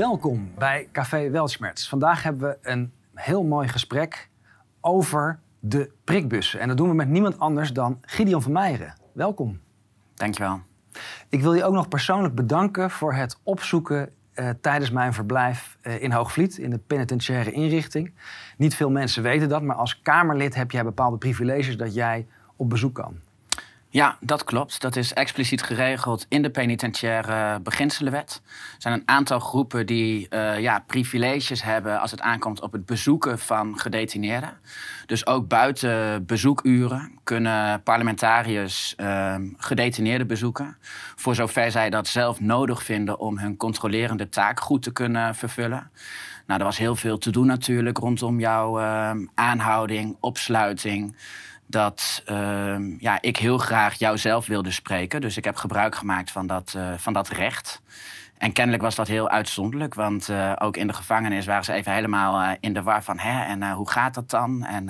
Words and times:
Welkom 0.00 0.50
bij 0.58 0.88
Café 0.92 1.30
Weltschmerz. 1.30 1.88
Vandaag 1.88 2.22
hebben 2.22 2.48
we 2.48 2.70
een 2.70 2.92
heel 3.14 3.42
mooi 3.42 3.68
gesprek 3.68 4.28
over 4.80 5.38
de 5.58 5.92
prikbussen. 6.04 6.60
En 6.60 6.68
dat 6.68 6.76
doen 6.76 6.88
we 6.88 6.94
met 6.94 7.08
niemand 7.08 7.38
anders 7.38 7.72
dan 7.72 7.98
Gideon 8.00 8.42
van 8.42 8.52
Meijeren. 8.52 8.94
Welkom. 9.12 9.60
Dankjewel. 10.14 10.60
Ik 11.28 11.40
wil 11.40 11.54
je 11.54 11.64
ook 11.64 11.74
nog 11.74 11.88
persoonlijk 11.88 12.34
bedanken 12.34 12.90
voor 12.90 13.14
het 13.14 13.38
opzoeken 13.42 14.10
uh, 14.34 14.50
tijdens 14.60 14.90
mijn 14.90 15.12
verblijf 15.12 15.78
uh, 15.82 16.02
in 16.02 16.12
Hoogvliet, 16.12 16.58
in 16.58 16.70
de 16.70 16.78
penitentiaire 16.78 17.52
inrichting. 17.52 18.12
Niet 18.56 18.74
veel 18.74 18.90
mensen 18.90 19.22
weten 19.22 19.48
dat, 19.48 19.62
maar 19.62 19.76
als 19.76 20.00
Kamerlid 20.00 20.54
heb 20.54 20.70
jij 20.70 20.84
bepaalde 20.84 21.16
privileges 21.16 21.76
dat 21.76 21.94
jij 21.94 22.26
op 22.56 22.70
bezoek 22.70 22.94
kan. 22.94 23.18
Ja, 23.92 24.16
dat 24.20 24.44
klopt. 24.44 24.80
Dat 24.80 24.96
is 24.96 25.12
expliciet 25.12 25.62
geregeld 25.62 26.26
in 26.28 26.42
de 26.42 26.50
penitentiaire 26.50 27.60
beginselenwet. 27.60 28.40
Er 28.44 28.74
zijn 28.78 28.94
een 28.94 29.08
aantal 29.08 29.38
groepen 29.38 29.86
die 29.86 30.26
uh, 30.30 30.60
ja, 30.60 30.84
privileges 30.86 31.62
hebben 31.62 32.00
als 32.00 32.10
het 32.10 32.20
aankomt 32.20 32.60
op 32.60 32.72
het 32.72 32.86
bezoeken 32.86 33.38
van 33.38 33.78
gedetineerden. 33.78 34.58
Dus 35.06 35.26
ook 35.26 35.48
buiten 35.48 36.26
bezoekuren 36.26 37.18
kunnen 37.24 37.82
parlementariërs 37.82 38.94
uh, 38.96 39.34
gedetineerden 39.56 40.26
bezoeken. 40.26 40.76
Voor 41.16 41.34
zover 41.34 41.70
zij 41.70 41.90
dat 41.90 42.06
zelf 42.06 42.40
nodig 42.40 42.82
vinden 42.82 43.18
om 43.18 43.38
hun 43.38 43.56
controlerende 43.56 44.28
taak 44.28 44.60
goed 44.60 44.82
te 44.82 44.92
kunnen 44.92 45.34
vervullen. 45.34 45.90
Nou, 46.46 46.60
er 46.60 46.66
was 46.66 46.78
heel 46.78 46.96
veel 46.96 47.18
te 47.18 47.30
doen 47.30 47.46
natuurlijk 47.46 47.98
rondom 47.98 48.40
jouw 48.40 48.80
uh, 48.80 49.10
aanhouding, 49.34 50.16
opsluiting 50.20 51.16
dat 51.70 52.22
uh, 52.30 52.76
ja, 52.98 53.18
ik 53.20 53.36
heel 53.36 53.58
graag 53.58 53.94
jou 53.94 54.18
zelf 54.18 54.46
wilde 54.46 54.70
spreken. 54.70 55.20
Dus 55.20 55.36
ik 55.36 55.44
heb 55.44 55.56
gebruik 55.56 55.94
gemaakt 55.94 56.30
van 56.30 56.46
dat, 56.46 56.74
uh, 56.76 56.92
van 56.96 57.12
dat 57.12 57.28
recht. 57.28 57.82
En 58.38 58.52
kennelijk 58.52 58.82
was 58.82 58.94
dat 58.94 59.08
heel 59.08 59.28
uitzonderlijk, 59.28 59.94
want 59.94 60.28
uh, 60.28 60.52
ook 60.58 60.76
in 60.76 60.86
de 60.86 60.92
gevangenis 60.92 61.46
waren 61.46 61.64
ze 61.64 61.72
even 61.72 61.92
helemaal 61.92 62.42
uh, 62.42 62.50
in 62.60 62.72
de 62.72 62.82
war 62.82 63.02
van, 63.02 63.18
hè, 63.18 63.44
en 63.44 63.72
hoe 63.72 63.90
gaat 63.90 64.14
dat 64.14 64.30
dan? 64.30 64.64
En 64.64 64.86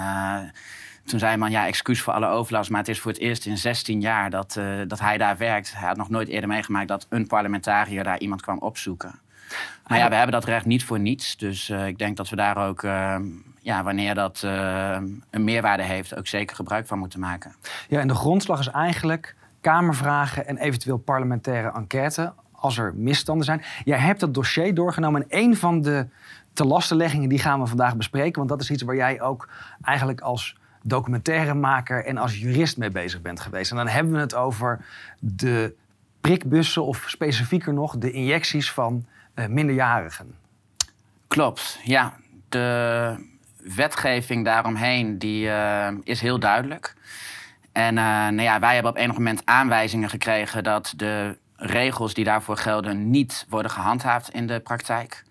toen 1.04 1.18
zei 1.18 1.36
man, 1.36 1.50
ja, 1.50 1.66
excuus 1.66 2.00
voor 2.02 2.12
alle 2.12 2.26
overlast, 2.26 2.70
maar 2.70 2.80
het 2.80 2.88
is 2.88 3.00
voor 3.00 3.10
het 3.10 3.20
eerst 3.20 3.46
in 3.46 3.58
16 3.58 4.00
jaar 4.00 4.30
dat, 4.30 4.60
dat 4.86 5.00
hij 5.00 5.18
daar 5.18 5.36
werkt. 5.36 5.72
Hij 5.76 5.88
had 5.88 5.96
nog 5.96 6.08
nooit 6.08 6.28
eerder 6.28 6.48
meegemaakt 6.48 6.88
dat 6.88 7.06
een 7.08 7.26
parlementariër 7.26 8.04
daar 8.04 8.18
iemand 8.18 8.42
kwam 8.42 8.58
opzoeken. 8.58 9.20
Maar 9.86 9.98
ja, 9.98 10.08
we 10.08 10.14
hebben 10.14 10.32
dat 10.32 10.44
recht 10.44 10.64
niet 10.64 10.84
voor 10.84 11.00
niets. 11.00 11.36
Dus 11.36 11.70
ik 11.70 11.98
denk 11.98 12.16
dat 12.16 12.28
we 12.28 12.36
daar 12.36 12.68
ook 12.68 12.82
ehm, 12.82 13.22
ja, 13.60 13.82
wanneer 13.82 14.14
dat 14.14 14.42
uh, 14.44 14.98
een 15.30 15.44
meerwaarde 15.44 15.82
heeft, 15.82 16.16
ook 16.16 16.26
zeker 16.26 16.56
gebruik 16.56 16.86
van 16.86 16.98
moeten 16.98 17.20
maken. 17.20 17.54
Ja, 17.88 18.00
en 18.00 18.08
de 18.08 18.14
grondslag 18.14 18.58
is 18.58 18.68
eigenlijk 18.68 19.34
Kamervragen 19.60 20.46
en 20.46 20.56
eventueel 20.56 20.96
parlementaire 20.98 21.72
enquête 21.72 22.32
als 22.52 22.78
er 22.78 22.94
misstanden 22.94 23.44
zijn. 23.44 23.62
Jij 23.84 23.98
hebt 23.98 24.20
dat 24.20 24.34
dossier 24.34 24.74
doorgenomen 24.74 25.22
en 25.22 25.38
een 25.38 25.56
van 25.56 25.82
de 25.82 26.06
telastenleggingen 26.52 27.28
die 27.28 27.38
gaan 27.38 27.60
we 27.60 27.66
vandaag 27.66 27.96
bespreken, 27.96 28.36
want 28.36 28.48
dat 28.48 28.60
is 28.60 28.70
iets 28.70 28.82
waar 28.82 28.96
jij 28.96 29.20
ook 29.20 29.48
eigenlijk 29.82 30.20
als 30.20 30.58
documentairemaker 30.82 32.04
en 32.04 32.16
als 32.16 32.38
jurist 32.38 32.76
mee 32.76 32.90
bezig 32.90 33.22
bent 33.22 33.40
geweest. 33.40 33.70
En 33.70 33.76
dan 33.76 33.88
hebben 33.88 34.12
we 34.12 34.18
het 34.18 34.34
over 34.34 34.84
de 35.18 35.74
prikbussen 36.20 36.84
of 36.84 37.04
specifieker 37.06 37.72
nog 37.72 37.98
de 37.98 38.10
injecties 38.10 38.72
van 38.72 39.06
uh, 39.34 39.46
minderjarigen. 39.46 40.34
Klopt, 41.28 41.80
ja. 41.84 42.16
De 42.48 43.28
wetgeving 43.62 44.44
daaromheen 44.44 45.18
die, 45.18 45.46
uh, 45.46 45.88
is 46.02 46.20
heel 46.20 46.38
duidelijk. 46.38 46.94
En 47.72 47.96
uh, 47.96 48.02
nou 48.02 48.42
ja, 48.42 48.60
wij 48.60 48.74
hebben 48.74 48.92
op 48.92 48.98
enig 48.98 49.16
moment 49.16 49.42
aanwijzingen 49.44 50.08
gekregen 50.08 50.64
dat 50.64 50.92
de 50.96 51.38
regels 51.56 52.14
die 52.14 52.24
daarvoor 52.24 52.56
gelden 52.56 53.10
niet 53.10 53.46
worden 53.48 53.70
gehandhaafd 53.70 54.30
in 54.30 54.46
de 54.46 54.60
praktijk. 54.60 55.22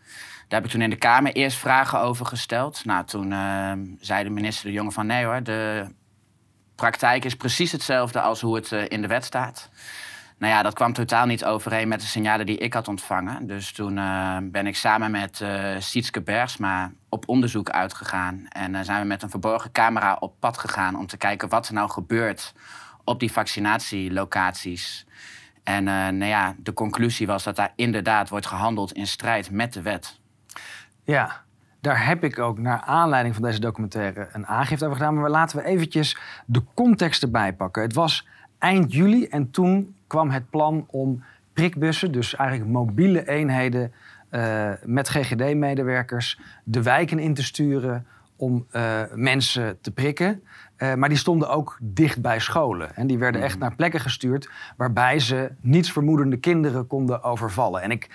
Daar 0.48 0.60
heb 0.60 0.66
ik 0.66 0.72
toen 0.72 0.82
in 0.82 0.90
de 0.90 0.96
Kamer 0.96 1.32
eerst 1.32 1.58
vragen 1.58 2.00
over 2.00 2.26
gesteld. 2.26 2.86
Nou, 2.86 3.06
toen 3.06 3.32
uh, 3.32 3.72
zei 4.00 4.24
de 4.24 4.30
minister 4.30 4.66
De 4.66 4.72
Jonge 4.72 4.92
van 4.92 5.06
nee 5.06 5.26
hoor, 5.26 5.44
de 5.44 5.88
praktijk 6.76 7.26
is 7.26 7.36
precies 7.36 7.72
hetzelfde 7.72 8.22
als 8.22 8.42
hoe 8.42 8.56
het 8.56 8.72
in 8.72 9.02
de 9.02 9.08
wet 9.08 9.26
staat. 9.26 9.70
Nou 10.40 10.54
ja, 10.54 10.62
dat 10.62 10.74
kwam 10.74 10.94
totaal 10.94 11.26
niet 11.26 11.46
overeen 11.46 11.88
met 11.88 12.00
de 12.02 12.06
signalen 12.06 12.46
die 12.46 12.58
ik 12.58 12.74
had 12.74 12.88
ontvangen. 12.88 13.48
Dus 13.48 13.72
toen 13.72 13.98
uh, 13.98 14.38
ben 14.44 14.68
ik 14.68 14.76
samen 14.76 15.12
met 15.12 15.40
uh, 15.40 15.76
Sietske 15.80 16.22
Bergsma 16.22 16.92
op 17.10 17.28
onderzoek 17.28 17.70
uitgegaan. 17.70 18.46
En 18.50 18.74
uh, 18.74 18.80
zijn 18.82 19.02
we 19.02 19.08
met 19.08 19.24
een 19.24 19.30
verborgen 19.30 19.72
camera 19.72 20.18
op 20.20 20.34
pad 20.40 20.58
gegaan 20.58 20.96
om 20.96 21.08
te 21.08 21.18
kijken 21.18 21.50
wat 21.50 21.68
er 21.68 21.74
nou 21.74 21.90
gebeurt 21.90 22.54
op 23.04 23.20
die 23.20 23.32
vaccinatielocaties. 23.32 25.06
En 25.64 25.84
nou 25.84 26.26
ja, 26.26 26.56
de 26.58 26.74
conclusie 26.74 27.28
was 27.28 27.44
dat 27.44 27.56
daar 27.56 27.74
inderdaad 27.76 28.30
wordt 28.30 28.48
gehandeld 28.48 28.92
in 28.92 29.08
strijd 29.08 29.52
met 29.52 29.74
de 29.74 29.82
wet. 29.82 30.20
Ja, 31.04 31.42
daar 31.82 32.06
heb 32.06 32.24
ik 32.24 32.40
ook 32.40 32.60
naar 32.60 32.82
aanleiding 32.82 33.36
van 33.36 33.44
deze 33.44 33.60
documentaire 33.60 34.30
een 34.32 34.48
aangifte 34.48 34.86
over 34.86 34.98
gedaan. 34.98 35.20
Maar 35.20 35.30
laten 35.30 35.58
we 35.58 35.64
eventjes 35.64 36.18
de 36.46 36.64
context 36.74 37.24
erbij 37.24 37.54
pakken. 37.54 37.82
Het 37.82 37.94
was 37.94 38.28
eind 38.58 38.94
juli 38.94 39.26
en 39.26 39.52
toen 39.52 39.96
kwam 40.10 40.30
het 40.30 40.50
plan 40.50 40.86
om 40.88 41.24
prikbussen, 41.54 42.12
dus 42.12 42.36
eigenlijk 42.36 42.72
mobiele 42.72 43.28
eenheden 43.28 43.94
uh, 44.32 44.72
met 44.84 45.10
GGD-medewerkers, 45.10 46.40
de 46.64 46.84
wijken 46.84 47.20
in 47.20 47.34
te 47.34 47.44
sturen 47.44 48.06
om 48.36 48.66
uh, 48.72 49.02
mensen 49.14 49.82
te 49.82 49.92
prikken. 49.92 50.44
Uh, 50.78 50.94
maar 50.94 51.10
die 51.10 51.18
stonden 51.18 51.50
ook 51.50 51.78
dicht 51.82 52.22
bij 52.22 52.40
scholen. 52.40 52.96
En 52.96 53.08
die 53.08 53.18
werden 53.18 53.42
echt 53.42 53.54
mhm. 53.54 53.64
naar 53.64 53.76
plekken 53.76 54.00
gestuurd 54.00 54.50
waarbij 54.78 55.20
ze 55.20 55.52
nietsvermoedende 55.62 56.38
kinderen 56.38 56.88
konden 56.88 57.24
overvallen. 57.24 57.82
En 57.82 57.92
ik 57.92 58.10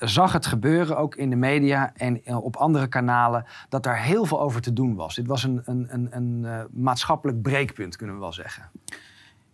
zag 0.00 0.32
het 0.32 0.46
gebeuren 0.46 0.96
ook 0.96 1.14
in 1.14 1.30
de 1.30 1.36
media 1.36 1.92
en 1.96 2.26
op 2.26 2.56
andere 2.56 2.86
kanalen 2.86 3.44
dat 3.68 3.82
daar 3.82 4.02
heel 4.02 4.24
veel 4.24 4.40
over 4.40 4.60
te 4.60 4.72
doen 4.72 4.94
was. 4.94 5.14
Dit 5.14 5.26
was 5.26 5.42
een, 5.44 5.62
een, 5.64 5.86
een, 5.90 6.08
een 6.10 6.66
maatschappelijk 6.70 7.42
breekpunt, 7.42 7.96
kunnen 7.96 8.14
we 8.14 8.20
wel 8.20 8.32
zeggen. 8.32 8.70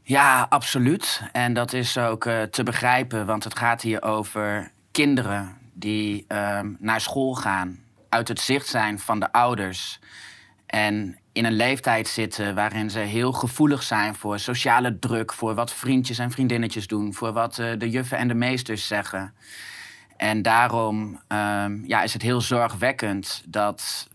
Ja, 0.08 0.46
absoluut. 0.48 1.22
En 1.32 1.52
dat 1.52 1.72
is 1.72 1.98
ook 1.98 2.24
uh, 2.24 2.42
te 2.42 2.62
begrijpen, 2.62 3.26
want 3.26 3.44
het 3.44 3.58
gaat 3.58 3.82
hier 3.82 4.02
over 4.02 4.70
kinderen 4.90 5.56
die 5.72 6.24
uh, 6.28 6.60
naar 6.78 7.00
school 7.00 7.34
gaan, 7.34 7.78
uit 8.08 8.28
het 8.28 8.40
zicht 8.40 8.66
zijn 8.66 8.98
van 8.98 9.20
de 9.20 9.32
ouders. 9.32 10.00
En 10.66 11.18
in 11.32 11.44
een 11.44 11.52
leeftijd 11.52 12.08
zitten 12.08 12.54
waarin 12.54 12.90
ze 12.90 12.98
heel 12.98 13.32
gevoelig 13.32 13.82
zijn 13.82 14.14
voor 14.14 14.38
sociale 14.38 14.98
druk, 14.98 15.32
voor 15.32 15.54
wat 15.54 15.72
vriendjes 15.72 16.18
en 16.18 16.30
vriendinnetjes 16.30 16.86
doen, 16.86 17.14
voor 17.14 17.32
wat 17.32 17.58
uh, 17.58 17.72
de 17.78 17.90
juffen 17.90 18.18
en 18.18 18.28
de 18.28 18.34
meesters 18.34 18.86
zeggen. 18.86 19.34
En 20.16 20.42
daarom 20.42 21.20
um, 21.28 21.84
ja, 21.86 22.02
is 22.02 22.12
het 22.12 22.22
heel 22.22 22.40
zorgwekkend 22.40 23.42
dat 23.46 24.08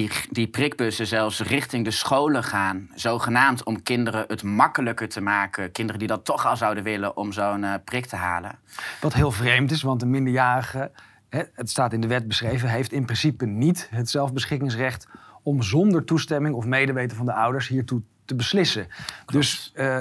die, 0.00 0.10
die 0.30 0.48
prikbussen 0.48 1.06
zelfs 1.06 1.40
richting 1.40 1.84
de 1.84 1.90
scholen 1.90 2.44
gaan. 2.44 2.88
Zogenaamd 2.94 3.64
om 3.64 3.82
kinderen 3.82 4.24
het 4.28 4.42
makkelijker 4.42 5.08
te 5.08 5.20
maken. 5.20 5.72
Kinderen 5.72 5.98
die 5.98 6.08
dat 6.08 6.24
toch 6.24 6.46
al 6.46 6.56
zouden 6.56 6.82
willen 6.82 7.16
om 7.16 7.32
zo'n 7.32 7.62
uh, 7.62 7.74
prik 7.84 8.06
te 8.06 8.16
halen. 8.16 8.58
Wat 9.00 9.14
heel 9.14 9.30
vreemd 9.30 9.70
is, 9.70 9.82
want 9.82 10.02
een 10.02 10.10
minderjarige, 10.10 10.90
hè, 11.28 11.42
het 11.54 11.70
staat 11.70 11.92
in 11.92 12.00
de 12.00 12.06
wet 12.06 12.28
beschreven, 12.28 12.68
heeft 12.68 12.92
in 12.92 13.04
principe 13.04 13.46
niet 13.46 13.88
het 13.90 14.10
zelfbeschikkingsrecht 14.10 15.08
om 15.42 15.62
zonder 15.62 16.04
toestemming 16.04 16.54
of 16.54 16.64
medeweten 16.64 17.16
van 17.16 17.26
de 17.26 17.32
ouders 17.32 17.68
hiertoe 17.68 18.02
te 18.24 18.34
beslissen. 18.34 18.88
Dus 19.26 19.72
uh, 19.74 19.98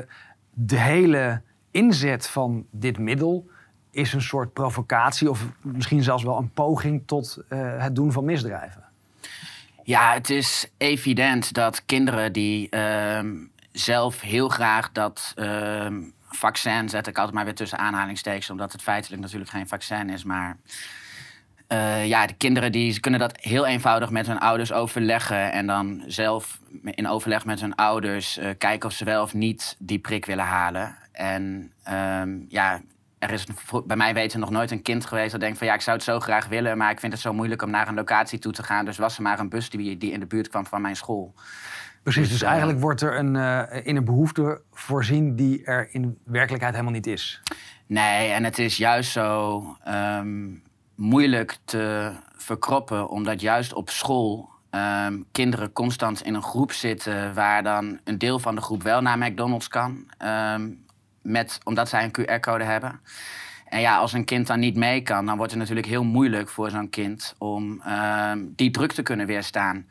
de 0.54 0.80
hele 0.80 1.42
inzet 1.72 2.28
van 2.28 2.66
dit 2.72 2.98
middel 2.98 3.50
is 3.92 4.14
een 4.14 4.22
soort 4.22 4.54
provocatie 4.54 5.30
of 5.30 5.46
misschien 5.62 6.04
zelfs 6.04 6.24
wel 6.24 6.38
een 6.38 6.52
poging 6.52 7.04
tot 7.06 7.44
uh, 7.50 7.60
het 7.78 7.96
doen 7.96 8.12
van 8.12 8.26
misdrijven. 8.26 8.89
Ja, 9.90 10.14
het 10.14 10.30
is 10.30 10.68
evident 10.78 11.54
dat 11.54 11.86
kinderen 11.86 12.34
die 12.34 12.68
uh, 12.72 13.20
zelf 13.72 14.22
heel 14.22 14.50
graag 14.50 14.92
dat 14.92 15.34
uh, 15.36 15.88
vaccin, 16.30 16.90
zet 16.90 17.08
ik 17.08 17.18
altijd 17.18 17.36
maar 17.36 17.46
weer 17.46 17.56
tussen 17.56 17.78
aanhalingstekens, 17.78 18.50
omdat 18.50 18.72
het 18.72 18.82
feitelijk 18.82 19.22
natuurlijk 19.22 19.52
geen 19.52 19.68
vaccin 19.68 20.10
is, 20.10 20.24
maar 20.24 20.58
uh, 21.72 22.08
ja, 22.08 22.28
de 22.28 22.34
kinderen 22.34 22.72
die 22.72 23.00
kunnen 23.00 23.20
dat 23.20 23.38
heel 23.42 23.66
eenvoudig 23.66 24.10
met 24.10 24.28
hun 24.28 24.40
ouders 24.40 24.72
overleggen 24.72 25.52
en 25.52 25.68
dan 25.68 26.04
zelf 26.08 26.60
in 26.84 27.08
overleg 27.08 27.46
met 27.46 27.62
hun 27.62 27.76
ouders 27.76 28.38
uh, 28.38 28.50
kijken 28.58 28.90
of 28.90 28.96
ze 28.96 29.06
wel 29.06 29.22
of 29.24 29.34
niet 29.34 29.76
die 29.80 30.00
prik 30.00 30.26
willen 30.26 30.46
halen. 30.46 30.98
En 31.12 31.72
um, 32.22 32.46
ja, 32.50 32.82
er 33.20 33.32
is 33.32 33.46
bij 33.86 33.98
mij 33.98 34.14
weten 34.14 34.40
nog 34.40 34.50
nooit 34.50 34.72
een 34.72 34.82
kind 34.82 35.06
geweest 35.06 35.32
dat 35.32 35.40
denkt 35.40 35.58
van 35.58 35.68
ja, 35.68 35.74
ik 35.74 35.82
zou 35.82 35.96
het 35.96 36.06
zo 36.06 36.20
graag 36.20 36.48
willen, 36.48 36.78
maar 36.78 36.92
ik 36.92 37.00
vind 37.00 37.14
het 37.14 37.22
zo 37.22 37.34
moeilijk 37.34 37.62
om 37.62 37.70
naar 37.70 37.88
een 37.88 37.96
locatie 37.96 38.40
toe 38.40 38.52
te 38.52 38.64
gaan. 38.64 38.86
Dus 38.86 38.98
was 38.98 39.18
er 39.18 39.24
maar 39.24 39.40
een 39.40 39.50
bus 39.50 39.70
die, 39.70 39.98
die 39.98 40.12
in 40.12 40.20
de 40.20 40.26
buurt 40.26 40.50
kwam 40.50 40.66
van 40.66 40.82
mijn 40.82 40.96
school. 40.96 41.34
Precies, 42.04 42.22
dus, 42.22 42.32
dus 42.32 42.42
eh, 42.42 42.50
eigenlijk 42.50 42.80
wordt 42.80 43.02
er 43.02 43.18
een, 43.18 43.36
uh, 43.36 43.86
in 43.86 43.96
een 43.96 44.06
behoefte 44.06 44.62
voorzien 44.72 45.36
die 45.36 45.64
er 45.64 45.88
in 45.92 46.18
werkelijkheid 46.24 46.74
helemaal 46.74 46.94
niet 46.94 47.08
is. 47.08 47.42
Nee, 47.86 48.32
en 48.32 48.44
het 48.44 48.60
is 48.60 48.78
juist 48.78 49.12
zo 49.12 49.64
um, 49.88 50.64
moeilijk 50.96 51.58
te 51.66 52.12
verkroppen, 52.36 53.10
omdat 53.10 53.42
juist 53.42 53.74
op 53.74 53.90
school 53.90 54.50
um, 54.72 55.26
kinderen 55.32 55.72
constant 55.72 56.22
in 56.22 56.34
een 56.34 56.44
groep 56.44 56.72
zitten 56.72 57.34
waar 57.34 57.64
dan 57.64 58.00
een 58.04 58.18
deel 58.18 58.40
van 58.40 58.56
de 58.56 58.62
groep 58.62 58.84
wel 58.84 59.02
naar 59.02 59.18
McDonald's 59.18 59.68
kan. 59.68 60.06
Um, 60.26 60.86
met, 61.22 61.60
omdat 61.64 61.90
zij 61.90 62.04
een 62.04 62.40
QR-code 62.40 62.64
hebben. 62.64 63.00
En 63.66 63.80
ja, 63.82 63.98
als 63.98 64.14
een 64.14 64.26
kind 64.26 64.48
dan 64.48 64.60
niet 64.60 64.76
mee 64.76 65.02
kan, 65.02 65.26
dan 65.26 65.38
wordt 65.38 65.52
het 65.52 65.60
natuurlijk 65.60 65.88
heel 65.88 66.04
moeilijk 66.04 66.50
voor 66.50 66.70
zo'n 66.70 66.90
kind 66.90 67.36
om 67.38 67.82
ehm, 67.82 68.40
die 68.56 68.72
druk 68.72 68.92
te 68.92 69.02
kunnen 69.02 69.26
weerstaan. 69.26 69.86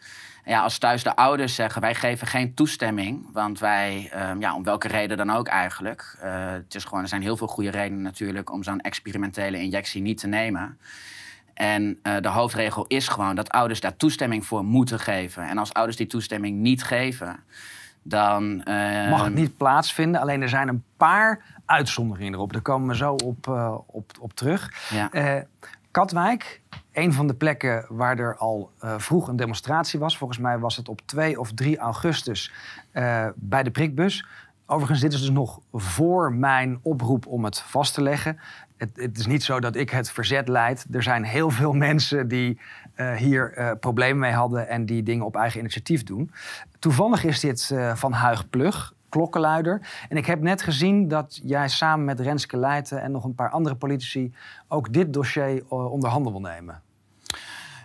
Ja, 0.45 0.61
als 0.61 0.79
thuis 0.79 1.03
de 1.03 1.17
ouders 1.17 1.55
zeggen 1.55 1.81
wij 1.81 1.95
geven 1.95 2.27
geen 2.27 2.55
toestemming, 2.55 3.29
want 3.33 3.59
wij, 3.59 4.09
ehm, 4.13 4.41
ja, 4.41 4.55
om 4.55 4.63
welke 4.63 4.89
reden 4.89 5.17
dan 5.17 5.31
ook 5.31 5.49
eigenlijk. 5.49 6.17
Uh, 6.25 6.51
het 6.51 6.75
is 6.75 6.85
gewoon, 6.85 7.03
er 7.03 7.09
zijn 7.09 7.23
heel 7.23 7.37
veel 7.37 7.47
goede 7.47 7.71
redenen 7.71 8.03
natuurlijk 8.03 8.51
om 8.51 8.63
zo'n 8.63 8.81
experimentele 8.81 9.61
injectie 9.61 10.03
niet 10.03 10.19
te 10.19 10.27
nemen. 10.27 10.79
En 11.55 11.99
uh, 12.03 12.17
de 12.21 12.29
hoofdregel 12.29 12.85
is 12.87 13.09
gewoon 13.09 13.35
dat 13.35 13.51
ouders 13.51 13.81
daar 13.81 13.97
toestemming 13.97 14.47
voor 14.47 14.65
moeten 14.65 15.01
geven. 15.01 15.49
En 15.49 15.59
als 15.59 15.73
ouders 15.73 15.97
die 15.97 16.07
toestemming 16.07 16.59
niet 16.59 16.83
geven, 16.83 17.37
dan. 18.03 18.63
Uh, 18.65 19.11
Mag 19.11 19.25
het 19.25 19.35
niet 19.35 19.57
plaatsvinden. 19.57 20.21
Alleen 20.21 20.43
er 20.43 20.49
zijn 20.49 20.69
een 20.69 20.85
paar 20.97 21.45
uitzonderingen 21.65 22.35
erop. 22.35 22.53
Daar 22.53 22.63
komen 22.63 22.89
we 22.89 22.97
zo 22.97 23.13
op, 23.13 23.47
uh, 23.47 23.75
op, 23.87 24.13
op 24.21 24.33
terug. 24.33 24.91
Ja. 24.91 25.45
Katwijk, 25.91 26.61
een 26.93 27.13
van 27.13 27.27
de 27.27 27.35
plekken 27.35 27.87
waar 27.89 28.19
er 28.19 28.37
al 28.37 28.71
vroeg 28.81 29.29
een 29.29 29.37
demonstratie 29.37 29.99
was. 29.99 30.19
Volgens 30.19 30.39
mij 30.39 30.59
was 30.59 30.77
het 30.77 30.89
op 30.89 31.01
2 31.05 31.41
of 31.41 31.53
3 31.53 31.79
augustus 31.79 32.53
bij 33.35 33.63
de 33.63 33.71
prikbus. 33.71 34.27
Overigens, 34.67 35.01
dit 35.01 35.13
is 35.13 35.21
dus 35.21 35.31
nog 35.31 35.61
voor 35.73 36.33
mijn 36.33 36.79
oproep 36.83 37.27
om 37.27 37.45
het 37.45 37.61
vast 37.61 37.95
te 37.95 38.03
leggen 38.03 38.39
het, 38.79 38.91
het, 38.95 39.19
is 39.19 39.27
niet 39.27 39.43
zo 39.43 39.61
dat 39.61 39.77
ik 39.77 39.91
het 39.91 40.11
verzet 40.11 40.49
leid. 40.49 40.87
Er 40.91 41.03
zijn 41.03 41.25
heel 41.25 41.51
veel 41.51 41.73
mensen 41.89 42.29
die 42.29 42.61
uh, 43.01 43.13
hier 43.13 43.59
uh, 43.59 43.71
problemen 43.81 44.19
mee 44.19 44.33
hadden 44.33 44.69
en 44.69 44.87
die 44.87 45.03
dingen 45.03 45.25
op 45.25 45.37
eigen 45.37 45.61
initiatief 45.61 46.03
doen. 46.03 46.31
Toevallig 46.79 47.25
is 47.25 47.41
dit 47.41 47.71
uh, 47.73 47.95
van 47.95 48.13
Huig 48.13 48.51
Plug, 48.51 48.95
klokkenluider. 49.09 49.81
En 50.09 50.17
ik 50.17 50.27
heb 50.27 50.41
net 50.41 50.63
gezien 50.63 51.09
dat 51.09 51.41
jij 51.43 51.69
samen 51.69 52.05
met 52.05 52.21
Renske 52.21 52.57
Leijten 52.57 53.03
en 53.03 53.11
nog 53.11 53.25
een 53.25 53.35
paar 53.35 53.51
andere 53.51 53.75
politici 53.75 54.35
ook 54.69 54.93
dit 54.93 55.13
dossier 55.13 55.63
onder 55.69 56.11
handen 56.11 56.33
wil 56.33 56.41
nemen. 56.41 56.83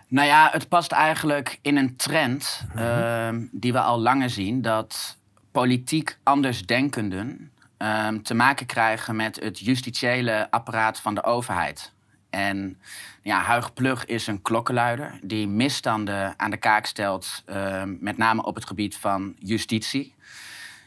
Nou 0.07 0.27
ja, 0.27 0.49
het 0.51 0.67
past 0.67 0.91
eigenlijk 0.91 1.59
in 1.61 1.77
een 1.77 1.95
trend 1.95 2.65
mm 2.73 2.81
-hmm. 2.81 3.49
die 3.51 3.71
we 3.71 3.79
al 3.79 3.99
langer 3.99 4.29
zien. 4.29 4.61
Dat 4.61 5.17
politiek 5.51 6.17
andersdenkenden 6.23 7.51
um, 7.77 8.23
te 8.23 8.33
maken 8.33 8.65
krijgen 8.65 9.15
met 9.15 9.39
het 9.39 9.59
justitiële 9.59 10.47
apparaat 10.51 10.99
van 10.99 11.15
de 11.15 11.23
overheid. 11.23 11.91
En 12.33 12.77
ja, 13.21 13.41
Huig 13.41 13.73
Plug 13.73 14.05
is 14.05 14.27
een 14.27 14.41
klokkenluider 14.41 15.19
die 15.21 15.47
misstanden 15.47 16.33
aan 16.37 16.51
de 16.51 16.57
kaak 16.57 16.85
stelt, 16.85 17.43
um, 17.49 17.97
met 17.99 18.17
name 18.17 18.43
op 18.43 18.55
het 18.55 18.65
gebied 18.65 18.97
van 18.97 19.33
justitie. 19.39 20.13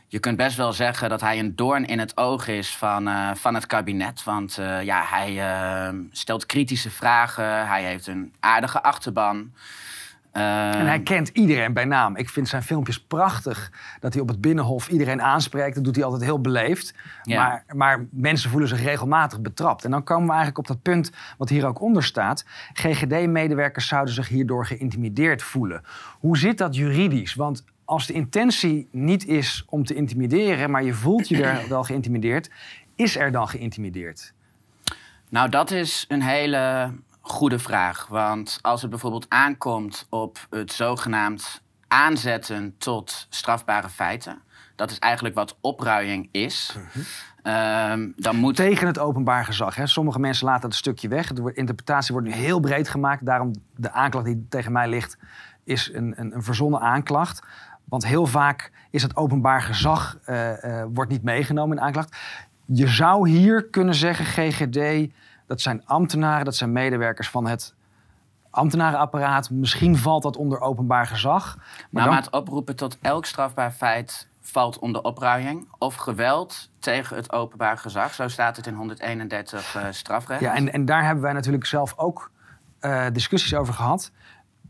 Je 0.09 0.19
kunt 0.19 0.37
best 0.37 0.57
wel 0.57 0.73
zeggen 0.73 1.09
dat 1.09 1.21
hij 1.21 1.39
een 1.39 1.57
doorn 1.57 1.85
in 1.85 1.99
het 1.99 2.17
oog 2.17 2.49
is 2.49 2.77
van, 2.77 3.09
uh, 3.09 3.35
van 3.35 3.55
het 3.55 3.67
kabinet. 3.67 4.25
Want 4.25 4.59
uh, 4.59 4.83
ja, 4.83 5.05
hij 5.07 5.33
uh, 5.33 5.99
stelt 6.11 6.47
kritische 6.47 6.91
vragen, 6.91 7.67
hij 7.67 7.85
heeft 7.85 8.07
een 8.07 8.33
aardige 8.41 8.83
achterban. 8.83 9.53
En 10.37 10.87
hij 10.87 11.01
kent 11.01 11.29
iedereen 11.29 11.73
bij 11.73 11.85
naam. 11.85 12.17
Ik 12.17 12.29
vind 12.29 12.49
zijn 12.49 12.63
filmpjes 12.63 13.01
prachtig. 13.01 13.73
Dat 14.01 14.13
hij 14.13 14.23
op 14.23 14.29
het 14.29 14.41
Binnenhof 14.41 14.89
iedereen 14.89 15.23
aanspreekt. 15.23 15.75
Dat 15.75 15.85
doet 15.85 15.95
hij 15.95 16.05
altijd 16.05 16.23
heel 16.23 16.41
beleefd. 16.41 16.95
Maar, 17.25 17.65
maar 17.75 18.07
mensen 18.11 18.51
voelen 18.51 18.69
zich 18.69 18.83
regelmatig 18.83 19.41
betrapt. 19.41 19.85
En 19.85 19.91
dan 19.91 20.03
komen 20.05 20.27
we 20.27 20.33
eigenlijk 20.33 20.59
op 20.59 20.67
dat 20.67 20.83
punt 20.83 21.13
wat 21.39 21.49
hier 21.49 21.67
ook 21.67 21.81
onder 21.81 22.05
staat. 22.05 22.45
GGD-medewerkers 22.73 23.87
zouden 23.87 24.15
zich 24.15 24.29
hierdoor 24.29 24.67
geïntimideerd 24.67 25.43
voelen. 25.43 25.83
Hoe 26.19 26.39
zit 26.39 26.59
dat 26.59 26.77
juridisch? 26.77 27.35
Want 27.35 27.65
als 27.85 28.07
de 28.07 28.13
intentie 28.13 28.89
niet 28.91 29.27
is 29.27 29.65
om 29.69 29.85
te 29.85 29.95
intimideren... 29.95 30.71
maar 30.71 30.85
je 30.85 30.95
voelt 30.95 31.29
je 31.29 31.45
er 31.45 31.69
wel 31.69 31.85
geïntimideerd... 31.85 32.51
is 32.95 33.17
er 33.17 33.33
dan 33.33 33.49
geïntimideerd? 33.49 34.35
Nou, 35.29 35.49
dat 35.49 35.71
is 35.71 36.05
een 36.09 36.23
hele 36.23 36.93
goede 37.29 37.59
vraag. 37.59 38.07
Want 38.07 38.59
als 38.63 38.81
het 38.81 38.91
bijvoorbeeld 38.91 39.27
aankomt 39.29 40.07
op 40.11 40.47
het 40.51 40.73
zogenaamd 40.73 41.63
aanzetten 41.89 42.75
tot 42.79 43.27
strafbare 43.31 43.89
feiten. 43.89 44.39
Dat 44.77 44.91
is 44.91 44.99
eigenlijk 44.99 45.35
wat 45.35 45.57
opruiing 45.61 46.29
is. 46.33 46.77
Um, 47.43 48.13
dan 48.17 48.37
moet... 48.37 48.57
Tegen 48.57 48.87
het 48.87 48.99
openbaar 48.99 49.45
gezag. 49.45 49.75
Hè? 49.75 49.87
Sommige 49.87 50.19
mensen 50.19 50.47
laten 50.47 50.63
het 50.63 50.73
een 50.73 50.79
stukje 50.79 51.09
weg. 51.09 51.33
De 51.33 51.53
interpretatie 51.53 52.15
wordt 52.15 52.29
nu 52.29 52.35
heel 52.35 52.61
breed 52.61 52.89
gemaakt. 52.89 53.27
Daarom 53.27 53.51
de 53.77 53.91
aanklacht 53.91 54.27
die 54.27 54.47
tegen 54.49 54.73
mij 54.73 54.89
ligt, 54.89 55.19
is 55.65 55.91
een, 55.93 56.15
een, 56.17 56.35
een 56.35 56.43
verzonnen 56.43 56.81
aanklacht. 56.81 57.43
Want 57.85 58.07
heel 58.07 58.27
vaak 58.27 58.71
is 58.91 59.03
het 59.03 59.17
openbaar 59.17 59.63
gezag 59.63 60.19
uh, 60.27 60.65
uh, 60.65 60.85
wordt 60.95 61.11
niet 61.11 61.23
meegenomen 61.23 61.77
in 61.77 61.83
aanklacht. 61.83 62.17
Je 62.65 62.87
zou 62.87 63.29
hier 63.29 63.65
kunnen 63.65 63.95
zeggen, 63.95 64.25
GGD, 64.25 65.13
dat 65.47 65.61
zijn 65.61 65.87
ambtenaren, 65.87 66.45
dat 66.45 66.57
zijn 66.57 66.73
medewerkers 66.73 67.31
van 67.31 67.47
het 67.47 67.75
ambtenarenapparaat. 68.51 69.51
Misschien 69.51 69.97
valt 69.97 70.23
dat 70.23 70.37
onder 70.37 70.61
openbaar 70.61 71.07
gezag. 71.07 71.57
Maar, 71.57 71.67
nou, 71.91 72.05
dan... 72.05 72.15
maar 72.15 72.23
het 72.23 72.33
oproepen 72.33 72.77
tot 72.77 72.99
elk 73.01 73.25
strafbaar 73.25 73.71
feit 73.71 74.29
valt 74.41 74.79
onder 74.79 75.03
opruiing 75.03 75.69
of 75.79 75.95
geweld 75.95 76.71
tegen 76.79 77.17
het 77.17 77.33
openbaar 77.33 77.79
gezag. 77.79 78.15
Zo 78.15 78.29
staat 78.29 78.57
het 78.57 78.67
in 78.67 78.75
131 78.75 79.77
uh, 79.77 79.87
strafrecht. 79.91 80.41
Ja, 80.41 80.55
en, 80.55 80.73
en 80.73 80.85
daar 80.85 81.05
hebben 81.05 81.23
wij 81.23 81.33
natuurlijk 81.33 81.67
zelf 81.67 81.95
ook 81.97 82.31
uh, 82.81 83.07
discussies 83.13 83.55
over 83.55 83.75
gehad. 83.75 84.11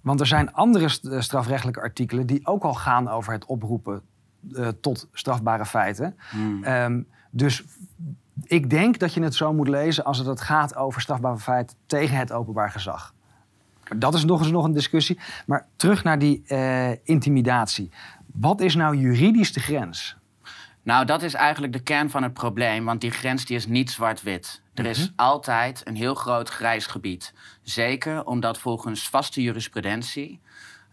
Want 0.01 0.21
er 0.21 0.27
zijn 0.27 0.53
andere 0.53 0.89
strafrechtelijke 1.21 1.81
artikelen 1.81 2.27
die 2.27 2.47
ook 2.47 2.63
al 2.63 2.75
gaan 2.75 3.09
over 3.09 3.33
het 3.33 3.45
oproepen 3.45 4.03
uh, 4.51 4.69
tot 4.81 5.09
strafbare 5.13 5.67
feiten. 5.67 6.17
Hmm. 6.31 6.65
Um, 6.65 7.09
dus 7.31 7.65
ik 8.45 8.71
denk 8.71 8.99
dat 8.99 9.15
je 9.15 9.23
het 9.23 9.35
zo 9.35 9.53
moet 9.53 9.69
lezen 9.69 10.05
als 10.05 10.19
het 10.19 10.41
gaat 10.41 10.77
over 10.77 11.01
strafbare 11.01 11.39
feiten 11.39 11.77
tegen 11.87 12.17
het 12.17 12.33
openbaar 12.33 12.71
gezag. 12.71 13.15
Maar 13.89 13.99
dat 13.99 14.15
is 14.15 14.25
nog 14.25 14.41
eens 14.41 14.51
nog 14.51 14.65
een 14.65 14.73
discussie. 14.73 15.19
Maar 15.47 15.67
terug 15.77 16.05
naar 16.05 16.19
die 16.19 16.43
uh, 16.49 16.91
intimidatie. 17.05 17.91
Wat 18.33 18.61
is 18.61 18.75
nou 18.75 18.97
juridisch 18.97 19.53
de 19.53 19.61
grens? 19.61 20.17
Nou, 20.83 21.05
dat 21.05 21.23
is 21.23 21.35
eigenlijk 21.35 21.73
de 21.73 21.81
kern 21.81 22.11
van 22.11 22.23
het 22.23 22.33
probleem, 22.33 22.85
want 22.85 23.01
die 23.01 23.11
grens 23.11 23.45
die 23.45 23.57
is 23.57 23.67
niet 23.67 23.91
zwart-wit. 23.91 24.63
Er 24.75 24.87
is 24.87 24.99
mm 24.99 25.05
-hmm. 25.05 25.13
altijd 25.17 25.81
een 25.85 25.97
heel 25.97 26.15
groot 26.15 26.49
grijs 26.49 26.87
gebied. 26.87 27.35
Zeker 27.63 28.25
omdat 28.25 28.59
volgens 28.59 29.09
vaste 29.09 29.43
jurisprudentie 29.43 30.41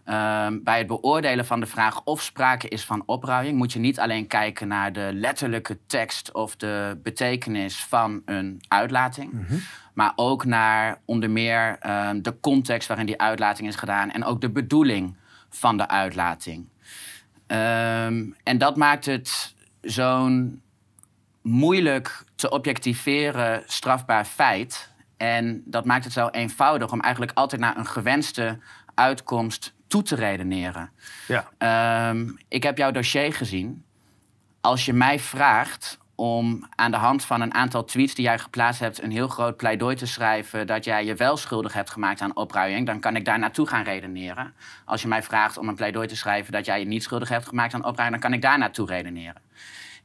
uh, 0.06 0.46
bij 0.62 0.78
het 0.78 0.86
beoordelen 0.86 1.46
van 1.46 1.60
de 1.60 1.66
vraag 1.66 2.04
of 2.04 2.22
sprake 2.22 2.68
is 2.68 2.84
van 2.84 3.02
opruiing, 3.06 3.56
moet 3.56 3.72
je 3.72 3.78
niet 3.78 4.00
alleen 4.00 4.26
kijken 4.26 4.68
naar 4.68 4.92
de 4.92 5.10
letterlijke 5.12 5.78
tekst 5.86 6.32
of 6.32 6.56
de 6.56 7.00
betekenis 7.02 7.84
van 7.84 8.22
een 8.24 8.62
uitlating, 8.68 9.32
Mhm. 9.32 9.40
mm 9.42 9.48
-hmm. 9.48 9.60
maar 9.94 10.12
ook 10.16 10.44
naar 10.44 11.00
onder 11.04 11.30
meer 11.30 11.78
uh, 11.86 12.10
de 12.16 12.40
context 12.40 12.88
waarin 12.88 13.06
die 13.06 13.20
uitlating 13.20 13.68
is 13.68 13.76
gedaan 13.76 14.10
en 14.10 14.24
ook 14.24 14.40
de 14.40 14.50
bedoeling 14.50 15.16
van 15.50 15.76
de 15.76 15.88
uitlating. 15.88 16.68
Um, 17.46 18.36
en 18.42 18.58
dat 18.58 18.76
maakt 18.76 19.04
het 19.06 19.54
zo'n 19.80 20.62
moeilijk 21.42 22.24
te 22.34 22.50
objectiveren 22.50 23.62
strafbaar 23.66 24.24
feit. 24.24 24.92
En 25.16 25.62
dat 25.64 25.84
maakt 25.84 26.04
het 26.04 26.12
zo 26.12 26.28
eenvoudig 26.28 26.92
om 26.92 27.00
eigenlijk 27.00 27.38
altijd 27.38 27.60
naar 27.60 27.76
een 27.76 27.86
gewenste 27.86 28.58
uitkomst 28.94 29.74
toe 29.94 30.02
te 30.02 30.14
redeneren. 30.14 30.90
Ja. 31.26 32.08
Um, 32.10 32.38
ik 32.48 32.62
heb 32.62 32.78
jouw 32.78 32.90
dossier 32.90 33.32
gezien. 33.32 33.84
Als 34.60 34.84
je 34.84 34.92
mij 34.92 35.18
vraagt 35.18 35.98
om 36.14 36.66
aan 36.74 36.90
de 36.90 36.96
hand 36.96 37.24
van 37.24 37.40
een 37.40 37.54
aantal 37.54 37.84
tweets 37.84 38.14
die 38.14 38.24
jij 38.24 38.38
geplaatst 38.38 38.80
hebt... 38.80 39.02
een 39.02 39.10
heel 39.10 39.28
groot 39.28 39.56
pleidooi 39.56 39.96
te 39.96 40.06
schrijven 40.06 40.66
dat 40.66 40.84
jij 40.84 41.04
je 41.04 41.14
wel 41.14 41.36
schuldig 41.36 41.72
hebt 41.72 41.90
gemaakt 41.90 42.20
aan 42.20 42.36
opruiing... 42.36 42.86
dan 42.86 43.00
kan 43.00 43.16
ik 43.16 43.24
daar 43.24 43.38
naartoe 43.38 43.66
gaan 43.66 43.84
redeneren. 43.84 44.54
Als 44.84 45.02
je 45.02 45.08
mij 45.08 45.22
vraagt 45.22 45.58
om 45.58 45.68
een 45.68 45.74
pleidooi 45.74 46.06
te 46.06 46.16
schrijven 46.16 46.52
dat 46.52 46.64
jij 46.64 46.78
je 46.78 46.86
niet 46.86 47.02
schuldig 47.02 47.28
hebt 47.28 47.46
gemaakt 47.46 47.74
aan 47.74 47.84
opruiing... 47.84 48.20
dan 48.20 48.30
kan 48.30 48.38
ik 48.38 48.42
daar 48.42 48.58
naartoe 48.58 48.86
redeneren. 48.86 49.42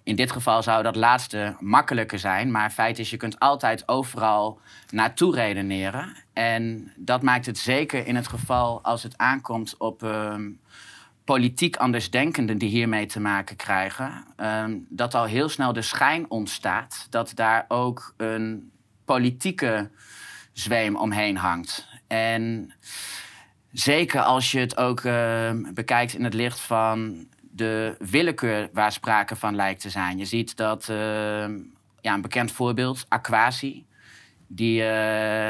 In 0.03 0.15
dit 0.15 0.31
geval 0.31 0.63
zou 0.63 0.83
dat 0.83 0.95
laatste 0.95 1.55
makkelijker 1.59 2.19
zijn. 2.19 2.51
Maar 2.51 2.69
feit 2.69 2.99
is, 2.99 3.09
je 3.09 3.17
kunt 3.17 3.39
altijd 3.39 3.87
overal 3.87 4.59
naartoe 4.89 5.35
redeneren. 5.35 6.15
En 6.33 6.93
dat 6.95 7.21
maakt 7.21 7.45
het 7.45 7.57
zeker 7.57 8.07
in 8.07 8.15
het 8.15 8.27
geval 8.27 8.83
als 8.83 9.03
het 9.03 9.17
aankomt 9.17 9.77
op 9.77 10.01
um, 10.01 10.59
politiek 11.23 11.75
andersdenkenden 11.75 12.57
die 12.57 12.69
hiermee 12.69 13.05
te 13.05 13.19
maken 13.19 13.55
krijgen. 13.55 14.25
Um, 14.37 14.85
dat 14.89 15.15
al 15.15 15.25
heel 15.25 15.49
snel 15.49 15.73
de 15.73 15.81
schijn 15.81 16.29
ontstaat 16.29 17.07
dat 17.09 17.31
daar 17.35 17.65
ook 17.67 18.13
een 18.17 18.71
politieke 19.05 19.89
zweem 20.53 20.95
omheen 20.95 21.37
hangt. 21.37 21.87
En 22.07 22.73
zeker 23.71 24.21
als 24.21 24.51
je 24.51 24.59
het 24.59 24.77
ook 24.77 25.03
uh, 25.03 25.51
bekijkt 25.73 26.13
in 26.13 26.23
het 26.23 26.33
licht 26.33 26.59
van 26.59 27.27
de 27.59 27.95
willekeur 27.99 28.69
waar 28.73 28.91
sprake 28.91 29.35
van 29.35 29.55
lijkt 29.55 29.81
te 29.81 29.89
zijn. 29.89 30.17
Je 30.17 30.25
ziet 30.25 30.57
dat 30.57 30.87
uh, 30.89 30.97
ja, 32.01 32.13
een 32.13 32.21
bekend 32.21 32.51
voorbeeld, 32.51 33.05
Aquasi, 33.07 33.85
die 34.47 34.81
uh, 34.81 34.87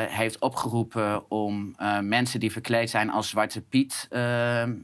heeft 0.08 0.40
opgeroepen 0.40 1.32
om 1.32 1.76
uh, 1.80 2.00
mensen 2.00 2.40
die 2.40 2.52
verkleed 2.52 2.90
zijn 2.90 3.10
als 3.10 3.30
Zwarte 3.30 3.62
Piet 3.62 4.08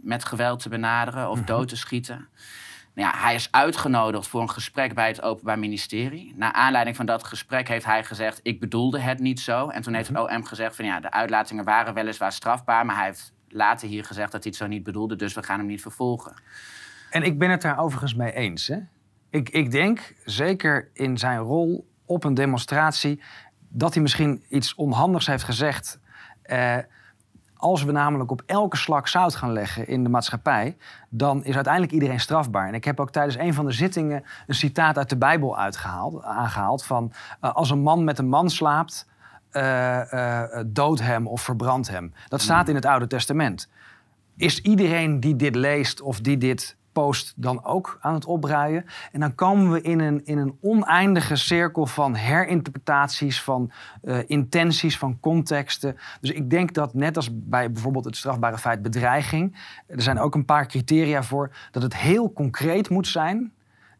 met 0.01 0.25
geweld 0.25 0.61
te 0.61 0.69
benaderen 0.69 1.29
of 1.29 1.37
-hmm. 1.37 1.45
dood 1.45 1.67
te 1.67 1.77
schieten. 1.77 2.27
Nou 2.95 3.09
ja, 3.09 3.17
hij 3.17 3.35
is 3.35 3.47
uitgenodigd 3.51 4.27
voor 4.27 4.41
een 4.41 4.49
gesprek 4.49 4.93
bij 4.93 5.07
het 5.07 5.21
Openbaar 5.21 5.59
Ministerie. 5.59 6.33
Na 6.35 6.53
aanleiding 6.53 6.95
van 6.95 7.05
dat 7.05 7.23
gesprek 7.23 7.67
heeft 7.67 7.85
hij 7.85 8.03
gezegd: 8.03 8.39
Ik 8.43 8.59
bedoelde 8.59 8.99
het 8.99 9.19
niet 9.19 9.39
zo. 9.39 9.67
En 9.67 9.81
toen 9.81 9.93
heeft 9.93 10.07
het 10.07 10.17
OM 10.17 10.45
gezegd: 10.45 10.75
van 10.75 10.85
ja, 10.85 10.99
de 10.99 11.11
uitlatingen 11.11 11.63
waren 11.63 11.93
weliswaar 11.93 12.31
strafbaar, 12.31 12.85
maar 12.85 12.95
hij 12.95 13.05
heeft 13.05 13.33
later 13.49 13.87
hier 13.87 14.05
gezegd 14.05 14.31
dat 14.31 14.43
hij 14.43 14.51
het 14.51 14.61
zo 14.61 14.67
niet 14.67 14.83
bedoelde, 14.83 15.15
dus 15.15 15.33
we 15.33 15.43
gaan 15.43 15.57
hem 15.57 15.67
niet 15.67 15.81
vervolgen. 15.81 16.33
En 17.15 17.23
ik 17.23 17.39
ben 17.39 17.49
het 17.49 17.61
daar 17.61 17.79
overigens 17.79 18.15
mee 18.15 18.33
eens. 18.33 18.67
Hè? 18.67 18.77
Ik, 19.29 19.49
ik 19.49 19.71
denk, 19.71 20.13
zeker 20.25 20.89
in 20.93 21.17
zijn 21.17 21.39
rol 21.39 21.87
op 22.05 22.23
een 22.23 22.33
demonstratie, 22.33 23.21
dat 23.69 23.93
hij 23.93 24.01
misschien 24.01 24.43
iets 24.49 24.75
onhandigs 24.75 25.27
heeft 25.27 25.43
gezegd. 25.43 25.99
Eh, 26.41 26.77
als 27.55 27.83
we 27.83 27.91
namelijk 27.91 28.31
op 28.31 28.43
elke 28.45 28.77
slag 28.77 29.07
zout 29.07 29.35
gaan 29.35 29.51
leggen 29.51 29.87
in 29.87 30.03
de 30.03 30.09
maatschappij, 30.09 30.77
dan 31.09 31.43
is 31.43 31.55
uiteindelijk 31.55 31.93
iedereen 31.93 32.19
strafbaar. 32.19 32.67
En 32.67 32.73
ik 32.73 32.85
heb 32.85 32.99
ook 32.99 33.11
tijdens 33.11 33.37
een 33.37 33.53
van 33.53 33.65
de 33.65 33.71
zittingen 33.71 34.23
een 34.47 34.55
citaat 34.55 34.97
uit 34.97 35.09
de 35.09 35.17
Bijbel 35.17 35.57
uitgehaald, 35.57 36.23
aangehaald 36.23 36.85
van 36.85 37.11
uh, 37.41 37.53
als 37.53 37.69
een 37.69 37.81
man 37.81 38.03
met 38.03 38.19
een 38.19 38.29
man 38.29 38.49
slaapt, 38.49 39.07
uh, 39.51 40.01
uh, 40.13 40.43
dood 40.65 40.99
hem 40.99 41.27
of 41.27 41.41
verbrand 41.41 41.89
hem. 41.89 42.13
Dat 42.27 42.41
staat 42.41 42.69
in 42.69 42.75
het 42.75 42.85
Oude 42.85 43.07
Testament. 43.07 43.69
Is 44.37 44.61
iedereen 44.61 45.19
die 45.19 45.35
dit 45.35 45.55
leest 45.55 46.01
of 46.01 46.19
die 46.19 46.37
dit 46.37 46.75
post 46.95 47.33
dan 47.35 47.63
ook 47.63 47.97
aan 48.01 48.13
het 48.13 48.25
opbruien. 48.25 48.85
En 49.11 49.19
dan 49.19 49.35
komen 49.35 49.71
we 49.71 49.81
in 49.81 49.99
een, 49.99 50.25
in 50.25 50.37
een 50.37 50.57
oneindige 50.61 51.35
cirkel 51.35 51.85
van 51.85 52.15
herinterpretaties, 52.15 53.41
van 53.41 53.71
uh, 54.03 54.17
intenties, 54.25 54.97
van 54.97 55.19
contexten. 55.19 55.97
Dus 56.21 56.31
ik 56.31 56.49
denk 56.49 56.73
dat 56.73 56.93
net 56.93 57.15
als 57.15 57.29
bij 57.31 57.71
bijvoorbeeld 57.71 58.05
het 58.05 58.17
strafbare 58.17 58.57
feit 58.57 58.81
bedreiging, 58.81 59.55
er 59.87 60.01
zijn 60.01 60.19
ook 60.19 60.35
een 60.35 60.45
paar 60.45 60.67
criteria 60.67 61.23
voor 61.23 61.51
dat 61.71 61.83
het 61.83 61.95
heel 61.95 62.33
concreet 62.33 62.89
moet 62.89 63.07
zijn. 63.07 63.53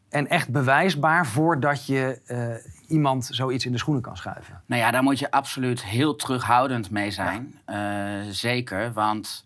En 0.09 0.27
echt 0.27 0.49
bewijsbaar 0.51 1.25
voordat 1.25 1.85
je 1.85 2.19
uh, 2.27 2.91
iemand 2.91 3.27
zoiets 3.31 3.65
in 3.65 3.71
de 3.71 3.77
schoenen 3.77 4.03
kan 4.03 4.17
schuiven. 4.17 4.61
Nou 4.65 4.81
ja, 4.81 4.91
daar 4.91 5.03
moet 5.03 5.19
je 5.19 5.31
absoluut 5.31 5.83
heel 5.83 6.15
terughoudend 6.15 6.91
mee 6.91 7.11
zijn. 7.11 7.59
Ja. 7.65 8.21
Uh, 8.21 8.31
zeker, 8.31 8.93
want 8.93 9.45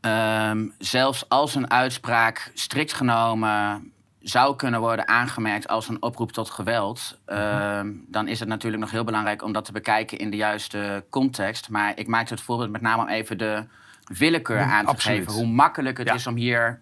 Um, 0.00 0.74
zelfs 0.78 1.28
als 1.28 1.54
een 1.54 1.70
uitspraak 1.70 2.50
strikt 2.54 2.92
genomen 2.92 3.92
zou 4.20 4.56
kunnen 4.56 4.80
worden 4.80 5.08
aangemerkt 5.08 5.68
als 5.68 5.88
een 5.88 6.02
oproep 6.02 6.32
tot 6.32 6.50
geweld, 6.50 7.18
uh, 7.26 7.80
dan 8.06 8.28
is 8.28 8.40
het 8.40 8.48
natuurlijk 8.48 8.82
nog 8.82 8.90
heel 8.90 9.04
belangrijk 9.04 9.42
om 9.42 9.52
dat 9.52 9.64
te 9.64 9.72
bekijken 9.72 10.18
in 10.18 10.30
de 10.30 10.36
juiste 10.36 11.04
context. 11.10 11.68
Maar 11.68 11.98
ik 11.98 12.06
maak 12.06 12.28
het 12.28 12.40
voorbeeld 12.40 12.70
met 12.70 12.80
name 12.80 13.02
om 13.02 13.08
even 13.08 13.38
de 13.38 13.64
willekeur 14.04 14.62
aan 14.62 14.84
te 14.84 14.90
Absoluut. 14.90 15.18
geven. 15.18 15.32
Hoe 15.32 15.46
makkelijk 15.52 15.98
het 15.98 16.06
ja. 16.06 16.14
is 16.14 16.26
om 16.26 16.36
hier 16.36 16.80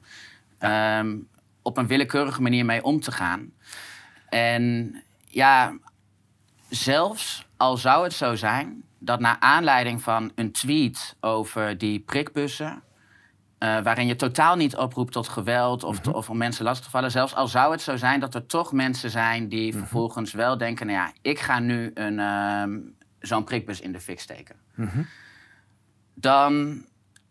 um, 0.61 1.28
op 1.62 1.76
een 1.76 1.87
willekeurige 1.87 2.42
manier 2.42 2.64
mee 2.64 2.82
om 2.82 3.00
te 3.00 3.12
gaan. 3.12 3.52
En 4.28 4.94
ja, 5.28 5.76
zelfs 6.68 7.46
al 7.56 7.76
zou 7.76 8.04
het 8.04 8.12
zo 8.12 8.35
zijn 8.35 8.82
dat 8.99 9.20
naar 9.20 9.37
aanleiding 9.38 10.02
van 10.02 10.32
een 10.35 10.52
tweet 10.52 11.16
over 11.20 11.78
die 11.78 12.00
prikbussen 12.00 12.82
uh, 13.59 13.81
waarin 13.83 14.07
je 14.07 14.17
totaal 14.17 14.57
niet 14.57 14.77
oproept 14.77 15.13
tot 15.13 15.29
geweld 15.29 15.85
of, 15.85 15.97
mm 15.97 16.05
-hmm. 16.05 16.13
of 16.13 16.31
om 16.31 16.37
mensen 16.37 16.65
lastig 16.65 16.85
te 16.85 16.91
vallen. 16.91 17.11
Zelfs 17.11 17.35
al 17.35 17.49
zou 17.49 17.73
het 17.73 17.81
zo 17.81 17.97
zijn 17.97 18.21
dat 18.21 18.35
er 18.35 18.47
toch 18.47 18.73
mensen 18.73 19.11
zijn 19.11 19.49
die 19.49 19.67
mm 19.67 19.71
-hmm. 19.71 19.79
vervolgens 19.79 20.33
wel 20.33 20.59
denken: 20.59 20.87
nou 20.87 20.99
ja, 20.99 21.13
ik 21.23 21.39
ga 21.39 21.59
nu 21.59 21.91
een, 21.95 22.19
uh, 22.19 22.63
zo'n 23.21 23.45
prikbus 23.45 23.81
in 23.81 23.93
de 23.93 24.01
fik 24.01 24.21
steken. 24.21 24.57
Mm 24.75 24.89
-hmm. 24.89 25.07
Dan 26.15 26.85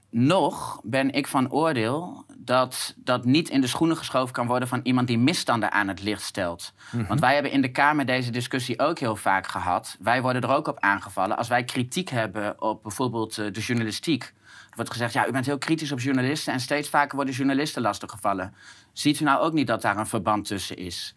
nog 0.09 0.81
ben 0.83 1.11
ik 1.11 1.27
van 1.27 1.51
oordeel 1.51 2.25
dat 2.37 2.93
dat 2.97 3.25
niet 3.25 3.49
in 3.49 3.61
de 3.61 3.67
schoenen 3.67 3.97
geschoven 3.97 4.33
kan 4.33 4.47
worden 4.47 4.67
van 4.67 4.79
iemand 4.83 5.07
die 5.07 5.17
misstanden 5.17 5.71
aan 5.71 5.87
het 5.87 6.01
licht 6.01 6.21
stelt. 6.21 6.73
Want 7.07 7.19
wij 7.19 7.33
hebben 7.33 7.51
in 7.51 7.61
de 7.61 7.71
Kamer 7.71 8.05
deze 8.05 8.31
discussie 8.31 8.79
ook 8.79 8.99
heel 8.99 9.15
vaak 9.15 9.47
gehad. 9.47 9.97
Wij 9.99 10.21
worden 10.21 10.41
er 10.41 10.55
ook 10.55 10.67
op 10.67 10.79
aangevallen 10.79 11.37
als 11.37 11.47
wij 11.47 11.63
kritiek 11.63 12.09
hebben 12.09 12.61
op 12.61 12.83
bijvoorbeeld 12.83 13.37
uh, 13.37 13.51
de 13.51 13.59
journalistiek 13.59 14.33
wordt 14.75 14.91
gezegd, 14.91 15.13
ja, 15.13 15.27
u 15.27 15.31
bent 15.31 15.45
heel 15.45 15.57
kritisch 15.57 15.91
op 15.91 15.99
journalisten 15.99 16.53
en 16.53 16.59
steeds 16.59 16.89
vaker 16.89 17.15
worden 17.15 17.35
journalisten 17.35 17.81
lastiggevallen. 17.81 18.55
Ziet 18.93 19.19
u 19.19 19.23
nou 19.23 19.41
ook 19.41 19.53
niet 19.53 19.67
dat 19.67 19.81
daar 19.81 19.97
een 19.97 20.07
verband 20.07 20.47
tussen 20.47 20.77
is? 20.77 21.15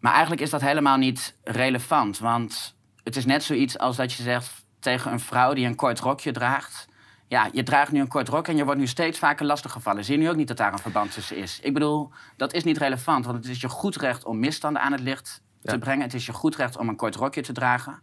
Maar 0.00 0.12
eigenlijk 0.12 0.42
is 0.42 0.50
dat 0.50 0.60
helemaal 0.60 0.96
niet 0.96 1.36
relevant, 1.44 2.18
want 2.18 2.76
het 3.02 3.16
is 3.16 3.24
net 3.24 3.42
zoiets 3.42 3.78
als 3.78 3.96
dat 3.96 4.12
je 4.12 4.22
zegt 4.22 4.64
tegen 4.80 5.12
een 5.12 5.20
vrouw 5.20 5.54
die 5.54 5.66
een 5.66 5.74
kort 5.74 6.00
rokje 6.00 6.32
draagt. 6.32 6.88
Ja, 7.28 7.48
je 7.52 7.62
draagt 7.62 7.92
nu 7.92 8.00
een 8.00 8.08
kort 8.08 8.28
rok 8.28 8.48
en 8.48 8.56
je 8.56 8.64
wordt 8.64 8.80
nu 8.80 8.86
steeds 8.86 9.18
vaker 9.18 9.46
lastiggevallen. 9.46 10.04
Zie 10.04 10.16
je 10.16 10.22
nu 10.22 10.30
ook 10.30 10.36
niet 10.36 10.48
dat 10.48 10.56
daar 10.56 10.72
een 10.72 10.78
verband 10.78 11.12
tussen 11.12 11.36
is? 11.36 11.60
Ik 11.62 11.74
bedoel, 11.74 12.10
dat 12.36 12.52
is 12.52 12.64
niet 12.64 12.78
relevant, 12.78 13.24
want 13.24 13.36
het 13.36 13.46
is 13.46 13.60
je 13.60 13.68
goed 13.68 13.96
recht 13.96 14.24
om 14.24 14.38
misstanden 14.38 14.82
aan 14.82 14.92
het 14.92 15.00
licht 15.00 15.42
te 15.62 15.72
ja. 15.72 15.78
brengen. 15.78 16.02
Het 16.02 16.14
is 16.14 16.26
je 16.26 16.32
goed 16.32 16.56
recht 16.56 16.76
om 16.76 16.88
een 16.88 16.96
kort 16.96 17.14
rokje 17.14 17.42
te 17.42 17.52
dragen. 17.52 18.02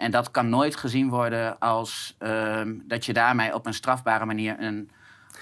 En 0.00 0.10
dat 0.10 0.30
kan 0.30 0.48
nooit 0.48 0.76
gezien 0.76 1.08
worden 1.08 1.58
als 1.58 2.16
uh, 2.18 2.60
dat 2.84 3.06
je 3.06 3.12
daarmee 3.12 3.54
op 3.54 3.66
een 3.66 3.74
strafbare 3.74 4.24
manier 4.24 4.56
een 4.58 4.90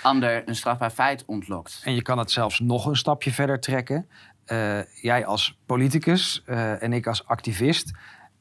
ander 0.02 0.48
een 0.48 0.54
strafbaar 0.54 0.90
feit 0.90 1.24
ontlokt. 1.26 1.80
En 1.84 1.94
je 1.94 2.02
kan 2.02 2.18
het 2.18 2.30
zelfs 2.30 2.60
nog 2.60 2.86
een 2.86 2.96
stapje 2.96 3.32
verder 3.32 3.60
trekken. 3.60 4.08
Uh, 4.46 4.78
jij 5.02 5.26
als 5.26 5.58
politicus 5.66 6.42
uh, 6.46 6.82
en 6.82 6.92
ik 6.92 7.06
als 7.06 7.26
activist 7.26 7.90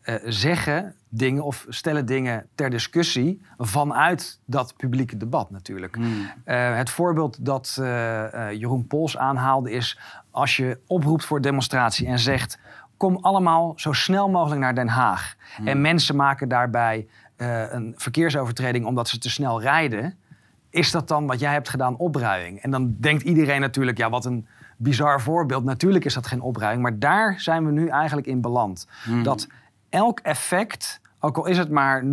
uh, 0.03 0.15
zeggen 0.25 0.95
dingen 1.09 1.43
of 1.43 1.65
stellen 1.69 2.05
dingen 2.05 2.47
ter 2.55 2.69
discussie 2.69 3.41
vanuit 3.57 4.39
dat 4.45 4.73
publieke 4.77 5.17
debat 5.17 5.51
natuurlijk. 5.51 5.95
Hmm. 5.95 6.31
het 6.75 6.89
voorbeeld 6.89 7.45
dat 7.45 7.73
Jeroen 8.51 8.87
Pols 8.87 9.17
aanhaalde 9.17 9.71
is 9.71 9.99
als 10.31 10.57
je 10.57 10.79
oproept 10.87 11.25
voor 11.25 11.41
demonstratie 11.41 12.07
en 12.07 12.19
zegt 12.19 12.59
kom 12.97 13.17
allemaal 13.21 13.73
zo 13.75 13.93
snel 13.93 14.29
mogelijk 14.29 14.61
naar 14.61 14.75
Den 14.75 14.87
Haag. 14.87 15.35
Hmm. 15.55 15.67
En 15.67 15.81
mensen 15.81 16.15
maken 16.15 16.49
daarbij 16.49 17.07
uh, 17.37 17.71
een 17.71 17.93
verkeersovertreding 17.97 18.85
omdat 18.85 19.07
ze 19.07 19.17
te 19.17 19.29
snel 19.29 19.61
rijden. 19.61 20.17
Is 20.69 20.91
dat 20.91 21.07
dan 21.07 21.27
wat 21.27 21.39
jij 21.39 21.51
hebt 21.51 21.69
gedaan 21.69 21.97
opruiing? 21.97 22.61
En 22.61 22.71
dan 22.71 22.95
denkt 22.99 23.23
iedereen 23.23 23.61
natuurlijk, 23.61 23.97
ja, 23.97 24.09
wat 24.09 24.25
een 24.25 24.47
bizar 24.77 25.21
voorbeeld. 25.21 25.63
Natuurlijk 25.63 26.05
is 26.05 26.13
dat 26.13 26.27
geen 26.27 26.41
opruiing, 26.41 26.81
maar 26.81 26.99
daar 26.99 27.39
zijn 27.39 27.65
we 27.65 27.71
nu 27.71 27.87
eigenlijk 27.87 28.27
in 28.27 28.41
beland. 28.41 28.87
Hmm. 29.03 29.23
Dat 29.23 29.47
elk 29.89 30.19
effect, 30.19 31.01
ook 31.19 31.37
al 31.37 31.45
is 31.45 31.57
het 31.57 31.69
maar 31.69 32.03
0,1% 32.03 32.07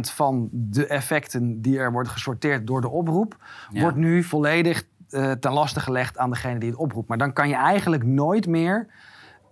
van 0.00 0.48
de 0.52 0.86
effecten 0.86 1.62
die 1.62 1.78
er 1.78 1.92
worden 1.92 2.12
gesorteerd 2.12 2.66
door 2.66 2.80
de 2.80 2.88
oproep, 2.88 3.36
ja. 3.70 3.80
wordt 3.80 3.96
nu 3.96 4.22
volledig 4.22 4.84
uh, 5.10 5.30
ten 5.30 5.52
laste 5.52 5.80
gelegd 5.80 6.18
aan 6.18 6.30
degene 6.30 6.58
die 6.58 6.70
het 6.70 6.78
oproept. 6.78 7.08
Maar 7.08 7.18
dan 7.18 7.32
kan 7.32 7.48
je 7.48 7.54
eigenlijk 7.54 8.04
nooit 8.04 8.46
meer 8.46 8.86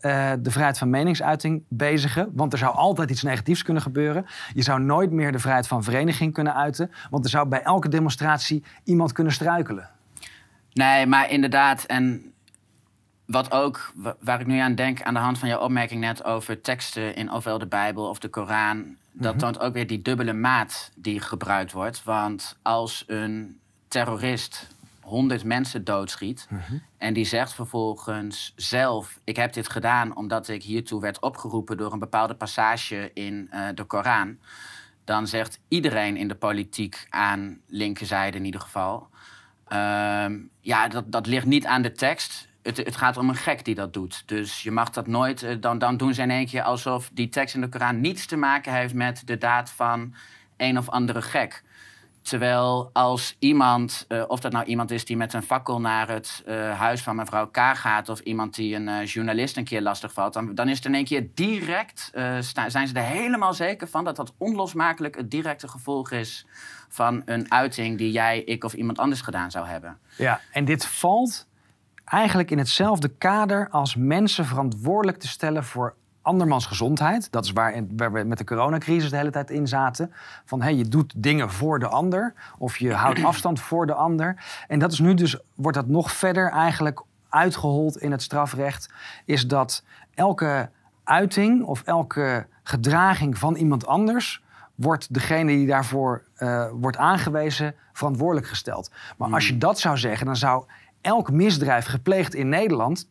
uh, 0.00 0.32
de 0.38 0.50
vrijheid 0.50 0.78
van 0.78 0.90
meningsuiting 0.90 1.62
bezigen. 1.68 2.30
Want 2.32 2.52
er 2.52 2.58
zou 2.58 2.74
altijd 2.74 3.10
iets 3.10 3.22
negatiefs 3.22 3.62
kunnen 3.62 3.82
gebeuren. 3.82 4.26
Je 4.54 4.62
zou 4.62 4.80
nooit 4.80 5.10
meer 5.10 5.32
de 5.32 5.38
vrijheid 5.38 5.66
van 5.66 5.84
vereniging 5.84 6.32
kunnen 6.32 6.54
uiten. 6.54 6.90
Want 7.10 7.24
er 7.24 7.30
zou 7.30 7.48
bij 7.48 7.62
elke 7.62 7.88
demonstratie 7.88 8.64
iemand 8.84 9.12
kunnen 9.12 9.32
struikelen. 9.32 9.90
Nee, 10.72 11.06
maar 11.06 11.30
inderdaad. 11.30 11.84
En 11.84 12.32
wat 13.26 13.52
ook, 13.52 13.92
waar 14.20 14.40
ik 14.40 14.46
nu 14.46 14.58
aan 14.58 14.74
denk, 14.74 15.02
aan 15.02 15.14
de 15.14 15.20
hand 15.20 15.38
van 15.38 15.48
jouw 15.48 15.60
opmerking 15.60 16.00
net 16.00 16.24
over 16.24 16.60
teksten 16.60 17.14
in 17.14 17.32
ofwel 17.32 17.58
de 17.58 17.66
Bijbel 17.66 18.08
of 18.08 18.18
de 18.18 18.28
Koran. 18.28 18.96
Dat 19.12 19.22
mm 19.22 19.28
-hmm. 19.28 19.38
toont 19.38 19.60
ook 19.60 19.72
weer 19.72 19.86
die 19.86 20.02
dubbele 20.02 20.32
maat 20.32 20.90
die 20.94 21.20
gebruikt 21.20 21.72
wordt. 21.72 22.04
Want 22.04 22.58
als 22.62 23.04
een 23.06 23.60
terrorist 23.88 24.68
100 25.06 25.44
mensen 25.44 25.84
doodschiet. 25.84 26.46
Mm 26.50 26.60
-hmm. 26.66 26.82
En 26.98 27.12
die 27.12 27.24
zegt 27.24 27.54
vervolgens 27.54 28.52
zelf: 28.56 29.20
Ik 29.24 29.36
heb 29.36 29.52
dit 29.52 29.68
gedaan 29.68 30.16
omdat 30.16 30.48
ik 30.48 30.62
hiertoe 30.62 31.00
werd 31.00 31.20
opgeroepen 31.20 31.76
door 31.76 31.92
een 31.92 31.98
bepaalde 31.98 32.34
passage 32.34 33.10
in 33.14 33.50
uh, 33.52 33.68
de 33.74 33.84
Koran. 33.84 34.38
Dan 35.04 35.26
zegt 35.26 35.60
iedereen 35.68 36.16
in 36.16 36.28
de 36.28 36.34
politiek 36.34 37.06
aan 37.10 37.60
linkerzijde 37.66 38.38
in 38.38 38.44
ieder 38.44 38.60
geval: 38.60 39.08
uh, 39.68 40.26
Ja, 40.60 40.88
dat, 40.88 41.12
dat 41.12 41.26
ligt 41.26 41.46
niet 41.46 41.66
aan 41.66 41.82
de 41.82 41.92
tekst. 41.92 42.48
Het, 42.62 42.76
het, 42.76 42.96
gaat 42.96 43.16
om 43.16 43.28
een 43.28 43.34
gek 43.34 43.64
die 43.64 43.74
dat 43.74 43.92
doet. 43.92 44.22
Dus 44.26 44.62
je 44.62 44.70
mag 44.70 44.90
dat 44.90 45.06
nooit. 45.06 45.42
Uh, 45.42 45.56
dan, 45.60 45.78
dan 45.78 45.96
doen 45.96 46.14
ze 46.14 46.22
in 46.22 46.30
één 46.30 46.46
keer 46.46 46.62
alsof 46.62 47.10
die 47.12 47.28
tekst 47.28 47.54
in 47.54 47.60
de 47.60 47.68
Koran 47.68 48.00
niets 48.00 48.26
te 48.26 48.36
maken 48.36 48.72
heeft 48.72 48.94
met 48.94 49.22
de 49.24 49.38
daad 49.38 49.70
van 49.70 50.14
een 50.56 50.78
of 50.78 50.88
andere 50.88 51.22
gek. 51.22 51.62
Terwijl 52.26 52.90
als 52.92 53.36
iemand, 53.38 54.04
uh, 54.08 54.24
of 54.26 54.40
dat 54.40 54.52
nou 54.52 54.64
iemand 54.64 54.90
is 54.90 55.04
die 55.04 55.16
met 55.16 55.32
een 55.32 55.42
fakkel 55.42 55.80
naar 55.80 56.08
het 56.08 56.42
uh, 56.46 56.78
huis 56.78 57.02
van 57.02 57.16
mevrouw 57.16 57.46
K 57.46 57.56
gaat, 57.56 58.08
of 58.08 58.20
iemand 58.20 58.54
die 58.54 58.74
een 58.74 58.88
uh, 58.88 59.04
journalist 59.04 59.56
een 59.56 59.64
keer 59.64 59.82
lastig 59.82 60.12
valt, 60.12 60.32
dan, 60.32 60.54
dan 60.54 60.68
is 60.68 60.76
het 60.76 60.86
in 60.86 60.94
één 60.94 61.04
keer 61.04 61.28
direct, 61.34 62.10
zijn 62.66 62.88
ze 62.88 62.94
er 62.94 63.02
helemaal 63.02 63.54
zeker 63.54 63.88
van 63.88 64.04
dat 64.04 64.16
dat 64.16 64.32
onlosmakelijk 64.38 65.16
het 65.16 65.30
directe 65.30 65.68
gevolg 65.68 66.10
is 66.10 66.46
van 66.88 67.22
een 67.24 67.52
uiting 67.52 67.98
die 67.98 68.10
jij, 68.10 68.40
ik 68.40 68.64
of 68.64 68.72
iemand 68.72 68.98
anders 68.98 69.20
gedaan 69.20 69.50
zou 69.50 69.66
hebben. 69.66 69.98
Ja, 70.16 70.40
en 70.52 70.64
dit 70.64 70.86
valt 70.86 71.46
eigenlijk 72.04 72.50
in 72.50 72.58
hetzelfde 72.58 73.08
kader 73.08 73.68
als 73.70 73.96
mensen 73.96 74.44
verantwoordelijk 74.44 75.18
te 75.18 75.28
stellen 75.28 75.64
voor 75.64 75.96
andermans 76.26 76.66
gezondheid. 76.66 77.32
Dat 77.32 77.44
is 77.44 77.52
waar, 77.52 77.84
waar, 77.96 78.12
we 78.12 78.24
met 78.24 78.38
de 78.38 78.44
coronacrisis 78.44 79.10
de 79.10 79.16
hele 79.16 79.30
tijd 79.30 79.50
in 79.50 79.68
zaten. 79.68 80.12
Van 80.44 80.62
hey, 80.62 80.74
je 80.74 80.88
doet 80.88 81.12
dingen 81.16 81.50
voor 81.50 81.78
de 81.78 81.88
ander. 81.88 82.34
Of 82.58 82.76
je 82.76 82.92
houdt 82.92 83.24
afstand 83.30 83.60
voor 83.60 83.86
de 83.86 83.94
ander. 83.94 84.44
En 84.68 84.78
dat 84.78 84.92
is 84.92 84.98
nu 84.98 85.14
dus, 85.14 85.38
wordt 85.54 85.76
dat 85.76 85.86
nog 85.86 86.12
verder 86.12 86.50
eigenlijk 86.50 87.02
uitgehold 87.28 87.96
in 87.96 88.10
het 88.10 88.22
strafrecht. 88.22 88.92
Is 89.24 89.46
dat 89.46 89.84
elke 90.14 90.70
uiting 91.04 91.64
of 91.64 91.82
elke 91.82 92.46
gedraging 92.62 93.38
van 93.38 93.54
iemand 93.54 93.86
anders 93.86 94.42
wordt 94.74 95.14
degene 95.14 95.52
die 95.52 95.66
daarvoor 95.66 96.22
uh, 96.38 96.66
wordt 96.72 96.96
aangewezen 96.96 97.74
verantwoordelijk 97.92 98.46
gesteld. 98.46 98.90
Maar 99.16 99.32
als 99.32 99.44
je 99.44 99.50
hmm. 99.50 99.58
dat 99.58 99.78
zou 99.78 99.96
zeggen, 99.96 100.26
dan 100.26 100.36
zou 100.36 100.64
elk 101.00 101.30
misdrijf 101.30 101.86
gepleegd 101.86 102.34
in 102.34 102.48
Nederland 102.48 103.08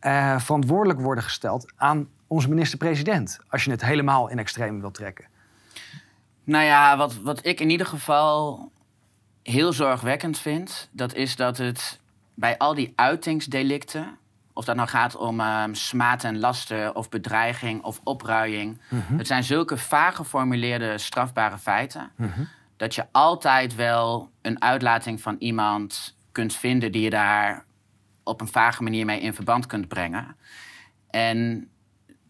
uh, 0.00 0.38
verantwoordelijk 0.38 1.00
worden 1.00 1.24
gesteld 1.24 1.72
aan 1.76 2.08
onze 2.34 2.48
minister-president. 2.48 3.38
Als 3.48 3.64
je 3.64 3.70
het 3.70 3.84
helemaal 3.84 4.28
in 4.28 4.38
extreem 4.38 4.80
wilt 4.80 4.94
trekken. 4.94 5.24
Nou 6.44 6.64
ja, 6.64 6.96
wat, 6.96 7.14
wat 7.14 7.46
ik 7.46 7.60
in 7.60 7.70
ieder 7.70 7.86
geval 7.86 8.70
heel 9.42 9.72
zorgwekkend 9.72 10.38
vind, 10.38 10.88
dat 10.92 11.14
is 11.14 11.36
dat 11.36 11.56
het 11.58 12.00
bij 12.34 12.58
al 12.58 12.74
die 12.74 12.92
uitingsdelicten, 12.96 14.16
of 14.52 14.64
dat 14.64 14.76
nou 14.76 14.88
gaat 14.88 15.16
om 15.16 15.40
uh, 15.40 15.64
smaad 15.72 16.24
en 16.24 16.38
lasten, 16.38 16.96
of 16.96 17.08
bedreiging 17.08 17.82
of 17.82 18.00
opruiing, 18.04 18.80
mhm. 18.88 19.16
het 19.16 19.26
zijn 19.26 19.44
zulke 19.44 19.76
vaag 19.76 20.16
geformuleerde 20.16 20.98
strafbare 20.98 21.58
feiten, 21.58 22.10
mhm. 22.16 22.42
dat 22.76 22.94
je 22.94 23.06
altijd 23.12 23.74
wel 23.74 24.30
een 24.42 24.62
uitlating 24.62 25.20
van 25.20 25.36
iemand 25.38 26.16
kunt 26.32 26.54
vinden 26.54 26.92
die 26.92 27.02
je 27.02 27.10
daar 27.10 27.64
op 28.22 28.40
een 28.40 28.48
vage 28.48 28.82
manier 28.82 29.04
mee 29.04 29.20
in 29.20 29.34
verband 29.34 29.66
kunt 29.66 29.88
brengen. 29.88 30.36
En 31.10 31.68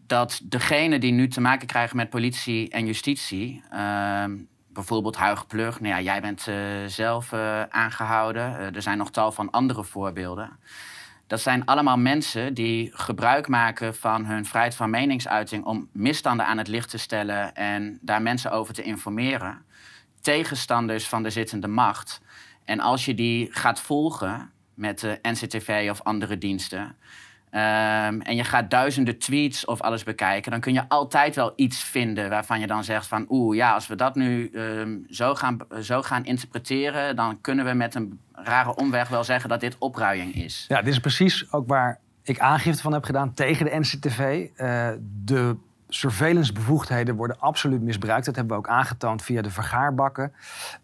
dat 0.07 0.41
degene 0.43 0.99
die 0.99 1.11
nu 1.11 1.27
te 1.27 1.41
maken 1.41 1.67
krijgen 1.67 1.97
met 1.97 2.09
politie 2.09 2.69
en 2.69 2.85
justitie, 2.85 3.63
uh, 3.73 4.23
bijvoorbeeld 4.67 5.15
Huig 5.15 5.47
Plug, 5.47 5.79
nou 5.79 5.93
ja, 5.93 6.01
jij 6.01 6.21
bent 6.21 6.47
uh, 6.47 6.55
zelf 6.85 7.31
uh, 7.31 7.61
aangehouden, 7.63 8.51
uh, 8.51 8.75
er 8.75 8.81
zijn 8.81 8.97
nog 8.97 9.11
tal 9.11 9.31
van 9.31 9.49
andere 9.49 9.83
voorbeelden. 9.83 10.59
Dat 11.27 11.41
zijn 11.41 11.65
allemaal 11.65 11.97
mensen 11.97 12.53
die 12.53 12.91
gebruik 12.93 13.47
maken 13.47 13.95
van 13.95 14.25
hun 14.25 14.45
vrijheid 14.45 14.75
van 14.75 14.89
meningsuiting 14.89 15.65
om 15.65 15.89
misstanden 15.91 16.45
aan 16.45 16.57
het 16.57 16.67
licht 16.67 16.89
te 16.89 16.97
stellen 16.97 17.55
en 17.55 17.99
daar 18.01 18.21
mensen 18.21 18.51
over 18.51 18.73
te 18.73 18.83
informeren. 18.83 19.65
Tegenstanders 20.21 21.07
van 21.07 21.23
de 21.23 21.29
zittende 21.29 21.67
macht. 21.67 22.21
En 22.65 22.79
als 22.79 23.05
je 23.05 23.13
die 23.13 23.47
gaat 23.51 23.79
volgen, 23.79 24.51
met 24.73 24.99
de 24.99 25.19
NCTV 25.21 25.87
of 25.91 26.01
andere 26.01 26.37
diensten. 26.37 26.95
Ehm, 27.55 28.19
en 28.21 28.35
je 28.35 28.43
gaat 28.43 28.69
duizenden 28.69 29.17
tweets 29.17 29.65
of 29.65 29.81
alles 29.81 30.03
bekijken, 30.03 30.51
dan 30.51 30.59
kun 30.59 30.73
je 30.73 30.89
altijd 30.89 31.35
wel 31.35 31.53
iets 31.55 31.83
vinden 31.83 32.29
waarvan 32.29 32.59
je 32.59 32.67
dan 32.67 32.83
zegt 32.83 33.07
van 33.07 33.25
oeh, 33.29 33.55
ja, 33.55 33.73
als 33.73 33.87
we 33.87 33.95
dat 33.95 34.15
nu 34.15 34.49
ehm, 34.49 34.97
zo, 35.09 35.35
gaan, 35.35 35.57
zo 35.81 36.01
gaan 36.01 36.25
interpreteren, 36.25 37.15
dan 37.15 37.41
kunnen 37.41 37.65
we 37.65 37.73
met 37.73 37.95
een 37.95 38.19
rare 38.31 38.75
omweg 38.75 39.09
wel 39.09 39.23
zeggen 39.23 39.49
dat 39.49 39.59
dit 39.59 39.75
opruiing 39.79 40.35
is. 40.35 40.65
Ja, 40.67 40.81
dit 40.81 40.93
is 40.93 40.99
precies 40.99 41.51
ook 41.51 41.67
waar 41.67 41.99
ik 42.23 42.39
aangifte 42.39 42.81
van 42.81 42.93
heb 42.93 43.03
gedaan 43.03 43.33
tegen 43.33 43.65
de 43.65 43.79
NCTV. 43.79 44.47
Eh, 44.55 44.89
de 45.23 45.55
surveillancebevoegdheden 45.95 47.15
worden 47.15 47.39
absoluut 47.39 47.81
misbruikt. 47.81 48.25
Dat 48.25 48.35
hebben 48.35 48.53
we 48.53 48.59
ook 48.59 48.69
aangetoond 48.69 49.21
via 49.21 49.41
de 49.41 49.49
vergaarbakken. 49.49 50.33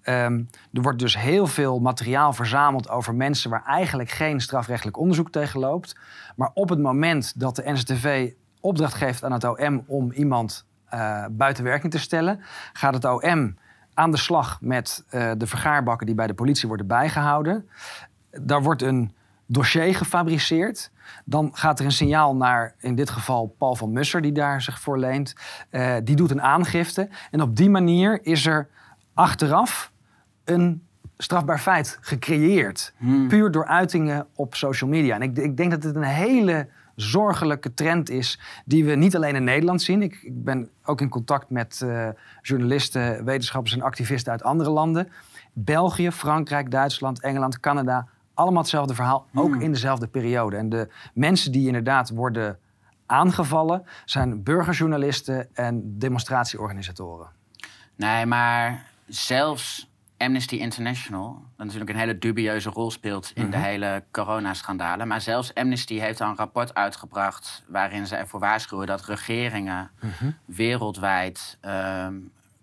Um, 0.04 0.50
er 0.74 0.82
wordt 0.82 1.00
dus 1.00 1.18
heel 1.18 1.48
veel 1.48 1.80
materiaal 1.80 2.34
verzameld 2.34 2.90
over 2.90 3.16
mensen 3.16 3.50
waar 3.50 3.66
eigenlijk 3.66 4.10
geen 4.10 4.40
strafrechtelijk 4.40 4.98
onderzoek 4.98 5.32
tegen 5.32 5.60
loopt. 5.60 5.96
Maar 6.36 6.52
op 6.54 6.70
het 6.70 6.80
moment 6.80 7.40
dat 7.40 7.56
de 7.56 7.72
NCTV 7.72 8.32
opdracht 8.60 8.94
geeft 8.94 9.24
aan 9.24 9.32
het 9.32 9.44
OM 9.44 9.84
om 9.88 10.12
iemand 10.12 10.66
uh, 10.94 11.26
buiten 11.32 11.64
werking 11.64 11.92
te 11.92 12.00
stellen, 12.00 12.40
gaat 12.74 12.94
het 12.94 13.06
OM 13.06 13.58
aan 13.94 14.12
de 14.12 14.18
slag 14.18 14.58
met 14.62 15.04
uh, 15.10 15.32
de 15.38 15.48
vergaarbakken 15.48 16.06
die 16.06 16.16
bij 16.16 16.28
de 16.28 16.34
politie 16.34 16.68
worden 16.68 16.88
bijgehouden. 16.88 17.70
Daar 18.32 18.62
wordt 18.62 18.82
een 18.82 19.16
dossier 19.52 19.96
gefabriceerd. 19.96 20.92
Dan 21.26 21.50
gaat 21.54 21.80
er 21.80 21.86
een 21.86 21.92
signaal 21.92 22.36
naar, 22.36 22.76
in 22.80 22.96
dit 22.96 23.10
geval 23.10 23.56
Paul 23.58 23.76
van 23.76 23.92
Musser, 23.92 24.22
die 24.22 24.32
daar 24.32 24.62
zich 24.62 24.80
voor 24.80 25.00
leent. 25.00 25.36
Uh, 25.72 25.96
die 26.04 26.16
doet 26.16 26.32
een 26.32 26.42
aangifte. 26.42 27.10
En 27.32 27.42
op 27.42 27.56
die 27.56 27.70
manier 27.70 28.20
is 28.26 28.46
er 28.46 28.68
achteraf 29.14 29.92
een 30.44 30.84
strafbaar 31.18 31.60
feit 31.60 31.98
gecreëerd. 32.02 32.94
Hmm. 32.98 33.28
Puur 33.28 33.52
door 33.52 33.66
uitingen 33.66 34.28
op 34.36 34.56
social 34.56 34.90
media. 34.90 35.16
En 35.16 35.22
ik, 35.22 35.38
ik, 35.38 35.58
denk 35.58 35.72
dat 35.72 35.84
het 35.84 35.96
een 35.96 36.04
hele 36.04 36.68
zorgelijke 36.96 37.74
trend 37.74 38.10
is 38.10 38.40
die 38.66 38.86
we 38.86 38.96
niet 38.96 39.16
alleen 39.16 39.36
in 39.36 39.44
Nederland 39.44 39.82
zien. 39.82 40.02
Ik, 40.02 40.20
ik 40.22 40.44
ben 40.44 40.70
ook 40.84 41.02
in 41.02 41.10
contact 41.10 41.50
met 41.50 41.82
uh, 41.84 42.08
journalisten, 42.42 43.26
wetenschappers 43.26 43.74
en 43.74 43.82
activisten 43.82 44.32
uit 44.32 44.44
andere 44.44 44.70
landen. 44.70 45.12
België, 45.54 46.12
Frankrijk, 46.12 46.72
Duitsland, 46.72 47.22
Engeland, 47.22 47.60
Canada, 47.60 48.08
allemaal 48.34 48.62
hetzelfde 48.62 48.96
verhaal, 48.96 49.28
ook 49.34 49.52
hmm. 49.54 49.62
in 49.62 49.72
dezelfde 49.72 50.08
periode. 50.08 50.56
En 50.58 50.70
de 50.70 50.90
mensen 51.14 51.52
die 51.52 51.68
inderdaad 51.68 52.10
worden 52.10 52.60
aangevallen 53.06 53.84
zijn 54.06 54.44
burgerjournalisten 54.44 55.56
en 55.56 55.98
demonstratieorganisatoren. 56.00 57.28
Nee, 57.96 58.26
maar 58.26 58.86
zelfs 59.06 59.92
Amnesty 60.18 60.56
International, 60.56 61.34
dat 61.34 61.66
natuurlijk 61.66 61.90
een 61.90 62.00
hele 62.00 62.18
dubieuze 62.18 62.70
rol 62.70 62.92
speelt 62.92 63.32
in 63.36 63.52
de 63.52 63.58
mhm. 63.58 63.66
hele 63.66 64.04
coronaschandalen. 64.12 65.08
Maar 65.08 65.22
zelfs 65.22 65.54
Amnesty 65.54 66.00
heeft 66.00 66.22
al 66.22 66.30
een 66.30 66.36
rapport 66.36 66.74
uitgebracht 66.74 67.64
waarin 67.68 68.08
ze 68.08 68.16
ervoor 68.16 68.40
waarschuwen 68.40 68.88
dat 68.88 69.02
regeringen 69.02 69.92
mhm. 70.00 70.32
wereldwijd 70.46 71.58
ehm, 71.62 72.16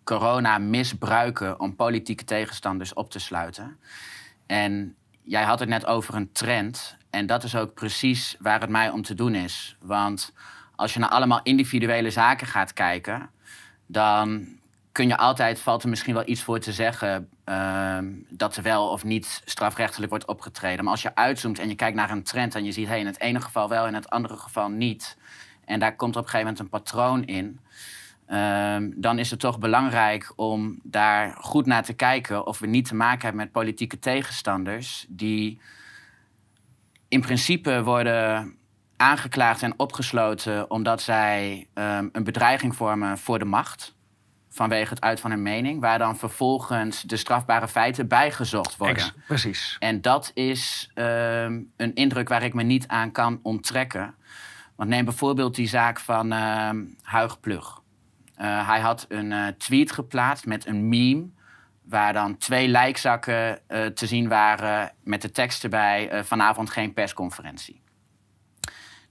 corona 0.04 0.58
misbruiken 0.58 1.60
om 1.60 1.76
politieke 1.76 2.24
tegenstanders 2.24 2.94
op 2.94 3.10
te 3.10 3.18
sluiten. 3.18 3.78
En 4.46 4.96
jij 5.28 5.42
had 5.42 5.58
het 5.58 5.68
net 5.68 5.86
over 5.86 6.14
een 6.14 6.32
trend. 6.32 6.96
En 7.10 7.26
dat 7.26 7.44
is 7.44 7.56
ook 7.56 7.74
precies 7.74 8.36
waar 8.38 8.60
het 8.60 8.70
mij 8.70 8.90
om 8.90 9.02
te 9.02 9.14
doen 9.14 9.34
is. 9.34 9.76
Want 9.80 10.32
als 10.76 10.94
je 10.94 10.98
naar 10.98 11.08
allemaal 11.08 11.40
individuele 11.42 12.10
zaken 12.10 12.46
gaat 12.46 12.72
kijken, 12.72 13.30
dan 13.86 14.46
kun 14.92 15.08
je 15.08 15.16
altijd, 15.16 15.60
valt 15.60 15.82
er 15.82 15.88
misschien 15.88 16.14
wel 16.14 16.28
iets 16.28 16.42
voor 16.42 16.58
te 16.58 16.72
zeggen 16.72 17.28
uh, 17.44 17.98
dat 18.28 18.56
er 18.56 18.62
wel 18.62 18.88
of 18.88 19.04
niet 19.04 19.42
strafrechtelijk 19.44 20.10
wordt 20.10 20.26
opgetreden. 20.26 20.84
Maar 20.84 20.92
als 20.92 21.02
je 21.02 21.14
uitzoomt 21.14 21.58
en 21.58 21.68
je 21.68 21.74
kijkt 21.74 21.96
naar 21.96 22.10
een 22.10 22.22
trend 22.22 22.54
en 22.54 22.64
je 22.64 22.72
ziet, 22.72 22.86
hey, 22.86 23.00
in 23.00 23.06
het 23.06 23.20
ene 23.20 23.40
geval 23.40 23.68
wel, 23.68 23.86
in 23.86 23.94
het 23.94 24.10
andere 24.10 24.36
geval 24.36 24.68
niet. 24.68 25.16
En 25.64 25.80
daar 25.80 25.96
komt 25.96 26.16
op 26.16 26.22
een 26.22 26.30
gegeven 26.30 26.52
moment 26.52 26.58
een 26.58 26.80
patroon 26.80 27.24
in. 27.24 27.60
Ehm, 28.28 28.90
dan 28.96 29.18
is 29.18 29.30
het 29.30 29.40
toch 29.40 29.58
belangrijk 29.58 30.32
om 30.36 30.78
daar 30.82 31.36
goed 31.40 31.66
naar 31.66 31.82
te 31.82 31.92
kijken 31.92 32.46
of 32.46 32.58
we 32.58 32.66
niet 32.66 32.88
te 32.88 32.94
maken 32.94 33.22
hebben 33.22 33.40
met 33.40 33.52
politieke 33.52 33.98
tegenstanders 33.98 35.06
die 35.08 35.60
in 37.08 37.20
principe 37.20 37.82
worden 37.82 38.56
aangeklaagd 38.96 39.62
en 39.62 39.74
opgesloten 39.76 40.70
omdat 40.70 41.02
zij 41.02 41.66
ehm, 41.74 42.08
een 42.12 42.24
bedreiging 42.24 42.76
vormen 42.76 43.18
voor 43.18 43.38
de 43.38 43.44
macht. 43.44 43.96
Vanwege 44.48 44.90
het 44.94 45.00
uit 45.00 45.20
van 45.20 45.30
hun 45.30 45.42
mening, 45.42 45.80
waar 45.80 45.98
dan 45.98 46.16
vervolgens 46.16 47.02
de 47.02 47.16
strafbare 47.16 47.68
feiten 47.68 48.08
bijgezocht 48.08 48.76
worden. 48.76 49.12
precies. 49.26 49.76
En 49.78 50.00
dat 50.00 50.30
is 50.34 50.90
ehm, 50.94 51.60
een 51.76 51.94
indruk 51.94 52.28
waar 52.28 52.42
ik 52.42 52.54
me 52.54 52.62
niet 52.62 52.88
aan 52.88 53.12
kan 53.12 53.40
onttrekken. 53.42 54.14
Want 54.76 54.90
neem 54.90 55.04
bijvoorbeeld 55.04 55.54
die 55.54 55.68
zaak 55.68 56.00
van 56.00 56.30
Huig 57.02 57.40
Plug. 57.40 57.77
Uh, 58.40 58.68
hij 58.68 58.80
had 58.80 59.06
een 59.08 59.30
uh, 59.30 59.46
tweet 59.46 59.92
geplaatst 59.92 60.46
met 60.46 60.66
een 60.66 60.88
meme. 60.88 61.26
Waar 61.82 62.12
dan 62.12 62.36
twee 62.36 62.68
lijkzakken 62.68 63.58
uh, 63.68 63.86
te 63.86 64.06
zien 64.06 64.28
waren 64.28 64.92
met 65.02 65.22
de 65.22 65.30
tekst 65.30 65.64
erbij: 65.64 66.24
vanavond 66.24 66.70
geen 66.70 66.92
persconferentie. 66.92 67.80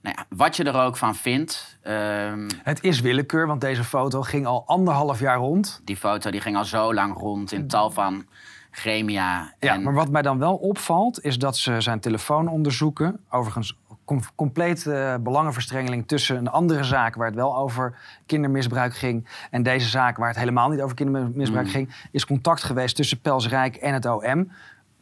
Nou 0.01 0.15
ja, 0.17 0.25
wat 0.37 0.55
je 0.55 0.63
er 0.63 0.81
ook 0.81 0.97
van 0.97 1.15
vindt. 1.15 1.77
Um, 1.87 2.47
het 2.63 2.83
is 2.83 2.99
willekeur, 2.99 3.47
want 3.47 3.61
deze 3.61 3.83
foto 3.83 4.21
ging 4.21 4.45
al 4.45 4.63
anderhalf 4.67 5.19
jaar 5.19 5.37
rond. 5.37 5.81
Die 5.83 5.97
foto 5.97 6.31
die 6.31 6.41
ging 6.41 6.57
al 6.57 6.65
zo 6.65 6.93
lang 6.93 7.17
rond 7.17 7.51
in 7.51 7.67
tal 7.67 7.91
van 7.91 8.25
gremia. 8.71 9.53
Ja, 9.59 9.77
maar 9.77 9.93
wat 9.93 10.09
mij 10.09 10.21
dan 10.21 10.39
wel 10.39 10.55
opvalt, 10.55 11.23
is 11.23 11.37
dat 11.37 11.57
ze 11.57 11.81
zijn 11.81 11.99
telefoon 11.99 12.47
onderzoeken. 12.47 13.25
Overigens 13.29 13.77
com 14.07 14.21
complete 14.35 14.91
uh, 14.91 15.23
belangenverstrengeling 15.23 16.07
tussen 16.07 16.37
een 16.37 16.49
andere 16.49 16.83
zaak 16.83 17.15
waar 17.15 17.25
het 17.25 17.35
wel 17.35 17.57
over 17.57 17.97
kindermisbruik 18.25 18.95
ging 18.95 19.27
en 19.51 19.63
deze 19.63 19.87
zaak 19.87 20.17
waar 20.17 20.27
het 20.27 20.37
helemaal 20.37 20.69
niet 20.69 20.81
over 20.81 20.95
kindermisbruik 20.95 21.65
mm. 21.65 21.71
ging, 21.71 22.07
is 22.11 22.25
contact 22.25 22.63
geweest 22.63 22.95
tussen 22.95 23.19
Pelsrijk 23.19 23.75
en 23.75 23.93
het 23.93 24.05
OM. 24.05 24.51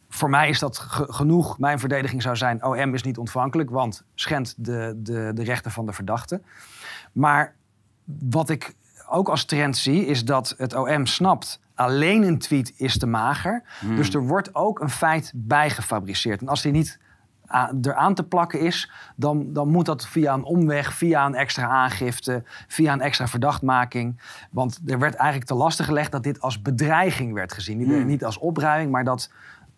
Voor 0.08 0.30
mij 0.30 0.48
is 0.48 0.58
dat 0.58 0.78
genoeg. 0.88 1.58
Mijn 1.58 1.78
verdediging 1.78 2.22
zou 2.22 2.36
zijn: 2.36 2.64
OM 2.64 2.94
is 2.94 3.02
niet 3.02 3.18
ontvankelijk, 3.18 3.70
want 3.70 4.04
schendt 4.14 4.54
de, 4.64 4.94
de, 4.96 5.30
de 5.34 5.44
rechten 5.44 5.70
van 5.70 5.86
de 5.86 5.92
verdachte. 5.92 6.40
Maar 7.12 7.54
wat 8.04 8.50
ik 8.50 8.74
ook 9.08 9.28
als 9.28 9.44
trend 9.44 9.76
zie, 9.76 10.06
is 10.06 10.24
dat 10.24 10.54
het 10.58 10.74
OM 10.74 11.06
snapt 11.06 11.60
alleen 11.74 12.22
een 12.22 12.38
tweet 12.38 12.72
is 12.76 12.98
te 12.98 13.06
mager. 13.06 13.62
Mm. 13.80 13.96
Dus 13.96 14.14
er 14.14 14.26
wordt 14.26 14.54
ook 14.54 14.80
een 14.80 14.90
feit 14.90 15.32
bijgefabriceerd. 15.34 16.40
En 16.40 16.48
als 16.48 16.62
die 16.62 16.72
niet 16.72 16.98
eraan 17.82 18.14
te 18.14 18.24
plakken 18.24 18.60
is, 18.60 18.90
dan, 19.16 19.52
dan 19.52 19.68
moet 19.68 19.86
dat 19.86 20.06
via 20.06 20.34
een 20.34 20.44
omweg, 20.44 20.94
via 20.94 21.26
een 21.26 21.34
extra 21.34 21.66
aangifte, 21.66 22.42
via 22.66 22.92
een 22.92 23.00
extra 23.00 23.28
verdachtmaking. 23.28 24.20
Want 24.50 24.80
er 24.86 24.98
werd 24.98 25.14
eigenlijk 25.14 25.50
te 25.50 25.54
lastig 25.54 25.86
gelegd 25.86 26.12
dat 26.12 26.22
dit 26.22 26.40
als 26.40 26.62
bedreiging 26.62 27.32
werd 27.32 27.52
gezien. 27.52 27.78
Niet, 27.78 27.86
Hmm. 27.86 28.06
niet 28.06 28.24
als 28.24 28.38
opruiming, 28.38 28.90
maar 28.90 29.04
dat 29.04 29.30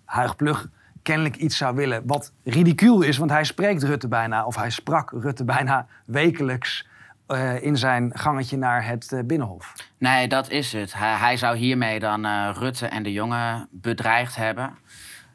Huig 0.04 0.36
Plug 0.36 0.68
kennelijk 1.02 1.36
iets 1.36 1.56
zou 1.56 1.74
willen. 1.74 2.02
Wat 2.06 2.32
ridicuul 2.44 3.02
is, 3.02 3.18
want 3.18 3.30
hij 3.30 3.44
spreekt 3.44 3.82
Rutte 3.82 4.08
bijna, 4.08 4.44
of 4.44 4.56
hij 4.56 4.70
sprak 4.70 5.10
Rutte 5.10 5.44
bijna 5.44 5.86
wekelijks 6.04 6.88
eh, 7.26 7.62
in 7.62 7.76
zijn 7.76 8.10
gangetje 8.14 8.56
naar 8.56 8.86
het 8.86 9.12
eh, 9.12 9.20
Binnenhof. 9.24 9.74
Nee, 9.98 10.28
dat 10.28 10.50
is 10.50 10.72
het. 10.72 10.94
Hij, 10.94 11.14
hij 11.14 11.36
zou 11.36 11.56
hiermee 11.56 11.98
dan 11.98 12.24
eh, 12.24 12.50
Rutte 12.58 12.86
en 12.86 13.02
de 13.02 13.12
jongen 13.12 13.68
bedreigd 13.70 14.36
hebben. 14.36 14.78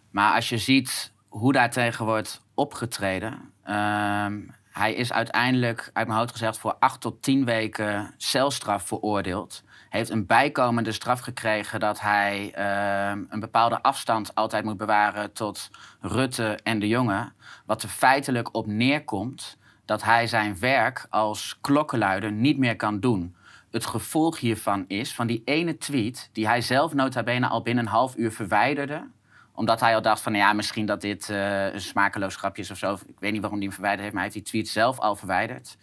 Maar 0.10 0.34
als 0.34 0.50
je 0.50 0.58
ziet 0.58 1.13
hoe 1.34 1.54
daar 1.54 1.70
tegen 1.70 2.06
wordt 2.06 2.42
opgetreden. 2.54 3.52
ehm, 3.64 4.42
hij 4.72 4.94
is 4.94 5.14
uiteindelijk, 5.14 5.90
uit 5.94 6.08
mijn 6.08 6.20
hoofd 6.20 6.32
gezegd, 6.32 6.58
voor 6.58 6.76
acht 6.80 7.02
tot 7.02 7.22
tien 7.22 7.46
weken 7.46 8.14
celstraf 8.18 8.84
veroordeeld. 8.84 9.64
Heeft 9.90 10.10
een 10.10 10.26
bijkomende 10.26 10.92
straf 10.92 11.20
gekregen 11.20 11.80
dat 11.80 12.00
hij 12.02 12.52
ehm, 12.54 13.24
een 13.30 13.40
bepaalde 13.40 13.82
afstand 13.82 14.36
altijd 14.36 14.64
moet 14.64 14.78
bewaren 14.78 15.34
tot 15.34 15.70
Rutte 16.02 16.60
en 16.64 16.80
de 16.80 16.88
jongen. 16.88 17.34
Wat 17.66 17.84
er 17.84 17.90
feitelijk 17.90 18.56
op 18.56 18.68
neerkomt 18.68 19.58
dat 19.86 20.04
hij 20.04 20.28
zijn 20.28 20.60
werk 20.60 21.08
als 21.10 21.58
klokkenluider 21.62 22.32
niet 22.32 22.58
meer 22.58 22.76
kan 22.76 23.00
doen. 23.00 23.36
Het 23.72 23.86
gevolg 23.86 24.40
hiervan 24.40 24.86
is, 24.88 25.16
van 25.16 25.28
die 25.28 25.42
ene 25.46 25.78
tweet... 25.78 26.30
die 26.34 26.48
hij 26.48 26.62
zelf 26.62 26.94
nota 26.94 27.24
bene 27.24 27.48
al 27.48 27.62
binnen 27.62 27.84
een 27.84 27.92
half 27.92 28.16
uur 28.16 28.32
verwijderde... 28.32 29.08
omdat 29.54 29.80
hij 29.80 29.96
al 29.96 30.02
dacht 30.02 30.22
van, 30.22 30.34
ja, 30.34 30.54
misschien 30.54 30.86
dat 30.86 31.02
dit 31.02 31.30
eh, 31.30 31.74
een 31.74 31.82
smakeloos 31.82 32.36
grapje 32.36 32.62
is 32.62 32.72
of 32.72 32.78
zo. 32.78 32.94
Ik 32.94 33.20
weet 33.20 33.32
niet 33.32 33.42
waarom 33.42 33.60
hij 33.60 33.68
hem 33.68 33.76
verwijderd 33.76 34.02
heeft, 34.02 34.14
maar 34.14 34.24
hij 34.24 34.32
heeft 34.34 34.46
die 34.46 34.54
tweet 34.54 34.74
zelf 34.74 35.00
al 35.00 35.16
verwijderd. 35.16 35.78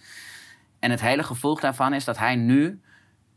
En 0.79 0.91
het 0.91 1.01
hele 1.01 1.23
gevolg 1.23 1.61
daarvan 1.61 1.93
is 1.93 2.05
dat 2.05 2.19
hij 2.19 2.37
nu 2.37 2.81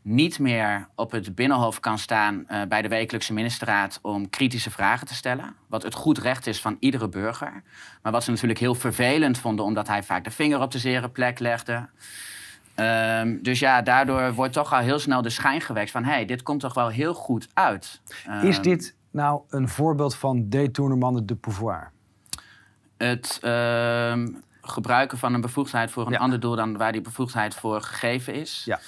niet 0.02 0.38
meer 0.38 0.88
op 0.94 1.10
het 1.10 1.34
Binnenhof 1.34 1.80
kan 1.80 1.98
staan 1.98 2.44
eh, 2.48 2.62
bij 2.68 2.82
de 2.82 2.88
wekelijkse 2.88 3.32
ministerraad 3.32 3.98
om 4.02 4.30
kritische 4.30 4.70
vragen 4.70 5.06
te 5.06 5.14
stellen. 5.14 5.54
Wat 5.68 5.82
het 5.82 5.94
goed 5.94 6.18
recht 6.18 6.46
is 6.46 6.60
van 6.60 6.76
iedere 6.80 7.08
burger. 7.08 7.62
Maar 8.02 8.12
wat 8.12 8.24
ze 8.24 8.30
natuurlijk 8.30 8.60
heel 8.60 8.74
vervelend 8.74 9.38
vonden, 9.38 9.64
omdat 9.64 9.88
hij 9.88 10.02
vaak 10.02 10.24
de 10.24 10.30
vinger 10.30 10.60
op 10.60 10.70
de 10.70 10.78
zere 10.78 11.08
plek 11.08 11.38
legde. 11.38 11.88
Ehm, 12.74 13.42
dus 13.42 13.58
ja, 13.58 13.82
daardoor 13.82 14.32
wordt 14.32 14.52
toch 14.52 14.72
al 14.72 14.78
heel 14.78 14.98
snel 14.98 15.22
de 15.22 15.30
schijn 15.30 15.60
gewekt 15.60 15.90
van... 15.90 16.04
hé, 16.04 16.10
hey, 16.12 16.24
dit 16.24 16.42
komt 16.42 16.60
toch 16.60 16.74
wel 16.74 16.88
heel 16.88 17.14
goed 17.14 17.48
uit. 17.54 18.00
Is 18.42 18.56
Ehm, 18.56 18.62
dit 18.62 18.94
nou 19.14 19.40
een 19.48 19.68
voorbeeld 19.68 20.14
van 20.14 20.48
détournement 20.48 21.28
de 21.28 21.34
pouvoir? 21.34 21.90
Het 22.96 23.38
ehm, 23.42 24.28
gebruiken 24.62 25.18
van 25.18 25.34
een 25.34 25.40
bevoegdheid 25.40 25.90
voor 25.90 26.06
een 26.06 26.12
Ja. 26.12 26.18
ander 26.18 26.40
doel... 26.40 26.56
dan 26.56 26.76
waar 26.76 26.92
die 26.92 27.00
bevoegdheid 27.00 27.54
voor 27.54 27.82
gegeven 27.82 28.34
is? 28.34 28.62
Ja. 28.64 28.80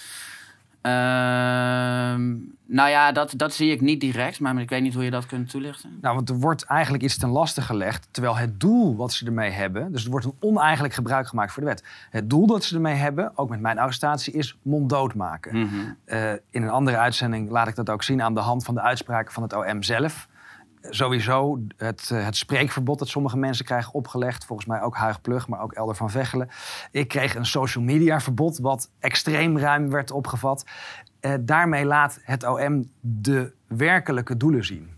Ehm, 0.86 2.34
nou 2.66 2.88
ja, 2.88 3.12
dat, 3.12 3.32
dat 3.36 3.54
zie 3.54 3.70
ik 3.70 3.80
niet 3.80 4.00
direct, 4.00 4.40
maar 4.40 4.60
ik 4.60 4.68
weet 4.68 4.82
niet 4.82 4.94
hoe 4.94 5.04
je 5.04 5.10
dat 5.10 5.26
kunt 5.26 5.50
toelichten. 5.50 5.98
Nou, 6.00 6.14
want 6.14 6.28
er 6.28 6.38
wordt 6.38 6.62
eigenlijk 6.62 7.02
iets 7.02 7.16
ten 7.16 7.28
laste 7.28 7.62
gelegd, 7.62 8.08
terwijl 8.10 8.36
het 8.36 8.60
doel 8.60 8.96
wat 8.96 9.12
ze 9.12 9.26
ermee 9.26 9.50
hebben, 9.50 9.92
dus 9.92 10.04
er 10.04 10.10
wordt 10.10 10.26
een 10.26 10.36
oneigenlijk 10.40 10.94
gebruik 10.94 11.26
gemaakt 11.26 11.52
voor 11.52 11.62
de 11.62 11.68
wet. 11.68 11.84
Het 12.10 12.30
doel 12.30 12.46
dat 12.46 12.64
ze 12.64 12.74
ermee 12.74 12.94
hebben, 12.94 13.32
ook 13.34 13.48
met 13.48 13.60
mijn 13.60 13.78
arrestatie, 13.78 14.32
is 14.32 14.58
monddood 14.62 15.14
maken. 15.14 15.58
Mhm. 15.58 15.74
Eh, 16.04 16.32
in 16.32 16.62
een 16.62 16.70
andere 16.70 16.96
uitzending 16.96 17.50
laat 17.50 17.68
ik 17.68 17.74
dat 17.74 17.90
ook 17.90 18.02
zien 18.02 18.22
aan 18.22 18.34
de 18.34 18.40
hand 18.40 18.64
van 18.64 18.74
de 18.74 18.80
uitspraken 18.80 19.32
van 19.32 19.42
het 19.42 19.52
OM 19.52 19.82
zelf. 19.82 20.28
Sowieso 20.90 21.60
het, 21.76 22.10
eh, 22.12 22.24
het 22.24 22.36
spreekverbod 22.36 22.98
dat 22.98 23.08
sommige 23.08 23.36
mensen 23.36 23.64
krijgen 23.64 23.92
opgelegd. 23.92 24.44
Volgens 24.44 24.68
mij 24.68 24.82
ook 24.82 24.96
Huig 24.96 25.20
Plug, 25.20 25.48
maar 25.48 25.62
ook 25.62 25.72
Elder 25.72 25.96
van 25.96 26.10
Vechelen. 26.10 26.48
Ik 26.90 27.08
kreeg 27.08 27.34
een 27.34 27.46
social 27.46 27.84
media 27.84 28.20
verbod 28.20 28.58
wat 28.58 28.90
extreem 28.98 29.58
ruim 29.58 29.90
werd 29.90 30.10
opgevat. 30.10 30.64
Eh, 31.20 31.34
daarmee 31.40 31.84
laat 31.84 32.18
het 32.22 32.44
OM 32.44 32.90
de 33.00 33.52
werkelijke 33.66 34.36
doelen 34.36 34.64
zien. 34.64 34.94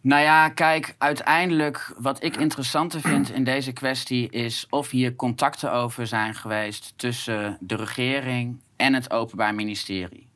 Nou 0.00 0.22
ja, 0.22 0.48
kijk, 0.48 0.94
uiteindelijk 0.98 1.94
wat 1.98 2.22
ik 2.22 2.36
interessanter 2.36 3.00
vind 3.00 3.30
in 3.30 3.44
deze 3.44 3.72
kwestie 3.72 4.30
is 4.30 4.66
of 4.70 4.90
hier 4.90 5.16
contacten 5.16 5.72
over 5.72 6.06
zijn 6.06 6.34
geweest 6.34 6.92
tussen 6.96 7.56
de 7.60 7.76
regering 7.76 8.60
en 8.76 8.94
het 8.94 9.10
Openbaar 9.10 9.54
Ministerie. 9.54 10.31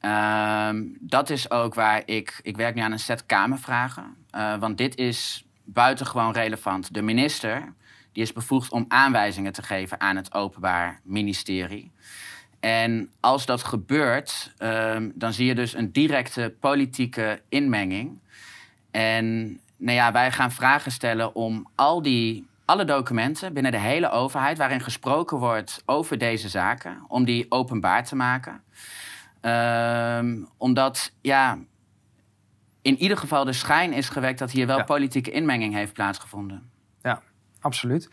Ehm, 0.00 0.84
dat 0.98 1.30
is 1.30 1.50
ook 1.50 1.74
waar 1.74 2.02
ik. 2.04 2.40
Ik 2.42 2.56
werk 2.56 2.74
nu 2.74 2.80
aan 2.80 2.92
een 2.92 2.98
set 2.98 3.26
Kamervragen. 3.26 4.16
eh, 4.30 4.56
want 4.56 4.78
dit 4.78 4.96
is 4.96 5.44
buitengewoon 5.64 6.32
relevant. 6.32 6.94
De 6.94 7.02
minister 7.02 7.72
die 8.12 8.22
is 8.22 8.32
bevoegd 8.32 8.72
om 8.72 8.84
aanwijzingen 8.88 9.52
te 9.52 9.62
geven 9.62 10.00
aan 10.00 10.16
het 10.16 10.34
Openbaar 10.34 11.00
Ministerie. 11.04 11.90
En 12.60 13.10
als 13.20 13.46
dat 13.46 13.62
gebeurt, 13.62 14.52
ehm, 14.58 15.10
dan 15.14 15.32
zie 15.32 15.46
je 15.46 15.54
dus 15.54 15.74
een 15.74 15.92
directe 15.92 16.54
politieke 16.60 17.42
inmenging. 17.48 18.18
En 18.90 19.58
nou 19.76 19.96
ja, 19.96 20.12
wij 20.12 20.32
gaan 20.32 20.52
vragen 20.52 20.92
stellen 20.92 21.34
om 21.34 21.68
al 21.74 22.02
die, 22.02 22.46
alle 22.64 22.84
documenten 22.84 23.52
binnen 23.52 23.72
de 23.72 23.78
hele 23.78 24.10
overheid 24.10 24.58
waarin 24.58 24.80
gesproken 24.80 25.38
wordt 25.38 25.82
over 25.86 26.18
deze 26.18 26.48
zaken, 26.48 27.04
om 27.08 27.24
die 27.24 27.46
openbaar 27.48 28.04
te 28.04 28.16
maken. 28.16 28.62
Ehm, 29.40 30.44
omdat 30.56 31.12
ja, 31.20 31.58
in 32.82 32.96
ieder 32.96 33.16
geval 33.16 33.44
de 33.44 33.52
schijn 33.52 33.92
is 33.92 34.08
gewekt 34.08 34.38
dat 34.38 34.50
hier 34.50 34.66
wel 34.66 34.78
Ja. 34.78 34.84
politieke 34.84 35.30
inmenging 35.30 35.74
heeft 35.74 35.92
plaatsgevonden. 35.92 36.70
Ja, 37.02 37.22
absoluut. 37.60 38.10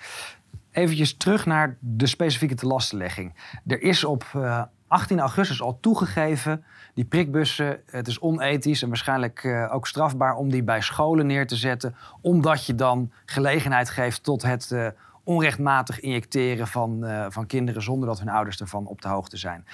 Eventjes 0.72 1.18
terug 1.18 1.46
naar 1.46 1.78
de 1.80 2.08
specifieke 2.08 2.56
telastenlegging. 2.56 3.34
Er 3.68 3.82
is 3.82 4.04
op 4.04 4.26
eh, 4.34 4.64
18 4.88 5.20
augustus 5.20 5.62
al 5.62 5.80
toegegeven, 5.80 6.64
die 6.94 7.06
prikbussen, 7.06 7.82
het 7.86 8.08
is 8.08 8.20
onethisch 8.20 8.82
en 8.82 8.88
waarschijnlijk 8.88 9.44
eh, 9.44 9.74
ook 9.74 9.88
strafbaar 9.88 10.36
om 10.36 10.50
die 10.50 10.64
bij 10.64 10.82
scholen 10.82 11.26
neer 11.26 11.48
te 11.48 11.56
zetten, 11.56 11.96
omdat 12.22 12.66
je 12.66 12.76
dan 12.76 13.12
gelegenheid 13.26 13.90
geeft 13.90 14.24
tot 14.24 14.42
het 14.42 14.72
eh, 14.72 14.88
onrechtmatig 15.24 16.00
injecteren 16.00 16.68
van, 16.68 17.06
eh, 17.06 17.26
van 17.30 17.46
kinderen 17.46 17.82
zonder 17.82 18.08
dat 18.08 18.20
hun 18.20 18.30
ouders 18.30 18.60
ervan 18.60 18.86
op 18.86 19.02
de 19.02 19.08
hoogte 19.08 19.38
zijn. 19.38 19.66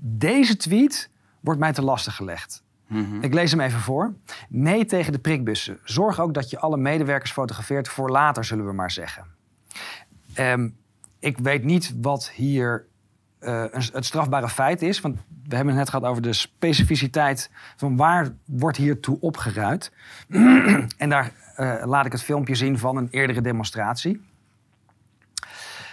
Deze 0.00 0.56
tweet 0.56 1.10
wordt 1.40 1.60
mij 1.60 1.72
te 1.72 1.82
lastig 1.82 2.16
gelegd. 2.16 2.62
Mhm. 2.86 3.20
Ik 3.20 3.34
lees 3.34 3.50
hem 3.50 3.60
even 3.60 3.80
voor. 3.80 4.14
Nee 4.48 4.84
tegen 4.84 5.12
de 5.12 5.18
prikbussen. 5.18 5.78
Zorg 5.84 6.20
ook 6.20 6.34
dat 6.34 6.50
je 6.50 6.58
alle 6.58 6.76
medewerkers 6.76 7.32
fotografeert 7.32 7.88
voor 7.88 8.10
later, 8.10 8.44
zullen 8.44 8.66
we 8.66 8.72
maar 8.72 8.90
zeggen. 8.90 9.24
Ehm, 10.34 10.68
ik 11.18 11.38
weet 11.38 11.64
niet 11.64 11.94
wat 12.00 12.30
hier 12.30 12.86
eh, 13.38 13.64
een, 13.70 13.82
het 13.92 14.04
strafbare 14.04 14.48
feit 14.48 14.82
is. 14.82 15.00
Want 15.00 15.16
we 15.48 15.56
hebben 15.56 15.74
het 15.74 15.84
net 15.84 15.90
gehad 15.90 16.10
over 16.10 16.22
de 16.22 16.32
specificiteit 16.32 17.50
van 17.76 17.96
waar 17.96 18.28
wordt 18.44 18.76
hiertoe 18.76 19.20
opgeruid. 19.20 19.92
en 20.96 21.08
daar 21.08 21.32
eh, 21.54 21.82
laat 21.84 22.06
ik 22.06 22.12
het 22.12 22.22
filmpje 22.22 22.54
zien 22.54 22.78
van 22.78 22.96
een 22.96 23.08
eerdere 23.10 23.40
demonstratie. 23.40 24.20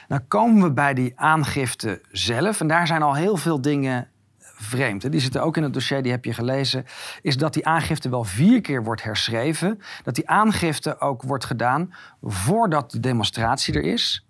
Nou 0.08 0.22
komen 0.28 0.64
we 0.64 0.72
bij 0.72 0.94
die 0.94 1.14
aangifte 1.16 2.02
zelf. 2.12 2.62
En 2.62 2.68
daar 2.68 2.88
zijn 2.88 3.02
al 3.02 3.14
heel 3.14 3.38
veel 3.38 3.62
dingen 3.62 4.08
vreemd. 4.56 5.04
Hè? 5.04 5.10
Die 5.10 5.20
zitten 5.20 5.44
ook 5.44 5.58
in 5.58 5.64
het 5.64 5.74
dossier, 5.74 6.02
die 6.04 6.12
heb 6.12 6.26
je 6.26 6.34
gelezen. 6.34 6.86
Is 7.22 7.38
dat 7.38 7.54
die 7.54 7.68
aangifte 7.68 8.10
wel 8.10 8.24
vier 8.24 8.62
keer 8.62 8.84
wordt 8.84 9.04
herschreven. 9.04 9.80
Dat 10.04 10.16
die 10.16 10.30
aangifte 10.30 11.00
ook 11.00 11.22
wordt 11.22 11.46
gedaan 11.46 11.94
voordat 12.22 12.92
de 12.92 13.00
demonstratie 13.00 13.74
er 13.74 13.84
is. 13.84 14.26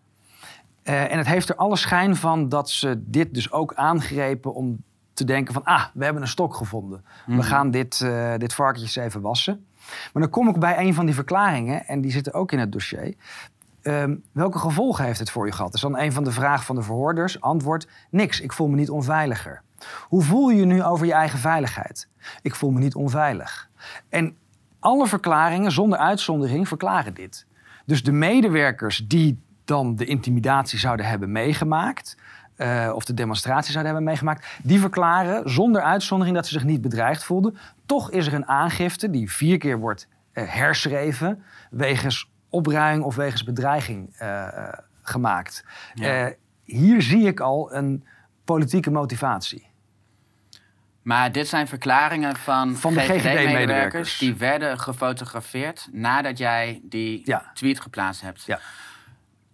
Eh, 0.84 1.12
en 1.12 1.18
het 1.18 1.28
heeft 1.28 1.50
er 1.50 1.56
alle 1.56 1.76
schijn 1.76 2.16
van 2.16 2.50
dat 2.50 2.70
ze 2.70 3.04
dit 3.06 3.34
dus 3.34 3.52
ook 3.52 3.74
aangrepen 3.74 4.54
om 4.54 4.84
te 5.14 5.24
denken 5.24 5.54
van... 5.54 5.64
ah, 5.64 5.84
we 5.94 6.04
hebben 6.04 6.22
een 6.22 6.28
stok 6.28 6.56
gevonden. 6.56 7.06
We 7.26 7.44
gaan 7.44 7.72
dit, 7.72 8.02
eh 8.02 8.34
dit 8.38 8.54
varkentje 8.54 8.86
eens 8.86 9.08
even 9.08 9.22
wassen. 9.22 9.66
Maar 10.14 10.22
dan 10.22 10.32
kom 10.32 10.50
ik 10.50 10.60
bij 10.60 10.80
een 10.80 10.94
van 10.94 11.06
die 11.06 11.16
verklaringen, 11.16 11.86
en 11.86 12.02
die 12.02 12.12
zitten 12.12 12.34
ook 12.34 12.52
in 12.52 12.60
het 12.60 12.72
dossier. 12.72 13.16
Ehm, 13.86 14.16
welke 14.32 14.60
gevolgen 14.60 15.06
heeft 15.06 15.20
het 15.20 15.30
voor 15.30 15.46
je 15.46 15.52
gehad? 15.52 15.72
Dat 15.72 15.76
is 15.76 15.90
dan 15.90 16.00
een 16.00 16.12
van 16.12 16.24
de 16.24 16.32
vragen 16.32 16.66
van 16.66 16.76
de 16.76 16.82
verhoorders. 16.82 17.42
Antwoord, 17.42 17.88
niks, 18.10 18.42
ik 18.42 18.54
voel 18.54 18.68
me 18.68 18.76
niet 18.76 18.90
onveiliger. 18.90 19.62
Hoe 20.02 20.22
voel 20.22 20.50
je 20.50 20.56
je 20.56 20.66
nu 20.66 20.84
over 20.84 21.06
je 21.06 21.14
eigen 21.14 21.40
veiligheid? 21.40 22.08
Ik 22.42 22.56
voel 22.56 22.72
me 22.72 22.80
niet 22.80 22.96
onveilig. 22.96 23.70
En 24.10 24.38
alle 24.80 25.08
verklaringen, 25.08 25.72
zonder 25.72 26.00
uitzondering, 26.00 26.68
verklaren 26.68 27.14
dit. 27.14 27.46
Dus 27.86 28.04
de 28.04 28.12
medewerkers 28.12 29.08
die 29.08 29.44
dan 29.66 29.96
de 29.96 30.06
intimidatie 30.06 30.80
zouden 30.80 31.06
hebben 31.06 31.32
meegemaakt... 31.32 32.18
eh, 32.56 32.92
of 32.96 33.06
de 33.06 33.14
demonstratie 33.14 33.72
zouden 33.72 33.94
hebben 33.94 34.10
meegemaakt... 34.10 34.48
die 34.64 34.80
verklaren 34.80 35.50
zonder 35.50 35.82
uitzondering 35.82 36.36
dat 36.36 36.48
ze 36.48 36.54
zich 36.54 36.64
niet 36.64 36.82
bedreigd 36.82 37.24
voelden. 37.24 37.58
Toch 37.86 38.12
is 38.12 38.28
er 38.28 38.34
een 38.34 38.48
aangifte 38.48 39.10
die 39.10 39.32
vier 39.32 39.58
keer 39.58 39.80
wordt 39.80 40.08
eh, 40.32 40.44
herschreven... 40.48 41.44
wegens 41.70 42.34
opruiming 42.56 43.04
of 43.04 43.16
wegens 43.16 43.44
bedreiging 43.44 44.16
eh, 44.18 44.48
gemaakt. 45.02 45.66
Ja. 45.94 46.26
Eh, 46.26 46.34
hier 46.64 47.02
zie 47.02 47.28
ik 47.28 47.40
al 47.40 47.74
een 47.74 48.06
politieke 48.46 48.92
motivatie. 48.92 49.68
Maar 51.02 51.32
dit 51.32 51.48
zijn 51.48 51.68
verklaringen 51.68 52.36
van, 52.36 52.76
Van 52.76 52.94
de 52.94 53.00
GGD-medewerkers 53.00 54.18
die 54.18 54.36
werden 54.36 54.80
gefotografeerd 54.80 55.88
nadat 55.92 56.38
jij 56.38 56.80
die 56.84 57.22
Ja. 57.26 57.52
tweet 57.54 57.80
geplaatst 57.80 58.22
hebt. 58.22 58.44
Ja. 58.46 58.60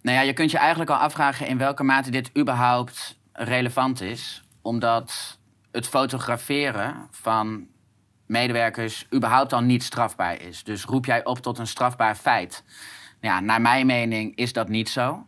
Nou 0.02 0.16
ja, 0.16 0.22
je 0.22 0.32
kunt 0.32 0.50
je 0.50 0.58
eigenlijk 0.58 0.90
al 0.90 0.96
afvragen 0.96 1.46
in 1.46 1.58
welke 1.58 1.82
mate 1.82 2.10
dit 2.10 2.30
überhaupt 2.38 3.18
relevant 3.32 4.00
is. 4.00 4.42
Omdat 4.62 5.38
het 5.72 5.88
fotograferen 5.88 7.08
van 7.10 7.66
medewerkers 8.26 9.06
überhaupt 9.14 9.52
al 9.52 9.60
niet 9.60 9.82
strafbaar 9.82 10.40
is. 10.40 10.64
Dus 10.64 10.84
roep 10.84 11.04
jij 11.04 11.24
op 11.24 11.38
tot 11.38 11.58
een 11.58 11.66
strafbaar 11.66 12.14
feit. 12.14 12.64
Nou 13.20 13.34
ja, 13.34 13.40
naar 13.40 13.60
mijn 13.60 13.86
mening 13.86 14.36
is 14.36 14.52
dat 14.52 14.68
niet 14.68 14.88
zo. 14.88 15.26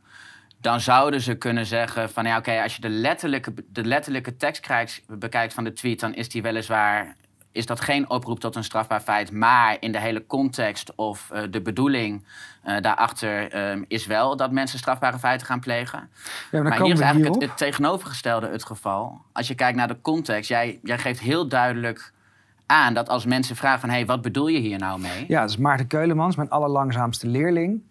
Dan 0.60 0.80
zouden 0.80 1.20
ze 1.20 1.34
kunnen 1.34 1.66
zeggen 1.66 2.10
van 2.10 2.24
ja, 2.24 2.38
oké, 2.38 2.62
als 2.62 2.74
je 2.74 2.80
de 2.80 2.88
letterlijke, 2.88 3.54
de 3.68 3.84
letterlijke 3.84 4.36
tekst 4.36 4.60
krijgt, 4.60 5.02
bekijkt 5.06 5.54
van 5.54 5.64
de 5.64 5.72
tweet, 5.72 6.00
dan 6.00 6.14
is 6.14 6.28
die 6.28 6.42
weliswaar 6.42 7.16
is 7.54 7.66
dat 7.66 7.80
geen 7.80 8.10
oproep 8.10 8.40
tot 8.40 8.56
een 8.56 8.64
strafbaar 8.64 9.00
feit, 9.00 9.32
maar 9.32 9.76
in 9.80 9.92
de 9.92 10.00
hele 10.00 10.26
context 10.26 10.94
of 10.94 11.30
eh, 11.30 11.42
de 11.50 11.62
bedoeling 11.62 12.26
eh, 12.62 12.80
daarachter 12.80 13.52
eh, 13.52 13.82
is 13.88 14.06
wel 14.06 14.36
dat 14.36 14.50
mensen 14.50 14.78
strafbare 14.78 15.18
feiten 15.18 15.46
gaan 15.46 15.60
plegen. 15.60 16.10
Ja, 16.50 16.62
maar 16.62 16.82
hier 16.82 16.92
is 16.92 17.00
eigenlijk 17.00 17.34
het, 17.34 17.42
het 17.42 17.56
tegenovergestelde 17.56 18.48
het 18.48 18.64
geval. 18.64 19.20
Als 19.32 19.48
je 19.48 19.54
kijkt 19.54 19.76
naar 19.76 19.88
de 19.88 20.00
context, 20.00 20.48
jij, 20.48 20.80
jij 20.82 20.98
geeft 20.98 21.20
heel 21.20 21.48
duidelijk 21.48 22.12
aan 22.66 22.94
dat 22.94 23.08
als 23.08 23.24
mensen 23.24 23.56
vragen 23.56 23.80
van... 23.80 23.88
hé, 23.88 23.94
hey, 23.94 24.06
wat 24.06 24.22
bedoel 24.22 24.46
je 24.46 24.58
hier 24.58 24.78
nou 24.78 25.00
mee? 25.00 25.24
Ja, 25.28 25.40
dat 25.40 25.50
is 25.50 25.56
Maarten 25.56 25.86
Keulemans, 25.86 26.36
mijn 26.36 26.50
allerlangzaamste 26.50 27.26
leerling. 27.26 27.82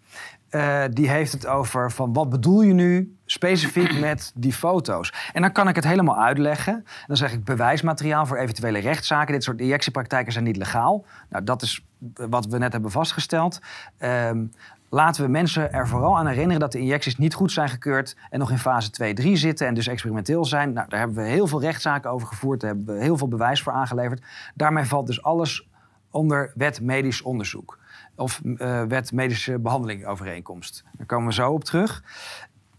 Eh, 0.54 0.84
die 0.92 1.10
heeft 1.10 1.32
het 1.32 1.48
over 1.48 1.92
van 1.92 2.14
wat 2.14 2.30
bedoel 2.30 2.62
je 2.62 2.74
nu 2.74 3.18
specifiek 3.26 4.00
met 4.10 4.32
die 4.36 4.54
foto's? 4.54 5.14
En 5.34 5.42
dan 5.42 5.52
kan 5.52 5.68
ik 5.68 5.76
het 5.76 5.84
helemaal 5.84 6.18
uitleggen. 6.18 6.86
Dan 7.08 7.18
zeg 7.18 7.34
ik 7.34 7.44
bewijsmateriaal 7.44 8.26
voor 8.26 8.38
eventuele 8.38 8.80
rechtszaken. 8.80 9.34
Dit 9.34 9.44
soort 9.44 9.60
injectiepraktijken 9.60 10.32
zijn 10.32 10.44
niet 10.44 10.58
legaal. 10.58 11.06
Nou, 11.30 11.44
dat 11.44 11.62
is 11.62 11.86
wat 12.30 12.46
we 12.46 12.58
net 12.58 12.72
hebben 12.72 12.92
vastgesteld. 12.92 13.60
Ehm, 13.98 14.46
laten 14.94 15.24
we 15.24 15.30
mensen 15.30 15.74
er 15.74 15.88
vooral 15.88 16.18
aan 16.18 16.28
herinneren 16.28 16.60
dat 16.60 16.72
de 16.72 16.80
injecties 16.80 17.18
niet 17.18 17.34
goed 17.34 17.52
zijn 17.52 17.70
gekeurd 17.70 18.18
en 18.30 18.40
nog 18.40 18.52
in 18.52 18.58
fase 18.58 18.90
2, 18.90 19.14
3 19.14 19.36
zitten 19.36 19.68
en 19.68 19.74
dus 19.74 19.88
experimenteel 19.88 20.46
zijn. 20.46 20.74
Nou, 20.74 20.90
daar 20.90 21.00
hebben 21.00 21.18
we 21.18 21.30
heel 21.30 21.48
veel 21.48 21.62
rechtszaken 21.62 22.12
over 22.12 22.28
gevoerd, 22.28 22.60
daar 22.60 22.70
hebben 22.70 22.96
we 22.96 23.02
heel 23.02 23.18
veel 23.18 23.28
bewijs 23.28 23.62
voor 23.62 23.74
aangeleverd. 23.74 24.24
Daarmee 24.56 24.86
valt 24.86 25.08
dus 25.08 25.24
alles 25.24 25.68
onder 26.12 26.52
wet 26.56 26.82
medisch 26.82 27.22
onderzoek. 27.22 27.80
Of 28.16 28.42
eh, 28.58 28.84
wet 28.84 29.12
medische 29.12 29.60
behandeling 29.60 30.06
overeenkomst. 30.06 30.84
Daar 30.98 31.06
komen 31.06 31.28
we 31.28 31.34
zo 31.34 31.52
op 31.52 31.64
terug. 31.64 32.04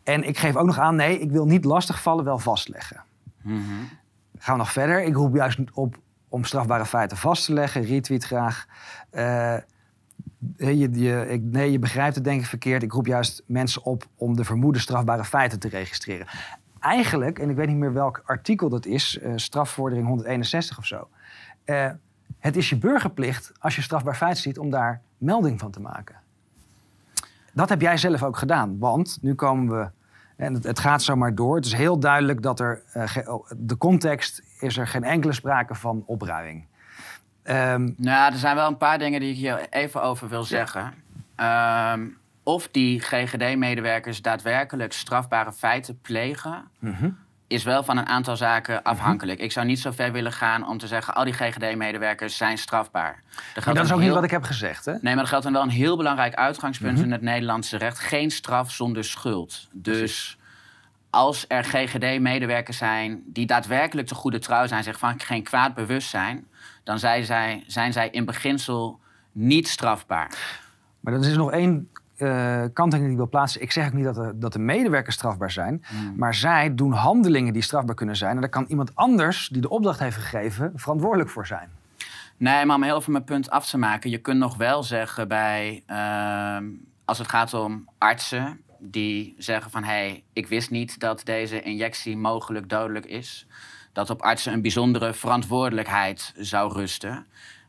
En 0.03 0.29
ik 0.29 0.39
geef 0.39 0.57
ook 0.57 0.67
nog 0.67 0.79
aan, 0.79 0.97
nee, 0.97 1.19
ik 1.19 1.31
wil 1.31 1.47
niet 1.47 1.65
lastigvallen, 1.65 2.25
wel 2.25 2.39
vastleggen. 2.39 3.05
Mhm. 3.43 3.59
Gaan 4.39 4.55
we 4.55 4.61
nog 4.61 4.73
verder. 4.73 5.03
Ik 5.03 5.15
roep 5.15 5.35
juist 5.35 5.59
op 5.73 5.97
om 6.29 6.45
strafbare 6.45 6.87
feiten 6.87 7.17
vast 7.17 7.45
te 7.45 7.53
leggen. 7.53 7.83
Retweet 7.83 8.25
graag. 8.25 8.67
Eh, 9.11 9.57
je, 10.57 11.27
ik, 11.29 11.43
nee, 11.43 11.73
je 11.73 11.79
begrijpt 11.79 12.15
het 12.15 12.25
denk 12.25 12.41
ik 12.41 12.47
verkeerd. 12.47 12.83
Ik 12.83 12.93
roep 12.93 13.07
juist 13.07 13.43
mensen 13.47 13.85
op 13.85 14.07
om 14.17 14.37
de 14.37 14.45
vermoede 14.45 14.79
strafbare 14.79 15.25
feiten 15.25 15.59
te 15.59 15.69
registreren. 15.69 16.27
Eigenlijk, 16.81 17.39
en 17.39 17.51
ik 17.51 17.57
weet 17.57 17.69
niet 17.69 17.77
meer 17.77 17.93
welk 17.93 18.23
artikel 18.25 18.69
dat 18.69 18.87
is, 18.87 19.19
eh, 19.19 19.33
strafvordering 19.37 20.07
161 20.07 20.79
of 20.79 20.87
zo. 20.87 21.09
Eh, 21.65 21.91
het 22.39 22.57
is 22.57 22.69
je 22.69 22.77
burgerplicht, 22.77 23.53
als 23.59 23.77
je 23.77 23.83
strafbaar 23.83 24.17
feit 24.17 24.39
ziet, 24.39 24.59
om 24.59 24.71
daar 24.71 25.01
melding 25.19 25.61
van 25.61 25.71
te 25.71 25.81
maken. 25.81 26.17
Dat 27.53 27.69
heb 27.69 27.81
jij 27.81 27.97
zelf 27.97 28.23
ook 28.23 28.37
gedaan, 28.37 28.79
want 28.79 29.19
nu 29.21 29.35
komen 29.35 29.79
we. 29.79 29.89
En 30.37 30.55
het, 30.55 30.79
gaat 30.79 31.03
zomaar 31.03 31.35
door. 31.35 31.57
Het 31.57 31.65
is 31.65 31.73
heel 31.73 31.99
duidelijk 31.99 32.43
dat 32.43 32.61
er. 32.61 32.83
eh, 32.93 33.17
de 33.57 33.77
context 33.77 34.43
is 34.59 34.77
er 34.77 34.87
geen 34.87 35.05
enkele 35.05 35.33
sprake 35.33 35.75
van 35.75 36.03
opruiing. 36.07 36.67
Ehm, 37.45 37.91
Nou, 37.97 38.33
er 38.33 38.39
zijn 38.39 38.57
wel 38.57 38.69
een 38.69 38.77
paar 38.77 38.99
dingen 38.99 39.21
die 39.21 39.31
ik 39.31 39.37
hier 39.37 39.67
even 39.71 40.03
over 40.03 40.29
wil 40.29 40.45
zeggen. 40.45 40.95
Ehm, 41.37 42.07
of 42.43 42.69
die 42.71 43.01
GGD-medewerkers 43.01 44.23
daadwerkelijk 44.23 44.93
strafbare 44.93 45.53
feiten 45.53 45.99
plegen... 46.01 46.65
mhm. 46.79 47.09
is 47.47 47.65
wel 47.65 47.83
van 47.85 47.97
een 47.97 48.07
aantal 48.07 48.37
zaken 48.37 48.83
afhankelijk. 48.83 49.41
Ik 49.41 49.53
zou 49.53 49.67
niet 49.67 49.81
zo 49.81 49.91
ver 49.91 50.13
willen 50.13 50.33
gaan 50.33 50.69
om 50.69 50.79
te 50.79 50.87
zeggen... 50.87 51.15
al 51.15 51.25
die 51.25 51.33
GGD-medewerkers 51.33 52.37
zijn 52.37 52.59
strafbaar. 52.59 53.23
Maar 53.65 53.75
dat 53.75 53.85
is 53.85 53.93
ook 53.93 54.01
niet 54.01 54.11
wat 54.13 54.25
ik 54.25 54.31
heb 54.31 54.43
gezegd, 54.43 54.85
hè? 54.85 54.93
Nee, 55.01 55.15
maar 55.15 55.23
er 55.23 55.29
geldt 55.29 55.45
dan 55.45 55.53
wel 55.53 55.63
een 55.63 55.69
heel 55.69 55.97
belangrijk 55.97 56.35
uitgangspunt 56.35 56.95
Mhm. 56.97 57.05
in 57.05 57.13
het 57.13 57.21
Nederlandse 57.23 57.77
recht. 57.77 57.99
Geen 57.99 58.31
straf 58.31 58.71
zonder 58.71 59.05
schuld. 59.05 59.69
Dus 59.73 60.39
als 61.15 61.45
er 61.49 61.65
GGD-medewerkers 61.65 62.77
zijn 62.77 63.23
die 63.27 63.47
daadwerkelijk 63.47 64.09
te 64.09 64.15
goede 64.15 64.39
trouw 64.39 64.67
zijn, 64.67 64.83
zeggen 64.83 65.09
van 65.09 65.21
geen 65.21 65.43
kwaad 65.43 65.75
bewust 65.75 66.09
zijn, 66.09 66.47
dan 66.85 66.99
zijn 66.99 67.25
zij, 67.25 67.65
zijn 67.67 67.93
zij 67.93 68.09
in 68.11 68.25
beginsel 68.25 69.01
niet 69.33 69.69
strafbaar. 69.69 70.61
Maar 71.01 71.13
er 71.13 71.21
is 71.21 71.37
nog 71.37 71.51
één 71.51 71.89
eh, 72.17 72.63
kanttekening 72.73 73.03
die 73.03 73.11
ik 73.11 73.17
wil 73.17 73.29
plaatsen. 73.29 73.63
Ik 73.63 73.73
zeg 73.73 73.87
ook 73.87 73.93
niet 73.93 74.05
dat 74.05 74.15
de, 74.15 74.33
dat 74.35 74.53
de 74.53 74.59
medewerkers 74.59 75.15
strafbaar 75.15 75.51
zijn. 75.51 75.85
Maar 76.17 76.35
zij 76.35 76.75
doen 76.75 76.93
handelingen 76.93 77.53
die 77.53 77.63
strafbaar 77.63 77.95
kunnen 77.95 78.17
zijn. 78.17 78.35
En 78.35 78.41
daar 78.41 78.51
kan 78.51 78.65
iemand 78.69 78.95
anders 78.95 79.49
die 79.49 79.63
de 79.63 79.69
opdracht 79.69 79.99
heeft 79.99 80.17
gegeven 80.17 80.73
verantwoordelijk 80.75 81.31
voor 81.31 81.47
zijn. 81.47 81.69
Nee, 82.37 82.65
maar 82.65 82.77
om 82.77 82.83
heel 82.83 83.01
veel 83.01 83.13
mijn 83.13 83.25
punt 83.25 83.51
af 83.51 83.67
te 83.67 83.79
maken, 83.79 84.11
je 84.11 84.19
kunt 84.19 84.39
nog 84.39 84.57
wel 84.57 84.83
zeggen 84.83 85.29
bij, 85.29 85.83
ehm, 85.87 86.65
als 87.05 87.19
het 87.19 87.29
gaat 87.29 87.55
om 87.55 87.89
artsen 87.99 88.61
die 88.91 89.35
zeggen 89.39 89.71
van 89.71 89.85
hé, 89.85 89.93
hey, 89.93 90.23
ik 90.33 90.47
wist 90.47 90.71
niet 90.71 91.01
dat 91.01 91.21
deze 91.25 91.63
injectie 91.63 92.17
mogelijk 92.17 92.69
dodelijk 92.69 93.07
is. 93.07 93.47
Dat 93.93 94.11
op 94.11 94.23
artsen 94.23 94.53
een 94.53 94.63
bijzondere 94.63 95.13
verantwoordelijkheid 95.13 96.33
zou 96.37 96.73
rusten. 96.73 97.27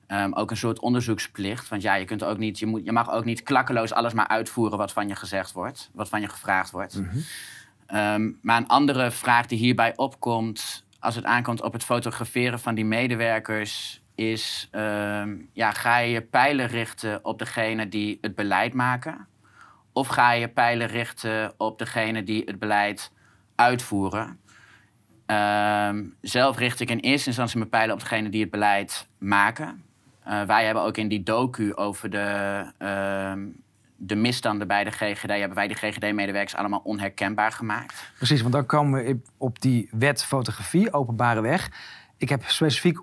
Ehm, 0.07 0.33
ook 0.33 0.51
een 0.51 0.57
soort 0.57 0.79
onderzoeksplicht. 0.79 1.69
Want 1.69 1.81
ja, 1.81 1.93
je, 1.95 2.05
kunt 2.05 2.23
ook 2.23 2.37
niet, 2.37 2.59
je, 2.59 2.65
moet, 2.65 2.85
je 2.85 2.91
mag 2.91 3.11
ook 3.11 3.25
niet 3.25 3.43
klakkeloos 3.43 3.93
alles 3.93 4.13
maar 4.13 4.27
uitvoeren 4.27 4.77
wat 4.77 4.91
van 4.91 5.07
je 5.07 5.15
gezegd 5.15 5.51
wordt, 5.51 5.89
wat 5.93 6.09
van 6.09 6.21
je 6.21 6.29
gevraagd 6.29 6.71
wordt. 6.71 7.01
Ehm, 7.85 8.31
maar 8.41 8.57
een 8.57 8.67
andere 8.67 9.11
vraag 9.11 9.45
die 9.45 9.57
hierbij 9.57 9.97
opkomt, 9.97 10.85
als 10.99 11.15
het 11.15 11.25
aankomt 11.25 11.61
op 11.61 11.73
het 11.73 11.83
fotograferen 11.83 12.59
van 12.59 12.75
die 12.75 12.85
medewerkers, 12.85 14.01
is: 14.15 14.67
ehm, 14.71 15.35
ja, 15.53 15.71
ga 15.71 15.97
je 15.97 16.11
je 16.11 16.21
pijlen 16.21 16.67
richten 16.67 17.25
op 17.25 17.39
degene 17.39 17.89
die 17.89 18.17
het 18.21 18.35
beleid 18.35 18.73
maken? 18.73 19.27
Of 19.95 20.07
ga 20.07 20.31
je 20.31 20.47
pijlen 20.47 20.87
richten 20.87 21.53
op 21.57 21.79
degene 21.79 22.23
die 22.23 22.43
het 22.45 22.59
beleid 22.59 23.11
uitvoeren? 23.55 24.39
Ehm, 25.25 26.03
zelf 26.21 26.57
richt 26.57 26.79
ik 26.79 26.89
in 26.89 26.99
eerste 26.99 27.27
instantie 27.27 27.57
mijn 27.57 27.69
pijlen 27.69 27.93
op 27.93 27.99
degene 27.99 28.29
die 28.29 28.41
het 28.41 28.49
beleid 28.49 29.07
maken. 29.17 29.83
Eh, 30.23 30.41
wij 30.41 30.65
hebben 30.65 30.83
ook 30.83 30.97
in 30.97 31.07
die 31.07 31.23
docu 31.23 31.75
over 31.75 32.09
de, 32.09 32.65
ehm, 32.77 33.47
de 33.95 34.15
misstanden 34.15 34.67
bij 34.67 34.83
de 34.83 34.91
GGD... 34.91 35.29
hebben 35.29 35.55
wij 35.55 35.67
de 35.67 35.73
GGD-medewerkers 35.73 36.55
allemaal 36.55 36.81
onherkenbaar 36.83 37.51
gemaakt. 37.51 38.11
Precies, 38.17 38.41
want 38.41 38.53
dan 38.53 38.65
komen 38.65 39.03
we 39.03 39.19
op 39.37 39.61
die 39.61 39.89
wet 39.91 40.23
fotografie, 40.23 40.93
openbare 40.93 41.41
weg. 41.41 41.71
Ik 42.17 42.29
heb 42.29 42.43
specifiek 42.45 42.99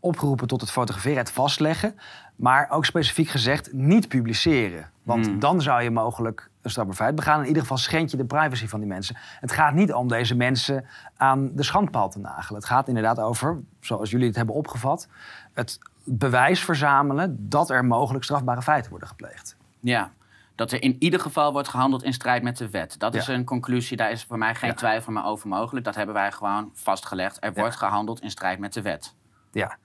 opgeroepen 0.00 0.46
tot 0.46 0.60
het 0.60 0.70
fotograferen, 0.70 1.18
het 1.18 1.32
vastleggen. 1.32 1.94
Maar 2.40 2.70
ook 2.70 2.84
specifiek 2.84 3.28
gezegd, 3.28 3.72
niet 3.72 4.08
publiceren. 4.08 4.90
Want 5.02 5.26
Hmm. 5.26 5.38
dan 5.38 5.62
zou 5.62 5.82
je 5.82 5.90
mogelijk 5.90 6.50
een 6.62 6.70
strafbaar 6.70 6.94
feit 6.94 7.14
begaan. 7.14 7.40
In 7.40 7.46
ieder 7.46 7.62
geval 7.62 7.76
schend 7.76 8.10
je 8.10 8.16
de 8.16 8.24
privacy 8.24 8.66
van 8.68 8.80
die 8.80 8.88
mensen. 8.88 9.16
Het 9.40 9.52
gaat 9.52 9.74
niet 9.74 9.92
om 9.92 10.08
deze 10.08 10.34
mensen 10.34 10.84
aan 11.16 11.50
de 11.54 11.62
schandpaal 11.62 12.10
te 12.10 12.18
nagelen. 12.18 12.60
Het 12.60 12.68
gaat 12.70 12.88
inderdaad 12.88 13.18
over, 13.20 13.60
zoals 13.80 14.10
jullie 14.10 14.26
het 14.26 14.36
hebben 14.36 14.54
opgevat... 14.54 15.08
het 15.52 15.78
bewijs 16.04 16.64
verzamelen 16.64 17.36
dat 17.48 17.70
er 17.70 17.84
mogelijk 17.84 18.24
strafbare 18.24 18.62
feiten 18.62 18.90
worden 18.90 19.08
gepleegd. 19.08 19.56
Ja, 19.80 20.10
dat 20.54 20.72
er 20.72 20.82
in 20.82 20.96
ieder 20.98 21.20
geval 21.20 21.52
wordt 21.52 21.68
gehandeld 21.68 22.02
in 22.02 22.12
strijd 22.12 22.42
met 22.42 22.56
de 22.56 22.70
wet. 22.70 22.94
Dat 22.98 23.14
is 23.14 23.26
een 23.26 23.44
conclusie, 23.44 23.96
daar 23.96 24.10
is 24.10 24.24
voor 24.24 24.38
mij 24.38 24.54
geen 24.54 24.70
Ja. 24.70 24.74
twijfel 24.76 25.12
meer 25.12 25.24
over 25.24 25.48
mogelijk. 25.48 25.84
Dat 25.84 25.94
hebben 25.94 26.14
wij 26.14 26.32
gewoon 26.32 26.70
vastgelegd. 26.74 27.36
Er 27.40 27.52
wordt 27.52 27.76
gehandeld 27.76 28.20
in 28.20 28.30
strijd 28.30 28.58
met 28.58 28.72
de 28.72 28.82
wet. 28.82 29.14
Ja. 29.52 29.76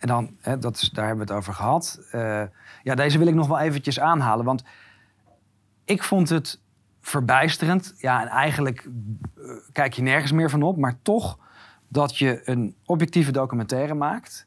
En 0.00 0.08
dan, 0.08 0.36
hè, 0.40 0.58
dat 0.58 0.90
daar 0.92 1.06
hebben 1.06 1.26
we 1.26 1.32
het 1.32 1.40
over 1.40 1.54
gehad. 1.54 2.00
Eh, 2.10 2.42
ja, 2.82 2.94
deze 2.94 3.18
wil 3.18 3.26
ik 3.26 3.34
nog 3.34 3.48
wel 3.48 3.58
eventjes 3.58 4.00
aanhalen. 4.00 4.44
Want 4.44 4.64
ik 5.84 6.02
vond 6.02 6.28
het 6.28 6.60
verbijsterend. 7.00 7.94
Ja, 7.96 8.20
en 8.20 8.28
eigenlijk 8.28 8.88
eh, 9.36 9.50
kijk 9.72 9.92
je 9.92 10.02
nergens 10.02 10.32
meer 10.32 10.50
van 10.50 10.62
op. 10.62 10.76
Maar 10.76 10.94
toch 11.02 11.38
dat 11.88 12.18
je 12.18 12.40
een 12.44 12.76
objectieve 12.84 13.32
documentaire 13.32 13.94
maakt. 13.94 14.46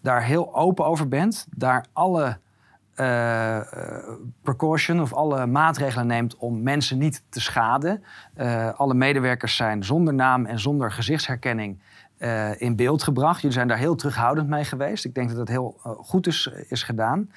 Daar 0.00 0.22
heel 0.22 0.54
open 0.54 0.84
over 0.84 1.08
bent. 1.08 1.46
Daar 1.50 1.86
alle 1.92 2.38
eh, 2.94 3.60
precaution 4.42 5.00
of 5.00 5.12
alle 5.12 5.46
maatregelen 5.46 6.06
neemt 6.06 6.36
om 6.36 6.62
mensen 6.62 6.98
niet 6.98 7.22
te 7.28 7.40
schaden. 7.40 8.04
Alle 8.76 8.94
medewerkers 8.94 9.56
zijn 9.56 9.84
zonder 9.84 10.14
naam 10.14 10.46
en 10.46 10.60
zonder 10.60 10.92
gezichtsherkenning 10.92 11.80
eh, 12.24 12.60
in 12.60 12.76
beeld 12.76 13.02
gebracht. 13.02 13.40
Jullie 13.40 13.56
zijn 13.56 13.68
daar 13.68 13.78
heel 13.78 13.94
terughoudend 13.94 14.48
mee 14.48 14.64
geweest. 14.64 15.04
Ik 15.04 15.14
denk 15.14 15.28
dat 15.28 15.38
het 15.38 15.48
heel 15.48 15.80
eh, 15.82 15.92
goed 15.96 16.26
is, 16.26 16.50
is 16.68 16.82
gedaan. 16.82 17.30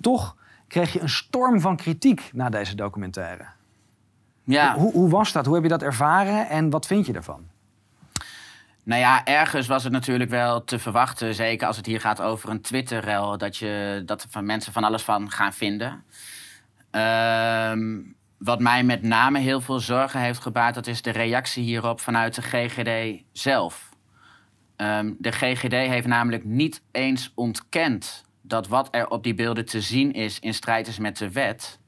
Toch 0.00 0.36
kreeg 0.68 0.92
je 0.92 1.00
een 1.00 1.08
storm 1.08 1.60
van 1.60 1.76
kritiek 1.76 2.30
na 2.32 2.48
deze 2.48 2.74
documentaire. 2.74 3.44
Ja, 4.44 4.74
Hoe, 4.74 4.92
hoe 4.92 5.10
was 5.10 5.32
dat? 5.32 5.46
Hoe 5.46 5.54
heb 5.54 5.62
je 5.62 5.68
dat 5.68 5.82
ervaren 5.82 6.48
en 6.48 6.70
wat 6.70 6.86
vind 6.86 7.06
je 7.06 7.12
ervan? 7.12 7.46
Nou 8.82 9.00
ja, 9.00 9.24
ergens 9.24 9.66
was 9.66 9.84
het 9.84 9.92
natuurlijk 9.92 10.30
wel 10.30 10.64
te 10.64 10.78
verwachten, 10.78 11.34
zeker 11.34 11.66
als 11.66 11.76
het 11.76 11.86
hier 11.86 12.00
gaat 12.00 12.20
over 12.20 12.50
een 12.50 12.60
Twitter-rel, 12.60 13.38
dat, 13.38 13.56
je, 13.56 14.02
dat 14.06 14.22
er 14.22 14.28
van 14.30 14.46
mensen 14.46 14.72
van 14.72 14.84
alles 14.84 15.02
van 15.02 15.30
gaan 15.30 15.52
vinden. 15.52 16.04
Ehm, 16.90 18.00
wat 18.38 18.60
mij 18.60 18.84
met 18.84 19.02
name 19.02 19.38
heel 19.38 19.60
veel 19.60 19.80
zorgen 19.80 20.20
heeft 20.20 20.40
gebaard, 20.40 20.74
dat 20.74 20.86
is 20.86 21.02
de 21.02 21.10
reactie 21.10 21.62
hierop 21.62 22.00
vanuit 22.00 22.34
de 22.34 22.42
GGD 22.42 23.22
zelf. 23.32 23.87
Ehm, 24.78 25.12
de 25.18 25.32
GGD 25.32 25.72
heeft 25.72 26.06
namelijk 26.06 26.44
niet 26.44 26.82
eens 26.90 27.32
ontkend 27.34 28.24
dat 28.42 28.68
wat 28.68 28.88
er 28.90 29.08
op 29.08 29.22
die 29.22 29.34
beelden 29.34 29.64
te 29.64 29.80
zien 29.80 30.12
is 30.12 30.38
in 30.38 30.54
strijd 30.54 30.86
is 30.86 30.98
met 30.98 31.16
de 31.16 31.30
wet. 31.30 31.78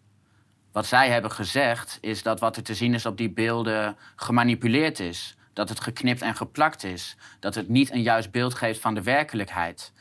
Wat 0.72 0.86
zij 0.86 1.10
hebben 1.10 1.30
gezegd 1.30 1.98
is 2.00 2.22
dat 2.22 2.40
wat 2.40 2.56
er 2.56 2.62
te 2.62 2.74
zien 2.74 2.94
is 2.94 3.06
op 3.06 3.16
die 3.16 3.30
beelden 3.30 3.96
gemanipuleerd 4.16 5.00
is. 5.00 5.36
Dat 5.52 5.68
het 5.68 5.80
geknipt 5.80 6.22
en 6.22 6.34
geplakt 6.34 6.84
is. 6.84 7.16
Dat 7.40 7.54
het 7.54 7.68
niet 7.68 7.92
een 7.92 8.02
juist 8.02 8.30
beeld 8.30 8.54
geeft 8.54 8.80
van 8.80 8.94
de 8.94 9.02
werkelijkheid. 9.02 9.92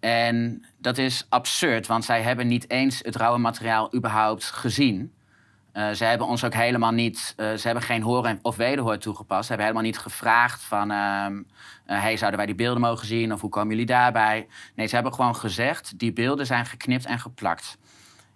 En 0.00 0.64
dat 0.78 0.98
is 0.98 1.26
absurd, 1.28 1.86
want 1.86 2.04
zij 2.04 2.22
hebben 2.22 2.46
niet 2.46 2.70
eens 2.70 2.98
het 3.02 3.16
rauwe 3.16 3.38
materiaal 3.38 3.94
überhaupt 3.94 4.44
gezien. 4.44 5.12
Uh, 5.76 5.90
ze 5.90 6.04
hebben 6.04 6.26
ons 6.26 6.44
ook 6.44 6.54
helemaal 6.54 6.92
niet, 6.92 7.34
uh, 7.36 7.52
ze 7.52 7.66
hebben 7.66 7.84
geen 7.84 8.02
horen 8.02 8.38
of 8.42 8.56
wederhoor 8.56 8.98
toegepast. 8.98 9.42
Ze 9.42 9.48
hebben 9.48 9.66
helemaal 9.66 9.90
niet 9.90 9.98
gevraagd 9.98 10.62
van, 10.62 10.90
uh, 10.90 11.26
hey, 11.84 12.16
zouden 12.16 12.38
wij 12.38 12.46
die 12.46 12.54
beelden 12.54 12.80
mogen 12.80 13.06
zien 13.06 13.32
of 13.32 13.40
hoe 13.40 13.50
komen 13.50 13.70
jullie 13.70 13.86
daarbij? 13.86 14.46
Nee, 14.74 14.86
ze 14.86 14.94
hebben 14.94 15.14
gewoon 15.14 15.36
gezegd, 15.36 15.98
die 15.98 16.12
beelden 16.12 16.46
zijn 16.46 16.66
geknipt 16.66 17.06
en 17.06 17.18
geplakt. 17.18 17.78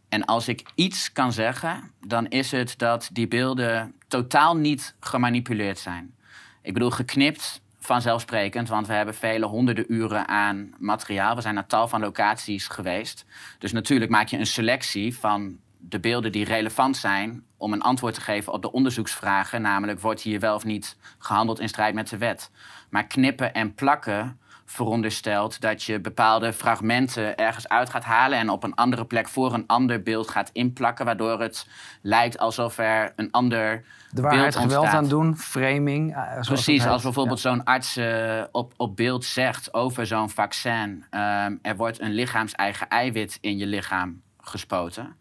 En 0.09 0.24
als 0.24 0.48
ik 0.48 0.62
iets 0.74 1.12
kan 1.12 1.33
zeggen, 1.33 1.90
dan 2.07 2.26
is 2.29 2.50
het 2.50 2.74
dat 2.76 3.11
die 3.12 3.29
beelden 3.29 3.94
totaal 4.09 4.57
niet 4.57 4.94
gemanipuleerd 5.00 5.79
zijn. 5.79 6.14
Ik 6.62 6.72
bedoel, 6.72 6.90
geknipt, 6.90 7.62
vanzelfsprekend, 7.79 8.68
want 8.68 8.87
we 8.87 8.92
hebben 8.92 9.14
vele 9.14 9.46
honderden 9.46 9.92
uren 9.92 10.29
aan 10.29 10.74
materiaal. 10.79 11.35
We 11.35 11.40
zijn 11.40 11.55
naar 11.55 11.66
tal 11.66 11.88
van 11.88 12.00
locaties 12.00 12.68
geweest. 12.68 13.24
Dus 13.59 13.72
natuurlijk 13.72 14.11
maak 14.11 14.29
je 14.29 14.38
een 14.38 14.46
selectie 14.46 15.18
van 15.18 15.59
de 15.80 16.00
beelden 16.00 16.32
die 16.32 16.44
relevant 16.44 16.96
zijn 16.96 17.44
om 17.56 17.72
een 17.72 17.82
antwoord 17.82 18.14
te 18.14 18.20
geven 18.20 18.52
op 18.52 18.62
de 18.62 18.72
onderzoeksvragen, 18.72 19.62
namelijk 19.62 20.00
wordt 20.00 20.20
hier 20.20 20.40
wel 20.40 20.54
of 20.54 20.64
niet 20.64 20.96
gehandeld 21.18 21.60
in 21.60 21.68
strijd 21.68 21.94
met 21.94 22.08
de 22.08 22.18
wet. 22.18 22.50
Maar 22.90 23.06
knippen 23.06 23.54
en 23.54 23.74
plakken 23.74 24.38
veronderstelt 24.70 25.60
dat 25.60 25.82
je 25.82 26.00
bepaalde 26.00 26.52
fragmenten 26.52 27.36
ergens 27.36 27.68
uit 27.68 27.90
gaat 27.90 28.04
halen 28.04 28.38
en 28.38 28.50
op 28.50 28.64
een 28.64 28.74
andere 28.74 29.04
plek 29.04 29.28
voor 29.28 29.54
een 29.54 29.66
ander 29.66 30.02
beeld 30.02 30.30
gaat 30.30 30.50
inplakken, 30.52 31.04
waardoor 31.04 31.40
het 31.40 31.66
lijkt 32.02 32.38
alsof 32.38 32.78
er 32.78 33.12
een 33.16 33.30
ander 33.30 33.84
de 34.10 34.22
waarheid 34.22 34.56
geweld 34.56 34.86
aan 34.86 35.08
doen, 35.08 35.36
framing. 35.36 36.16
Uh, 36.16 36.40
Precies, 36.40 36.86
als 36.86 37.02
bijvoorbeeld 37.02 37.40
zo'n 37.40 37.64
arts 37.64 37.96
uh, 37.96 38.42
op, 38.52 38.72
op 38.76 38.96
beeld 38.96 39.24
zegt 39.24 39.74
over 39.74 40.06
zo'n 40.06 40.30
vaccin, 40.30 41.04
um, 41.10 41.58
er 41.62 41.76
wordt 41.76 42.00
een 42.00 42.12
lichaams-eigen 42.12 42.88
eiwit 42.88 43.38
in 43.40 43.58
je 43.58 43.66
lichaam 43.66 44.22
gespoten, 44.40 45.16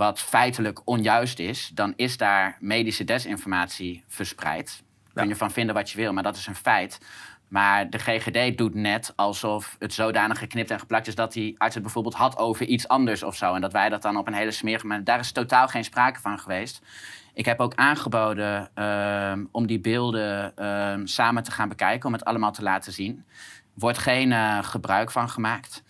wat 0.00 0.20
feitelijk 0.20 0.80
onjuist 0.84 1.38
is, 1.38 1.70
dan 1.74 1.92
is 1.96 2.16
daar 2.16 2.56
medische 2.60 3.04
desinformatie 3.04 4.04
verspreid. 4.06 4.82
Kun 5.14 5.28
je 5.28 5.36
van 5.36 5.50
vinden 5.50 5.74
wat 5.74 5.90
je 5.90 5.96
wil, 5.96 6.12
maar 6.12 6.22
dat 6.22 6.36
is 6.36 6.46
een 6.46 6.54
feit. 6.54 6.98
Maar 7.48 7.90
de 7.90 7.98
GGD 7.98 8.58
doet 8.58 8.74
net 8.74 9.12
alsof 9.16 9.76
het 9.78 9.94
zodanig 9.94 10.38
geknipt 10.38 10.70
en 10.70 10.78
geplakt 10.78 11.06
is 11.06 11.14
dat 11.14 11.32
die 11.32 11.54
arts 11.58 11.74
het 11.74 11.82
bijvoorbeeld 11.82 12.14
had 12.14 12.38
over 12.38 12.66
iets 12.66 12.88
anders 12.88 13.22
of 13.22 13.36
zo. 13.36 13.54
En 13.54 13.60
dat 13.60 13.72
wij 13.72 13.88
dat 13.88 14.02
dan 14.02 14.16
op 14.16 14.26
een 14.26 14.34
hele 14.34 14.50
smerige 14.50 14.86
manier. 14.86 15.04
Daar 15.04 15.18
is 15.18 15.32
totaal 15.32 15.68
geen 15.68 15.84
sprake 15.84 16.20
van 16.20 16.38
geweest. 16.38 16.82
Ik 17.34 17.44
heb 17.44 17.60
ook 17.60 17.74
aangeboden 17.74 18.70
uh, 18.74 19.32
om 19.50 19.66
die 19.66 19.80
beelden 19.80 20.52
uh, 20.58 20.94
samen 21.04 21.42
te 21.42 21.50
gaan 21.50 21.68
bekijken, 21.68 22.06
om 22.06 22.12
het 22.12 22.24
allemaal 22.24 22.52
te 22.52 22.62
laten 22.62 22.92
zien. 22.92 23.24
Wordt 23.74 23.98
geen 23.98 24.30
uh, 24.30 24.58
gebruik 24.62 25.10
van 25.10 25.28
gemaakt. 25.28 25.82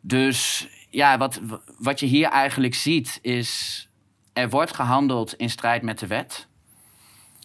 Dus 0.00 0.68
ja, 0.94 1.18
wat, 1.18 1.40
wat 1.78 2.00
je 2.00 2.06
hier 2.06 2.28
eigenlijk 2.28 2.74
ziet 2.74 3.18
is. 3.22 3.82
Er 4.32 4.50
wordt 4.50 4.74
gehandeld 4.74 5.34
in 5.34 5.50
strijd 5.50 5.82
met 5.82 5.98
de 5.98 6.06
wet. 6.06 6.46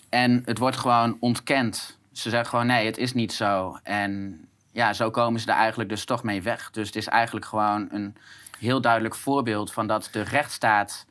En 0.09 0.41
het 0.45 0.57
wordt 0.57 0.77
gewoon 0.77 1.17
ontkend 1.19 1.99
ze 2.19 2.29
zeggen 2.29 2.49
gewoon 2.49 2.65
nee, 2.65 2.85
het 2.85 2.97
is 2.97 3.13
niet 3.13 3.33
zo. 3.33 3.79
En 3.83 4.41
ja, 4.71 4.93
zo 4.93 5.11
komen 5.11 5.39
ze 5.39 5.47
er 5.47 5.57
eigenlijk 5.57 5.89
dus 5.89 6.05
toch 6.05 6.23
mee 6.23 6.41
weg. 6.41 6.71
Dus 6.71 6.87
het 6.87 6.95
is 6.95 7.07
eigenlijk 7.07 7.45
gewoon 7.45 7.87
een 7.91 8.15
heel 8.59 8.81
duidelijk 8.81 9.15
voorbeeld 9.15 9.73
van 9.73 9.87
dat 9.87 10.09
de 10.11 10.21
rechtsstaat 10.21 11.05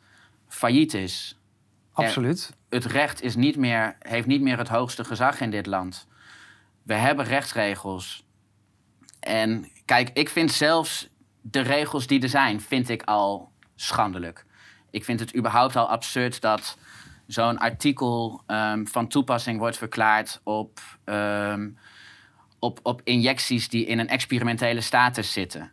failliet 0.49 0.95
is. 0.95 1.39
Absoluut. 1.93 2.53
het 2.69 2.85
recht 2.85 3.23
is 3.23 3.37
niet 3.37 3.57
meer, 3.57 3.97
heeft 3.99 4.27
niet 4.27 4.41
meer 4.41 4.59
het 4.59 4.69
hoogste 4.69 5.05
gezag 5.05 5.41
in 5.41 5.51
dit 5.51 5.67
land. 5.67 6.07
We 6.83 6.95
hebben 6.95 7.25
rechtsregels. 7.25 8.25
En 9.21 9.69
kijk, 9.85 10.11
ik 10.13 10.29
vind 10.29 10.53
zelfs 10.53 11.09
de 11.51 11.61
regels 11.61 12.07
die 12.07 12.23
er 12.23 12.29
zijn, 12.29 12.61
vind 12.61 12.89
ik 12.89 13.03
al 13.03 13.51
schandelijk. 13.77 14.45
Ik 14.91 15.05
vind 15.05 15.21
het 15.21 15.37
überhaupt 15.37 15.77
al 15.77 15.89
absurd 15.89 16.41
dat 16.41 16.79
zo'n 17.27 17.59
artikel 17.59 18.43
um, 18.47 18.87
van 18.87 19.09
toepassing 19.09 19.59
wordt 19.59 19.77
verklaard 19.77 20.41
op, 20.43 20.81
um, 21.05 21.79
op, 22.59 22.81
op 22.83 23.01
injecties 23.05 23.69
die 23.69 23.87
in 23.87 23.99
een 23.99 24.09
experimentele 24.09 24.81
status 24.81 25.33
zitten. 25.33 25.73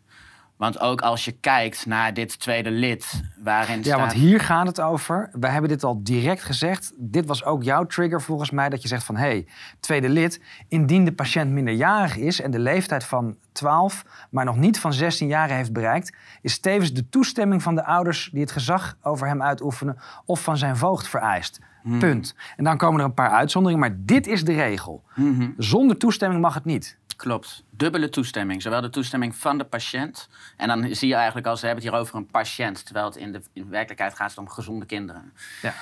Want 0.58 0.80
ook 0.80 1.02
als 1.02 1.26
je 1.26 1.32
kijkt 1.32 1.86
naar 1.86 2.14
dit 2.14 2.40
tweede 2.40 2.72
lid, 2.72 3.22
waarin. 3.44 3.84
Ja, 3.84 3.98
want 3.98 4.14
hier 4.14 4.40
gaat 4.40 4.68
het 4.68 4.82
over. 4.82 5.30
We 5.32 5.48
hebben 5.48 5.70
dit 5.70 5.84
al 5.84 6.04
direct 6.04 6.44
gezegd. 6.44 6.94
Dit 6.98 7.26
was 7.26 7.44
ook 7.44 7.64
jouw 7.64 7.86
trigger 7.86 8.22
volgens 8.22 8.52
mij. 8.52 8.70
Dat 8.70 8.82
je 8.82 8.88
zegt 8.88 9.04
van 9.04 9.16
hé, 9.16 9.28
hey, 9.28 9.48
tweede 9.80 10.10
lid. 10.10 10.42
Indien 10.68 11.06
de 11.06 11.14
patiënt 11.14 11.52
minderjarig 11.52 12.18
is 12.18 12.42
en 12.42 12.52
de 12.52 12.60
leeftijd 12.60 13.04
van 13.04 13.38
12, 13.52 14.06
maar 14.30 14.46
nog 14.46 14.58
niet 14.58 14.80
van 14.80 14.94
16 14.94 15.28
jaar 15.28 15.50
heeft 15.50 15.74
bereikt, 15.74 16.16
is 16.42 16.60
tevens 16.60 16.94
de 16.94 17.10
toestemming 17.10 17.64
van 17.64 17.76
de 17.76 17.86
ouders 17.86 18.30
die 18.32 18.42
het 18.42 18.52
gezag 18.52 18.98
over 19.02 19.28
hem 19.28 19.42
uitoefenen 19.42 19.98
of 20.26 20.44
van 20.44 20.58
zijn 20.58 20.78
voogd 20.78 21.08
vereist. 21.08 21.60
Hmm. 21.82 22.00
Punt. 22.00 22.36
En 22.56 22.64
dan 22.64 22.78
komen 22.78 23.00
er 23.00 23.06
een 23.06 23.14
paar 23.14 23.30
uitzonderingen, 23.30 23.88
maar 23.88 23.98
dit 24.00 24.28
is 24.28 24.44
de 24.46 24.54
regel. 24.54 25.04
Hmm. 25.14 25.54
Zonder 25.58 25.98
toestemming 25.98 26.42
mag 26.42 26.54
het 26.54 26.66
niet. 26.66 26.98
Klopt. 27.16 27.64
Dubbele 27.70 28.10
toestemming. 28.10 28.62
Zowel 28.62 28.82
de 28.82 28.90
toestemming 28.90 29.36
van 29.36 29.58
de 29.58 29.64
patiënt. 29.64 30.30
En 30.58 30.68
dan 30.68 30.96
zie 30.96 31.08
je 31.08 31.16
eigenlijk 31.16 31.48
als 31.48 31.60
ze 31.60 31.66
hebben 31.66 31.84
het 31.84 31.94
hier 31.94 32.02
over 32.02 32.16
een 32.16 32.28
patiënt. 32.28 32.86
Terwijl 32.86 33.06
het 33.06 33.16
in 33.16 33.32
de, 33.32 33.42
in 33.54 33.70
werkelijkheid 33.70 34.16
gaat 34.16 34.38
om 34.38 34.50
gezonde 34.50 34.86
kinderen. 34.86 35.34
Ja. 35.62 35.74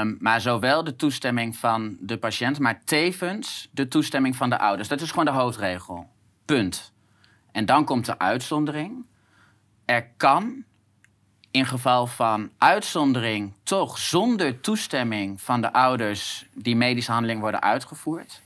Um, 0.00 0.16
maar 0.20 0.40
zowel 0.40 0.84
de 0.84 0.96
toestemming 0.96 1.56
van 1.56 1.96
de 2.00 2.18
patiënt, 2.18 2.58
maar 2.58 2.84
tevens 2.84 3.68
de 3.70 3.88
toestemming 3.88 4.36
van 4.36 4.50
de 4.50 4.58
ouders. 4.58 4.88
Dat 4.88 5.00
is 5.00 5.10
gewoon 5.10 5.24
de 5.24 5.30
hoofdregel. 5.30 6.08
Punt. 6.44 6.92
En 7.52 7.66
dan 7.66 7.84
komt 7.84 8.06
de 8.06 8.18
uitzondering. 8.18 9.06
Er 9.84 10.06
kan 10.16 10.64
in 11.50 11.66
geval 11.66 12.06
van 12.06 12.50
uitzondering 12.58 13.54
toch 13.62 13.98
zonder 13.98 14.60
toestemming 14.60 15.40
van 15.40 15.60
de 15.60 15.72
ouders 15.72 16.46
die 16.54 16.76
medische 16.76 17.12
handeling 17.12 17.40
worden 17.40 17.62
uitgevoerd 17.62 18.40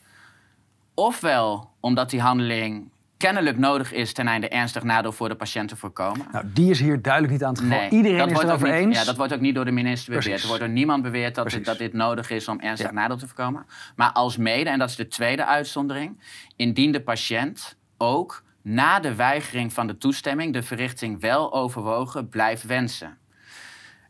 ofwel 0.95 1.71
omdat 1.81 2.11
die 2.11 2.21
handeling 2.21 2.93
kennelijk 3.17 3.59
nodig 3.59 3.93
is 3.93 4.13
ten 4.13 4.29
einde 4.29 4.49
ernstig 4.49 4.83
nadeel 4.83 5.13
voor 5.13 5.29
de 5.29 5.35
patiënt 5.35 5.69
te 5.69 5.77
voorkomen. 5.77 6.27
Nou, 6.33 6.45
die 6.55 6.71
is 6.71 6.81
hier 6.81 7.03
duidelijk 7.03 7.33
niet 7.33 7.45
aan 7.45 7.53
het 7.53 7.63
geval. 7.63 7.89
Iedereen 7.89 8.29
is 8.29 8.39
het 8.39 8.43
erover 8.43 8.71
eens. 8.71 8.99
Ja, 8.99 9.05
dat 9.05 9.17
wordt 9.17 9.33
ook 9.35 9.41
niet 9.41 9.55
door 9.55 9.65
de 9.65 9.71
minister 9.71 10.15
beweerd. 10.15 10.41
Er 10.41 10.47
wordt 10.47 10.63
door 10.63 10.73
niemand 10.73 11.03
beweerd 11.03 11.35
dat, 11.35 11.51
dit, 11.51 11.65
dat 11.65 11.79
dit 11.79 11.93
nodig 11.93 12.31
is 12.31 12.49
om 12.49 12.61
ernstig 12.61 12.91
nadeel 12.91 13.17
te 13.17 13.27
voorkomen. 13.27 13.67
Maar 13.97 14.13
als 14.13 14.37
mede, 14.37 14.71
en 14.71 14.79
dat 14.79 14.89
is 14.89 14.97
de 14.97 15.09
tweede 15.09 15.47
uitzondering, 15.47 16.21
indien 16.57 16.93
de 16.93 17.03
patiënt 17.03 17.77
ook 17.99 18.43
na 18.63 19.01
de 19.01 19.15
weigering 19.15 19.73
van 19.73 19.87
de 19.87 19.99
toestemming 19.99 20.53
de 20.53 20.63
verrichting 20.63 21.21
wel 21.21 21.53
overwogen 21.53 22.29
blijft 22.29 22.67
wensen. 22.67 23.19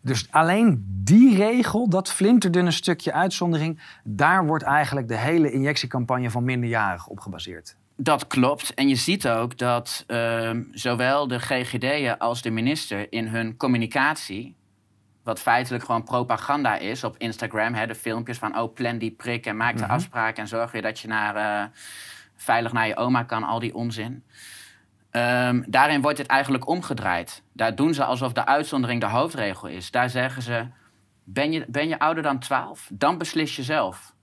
Dus 0.05 0.27
alleen 0.31 0.85
die 0.89 1.37
regel, 1.37 1.89
dat 1.89 2.13
flinterdunne 2.13 2.71
stukje 2.71 3.13
uitzondering, 3.13 3.81
daar 4.05 4.47
wordt 4.47 4.65
eigenlijk 4.65 5.09
de 5.09 5.17
hele 5.17 5.53
injectiecampagne 5.53 6.31
van 6.31 6.45
minderjarigen 6.45 7.11
op 7.11 7.21
gebaseerd. 7.21 7.77
Dat 7.97 8.27
klopt. 8.27 8.75
En 8.75 8.89
je 8.89 8.95
ziet 8.95 9.29
ook 9.29 9.59
dat 9.59 10.05
uh, 10.07 10.51
zowel 10.73 11.29
de 11.29 11.39
GGD'en 11.39 12.19
als 12.19 12.43
de 12.43 12.51
minister 12.51 13.13
in 13.13 13.27
hun 13.27 13.57
communicatie, 13.57 14.57
wat 15.23 15.41
feitelijk 15.41 15.85
gewoon 15.85 16.05
propaganda 16.05 16.77
is 16.77 17.05
op 17.05 17.15
Instagram, 17.19 17.75
hè, 17.75 17.87
de 17.87 17.95
filmpjes 17.95 18.39
van 18.39 18.59
oh 18.59 18.75
plan 18.75 18.99
die 18.99 19.11
prik 19.11 19.47
en 19.47 19.57
maak 19.57 19.77
de 19.77 19.85
mm 19.85 19.91
afspraak 19.91 20.37
en 20.37 20.49
zorg 20.49 20.73
weer 20.73 20.83
dat 20.83 20.99
je 20.99 21.09
naar, 21.09 21.37
uh, 21.37 21.69
veilig 22.37 22.73
naar 22.73 22.87
je 22.87 22.97
oma 22.97 23.23
kan, 23.23 23.45
al 23.45 23.59
die 23.59 23.75
onzin. 23.75 24.25
Um, 25.17 25.65
daarin 25.67 26.01
wordt 26.01 26.19
het 26.19 26.27
eigenlijk 26.27 26.67
omgedraaid. 26.67 27.43
Daar 27.53 27.75
doen 27.75 27.95
ze 27.95 28.05
alsof 28.05 28.33
de 28.33 28.47
uitzondering 28.47 29.01
de 29.01 29.07
hoofdregel 29.07 29.69
is. 29.69 29.91
Daar 29.91 30.11
zeggen 30.11 30.43
ze: 30.43 30.67
ben 31.25 31.53
je, 31.53 31.65
ben 31.69 31.89
je 31.89 31.99
ouder 31.99 32.23
dan 32.23 32.39
12? 32.39 32.89
Dan 32.93 33.19
beslis 33.19 33.57
je 33.57 33.63
zelf. 33.63 34.15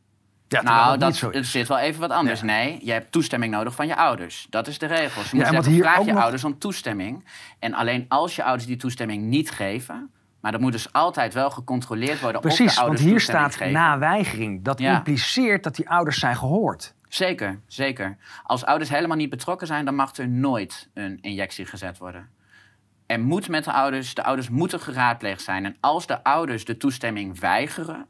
Ja, 0.48 0.62
nou, 0.62 0.98
dat, 0.98 1.20
dat 1.32 1.46
zit 1.46 1.68
wel 1.68 1.78
even 1.78 2.02
wat 2.02 2.12
anders. 2.12 2.42
Nee, 2.42 2.80
je 2.82 2.92
hebt 2.92 3.12
toestemming 3.12 3.54
nodig 3.54 3.76
van 3.76 3.88
je 3.88 3.96
ouders. 3.96 4.48
Dat 4.50 4.68
is 4.68 4.78
de 4.78 4.86
regel. 4.86 5.22
Je 5.22 5.28
moet 5.32 5.46
ja, 5.46 5.52
zeggen, 5.52 5.78
vraag 5.78 6.06
je 6.06 6.14
ouders 6.16 6.44
om 6.44 6.60
toestemming. 6.60 7.26
En 7.60 7.74
alleen 7.74 8.06
als 8.08 8.36
je 8.36 8.44
ouders 8.44 8.66
die 8.66 8.78
toestemming 8.78 9.24
niet 9.24 9.52
geven... 9.52 10.12
maar 10.42 10.52
dat 10.52 10.62
moet 10.62 10.72
dus 10.72 10.94
altijd 10.94 11.34
wel 11.34 11.50
gecontroleerd 11.50 12.20
worden 12.20 12.42
Precies, 12.42 12.68
of 12.68 12.74
de 12.74 12.80
ouders 12.80 13.02
want 13.02 13.12
hier 13.12 13.22
staat 13.22 13.60
na 13.60 13.98
weigering. 13.98 14.64
Dat 14.64 14.80
impliceert 14.80 15.64
dat 15.64 15.76
die 15.76 15.90
ouders 15.90 16.20
zijn 16.20 16.36
gehoord. 16.36 16.94
Zeker, 17.14 17.60
zeker. 17.68 18.18
Als 18.44 18.66
ouders 18.66 18.90
helemaal 18.90 19.18
niet 19.18 19.30
betrokken 19.30 19.68
zijn, 19.68 19.86
dan 19.86 19.96
mag 19.96 20.16
er 20.16 20.28
nooit 20.28 20.90
een 20.94 21.18
injectie 21.22 21.66
gezet 21.66 21.98
worden. 21.98 22.30
Er 23.06 23.20
moet 23.20 23.48
met 23.48 23.64
de 23.64 23.72
ouders, 23.72 24.14
de 24.14 24.24
ouders 24.24 24.50
moeten 24.50 24.80
geraadpleegd 24.80 25.42
zijn. 25.42 25.66
En 25.66 25.78
als 25.80 26.08
de 26.08 26.24
ouders 26.24 26.66
de 26.66 26.78
toestemming 26.78 27.40
weigeren, 27.40 28.06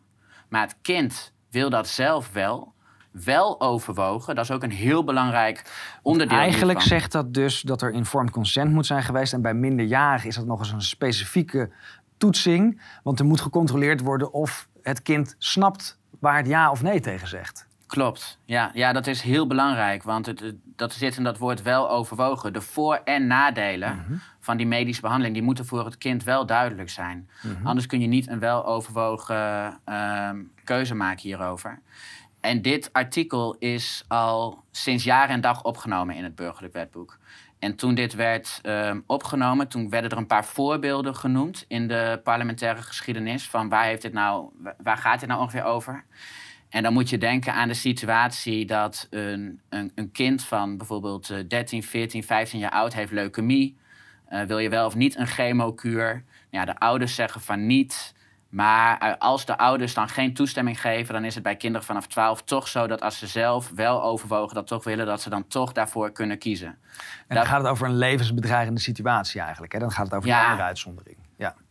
maar 0.50 0.62
het 0.62 0.76
kind 0.82 1.34
wil 1.50 1.70
dat 1.70 1.88
zelf 1.88 2.32
wel, 2.32 2.74
wel 3.12 3.62
overwogen. 3.62 4.36
Dat 4.36 4.44
is 4.44 4.52
ook 4.52 4.64
een 4.64 4.72
heel 4.72 5.04
belangrijk 5.04 5.72
onderdeel. 6.02 6.38
Eigenlijk 6.38 6.82
zegt 6.82 7.12
dat 7.12 7.34
dus 7.34 7.62
dat 7.62 7.82
er 7.82 7.92
informed 7.92 8.32
consent 8.32 8.72
moet 8.72 8.86
zijn 8.86 9.04
geweest. 9.04 9.34
En 9.34 9.42
bij 9.42 9.54
minderjarigen 9.54 10.30
is 10.30 10.36
dat 10.36 10.46
nog 10.46 10.60
eens 10.60 10.72
een 10.72 10.82
specifieke 10.82 11.72
toetsing. 12.18 12.82
Want 13.04 13.20
er 13.20 13.26
moet 13.26 13.42
gecontroleerd 13.42 14.02
worden 14.02 14.34
of 14.34 14.68
het 14.82 15.02
kind 15.02 15.36
snapt 15.38 16.00
waar 16.20 16.38
het 16.38 16.48
ja 16.48 16.72
of 16.72 16.82
nee 16.82 17.00
tegen 17.00 17.28
zegt. 17.28 17.70
Klopt. 17.92 18.40
Ja, 18.46 18.72
ja, 18.74 18.94
dat 18.94 19.08
is 19.08 19.22
heel 19.22 19.48
belangrijk. 19.48 20.04
Want 20.04 20.26
het, 20.26 20.40
het- 20.40 20.56
dat 20.76 20.94
zit 20.94 21.18
in 21.18 21.24
dat 21.24 21.38
woord 21.38 21.62
wel 21.62 21.90
overwogen. 21.90 22.54
De 22.54 22.62
voor- 22.62 23.02
en 23.04 23.28
nadelen 23.28 24.06
van 24.40 24.58
die 24.58 24.66
medische 24.68 25.02
behandeling... 25.02 25.36
die 25.36 25.44
moeten 25.44 25.66
voor 25.66 25.86
het 25.86 25.98
kind 25.98 26.24
wel 26.24 26.46
duidelijk 26.46 26.90
zijn. 26.90 27.30
Anders 27.64 27.86
kun 27.88 28.00
je 28.02 28.08
niet 28.08 28.28
een 28.28 28.40
wel 28.40 28.66
overwogen 28.66 29.80
ehm, 29.86 30.38
keuze 30.64 30.96
maken 30.96 31.22
hierover. 31.22 31.82
En 32.42 32.62
dit 32.62 32.90
artikel 32.94 33.56
is 33.60 34.06
al 34.08 34.64
sinds 34.72 35.04
jaar 35.04 35.30
en 35.30 35.42
dag 35.42 35.64
opgenomen 35.64 36.16
in 36.16 36.24
het 36.24 36.36
burgerlijk 36.36 36.74
wetboek. 36.74 37.18
En 37.60 37.76
toen 37.76 37.96
dit 37.96 38.14
werd 38.16 38.60
ehm, 38.62 39.00
opgenomen, 39.06 39.68
toen 39.68 39.90
werden 39.90 40.12
er 40.12 40.18
een 40.18 40.28
paar 40.28 40.46
voorbeelden 40.46 41.16
genoemd 41.16 41.66
in 41.68 41.88
de 41.88 42.20
parlementaire 42.24 42.82
geschiedenis 42.82 43.50
van 43.50 43.70
waar, 43.70 43.84
heeft 43.84 44.02
dit 44.02 44.14
nou, 44.14 44.50
waar 44.84 44.98
gaat 44.98 45.20
dit 45.20 45.30
nou 45.30 45.42
ongeveer 45.42 45.64
over? 45.64 46.04
En 46.72 46.84
dan 46.84 46.94
moet 46.94 47.10
je 47.10 47.18
denken 47.18 47.54
aan 47.54 47.68
de 47.68 47.74
situatie 47.74 48.66
dat 48.66 49.08
een, 49.10 49.62
een, 49.70 49.92
een 49.96 50.12
kind 50.12 50.44
van 50.44 50.78
bijvoorbeeld 50.78 51.30
eh, 51.30 51.38
13, 51.48 51.84
14, 51.84 52.24
15 52.24 52.60
jaar 52.60 52.72
oud 52.72 52.94
heeft 52.94 53.12
leukemie. 53.12 53.78
Eh, 54.26 54.42
wil 54.42 54.58
je 54.60 54.70
wel 54.70 54.86
of 54.86 54.96
niet 54.96 55.18
een 55.18 55.28
chemokuur? 55.28 56.24
Ja, 56.50 56.66
de 56.66 56.78
ouders 56.80 57.16
zeggen 57.16 57.42
van 57.42 57.66
niet. 57.66 58.14
Maar 58.50 58.98
eh, 59.00 59.14
als 59.18 59.46
de 59.46 59.58
ouders 59.58 59.94
dan 59.94 60.10
geen 60.10 60.34
toestemming 60.34 60.82
geven, 60.82 61.14
dan 61.14 61.26
is 61.26 61.34
het 61.34 61.44
bij 61.44 61.56
kinderen 61.56 61.88
vanaf 61.88 62.08
12 62.08 62.44
toch 62.44 62.68
zo 62.68 62.88
dat 62.88 63.02
als 63.02 63.18
ze 63.20 63.28
zelf 63.28 63.72
wel 63.76 64.04
overwogen 64.04 64.56
dat 64.56 64.68
toch 64.68 64.84
willen, 64.84 65.06
dat 65.06 65.22
ze 65.22 65.30
dan 65.30 65.48
toch 65.48 65.72
daarvoor 65.72 66.12
kunnen 66.12 66.38
kiezen. 66.38 66.68
En 66.68 66.78
Dat- 67.28 67.38
dan 67.38 67.46
gaat 67.46 67.62
het 67.62 67.72
over 67.72 67.88
een 67.88 67.98
levensbedreigende 67.98 68.80
situatie 68.80 69.42
eigenlijk. 69.42 69.74
Hè? 69.74 69.80
Dan 69.80 69.92
gaat 69.92 70.06
het 70.06 70.14
over 70.16 70.30
Ja. 70.30 70.40
een 70.40 70.46
andere 70.46 70.68
uitzondering. 70.68 71.18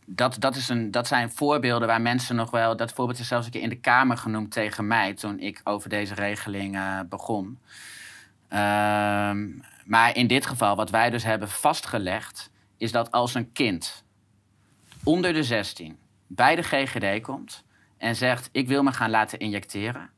Dat, 0.05 0.35
dat, 0.39 0.55
is 0.55 0.69
een, 0.69 0.91
dat 0.91 1.07
zijn 1.07 1.31
voorbeelden 1.31 1.87
waar 1.87 2.01
mensen 2.01 2.35
nog 2.35 2.51
wel. 2.51 2.75
Dat 2.75 2.93
voorbeeld 2.93 3.19
is 3.19 3.27
zelfs 3.27 3.45
een 3.45 3.51
keer 3.51 3.61
in 3.61 3.69
de 3.69 3.79
Kamer 3.79 4.17
genoemd 4.17 4.51
tegen 4.51 4.87
mij 4.87 5.13
toen 5.13 5.39
ik 5.39 5.61
over 5.63 5.89
deze 5.89 6.13
regeling 6.13 6.75
eh, 6.75 6.99
begon. 7.09 7.59
Ehm, 8.47 9.47
maar 9.85 10.15
in 10.15 10.27
dit 10.27 10.45
geval, 10.45 10.75
wat 10.75 10.89
wij 10.89 11.09
dus 11.09 11.23
hebben 11.23 11.49
vastgelegd, 11.49 12.51
is 12.77 12.91
dat 12.91 13.11
als 13.11 13.33
een 13.33 13.51
kind 13.51 14.03
onder 15.03 15.33
de 15.33 15.43
16 15.43 15.97
bij 16.27 16.55
de 16.55 16.63
GGD 16.63 17.21
komt 17.21 17.63
en 17.97 18.15
zegt: 18.15 18.49
Ik 18.51 18.67
wil 18.67 18.83
me 18.83 18.91
gaan 18.91 19.09
laten 19.09 19.39
injecteren, 19.39 20.09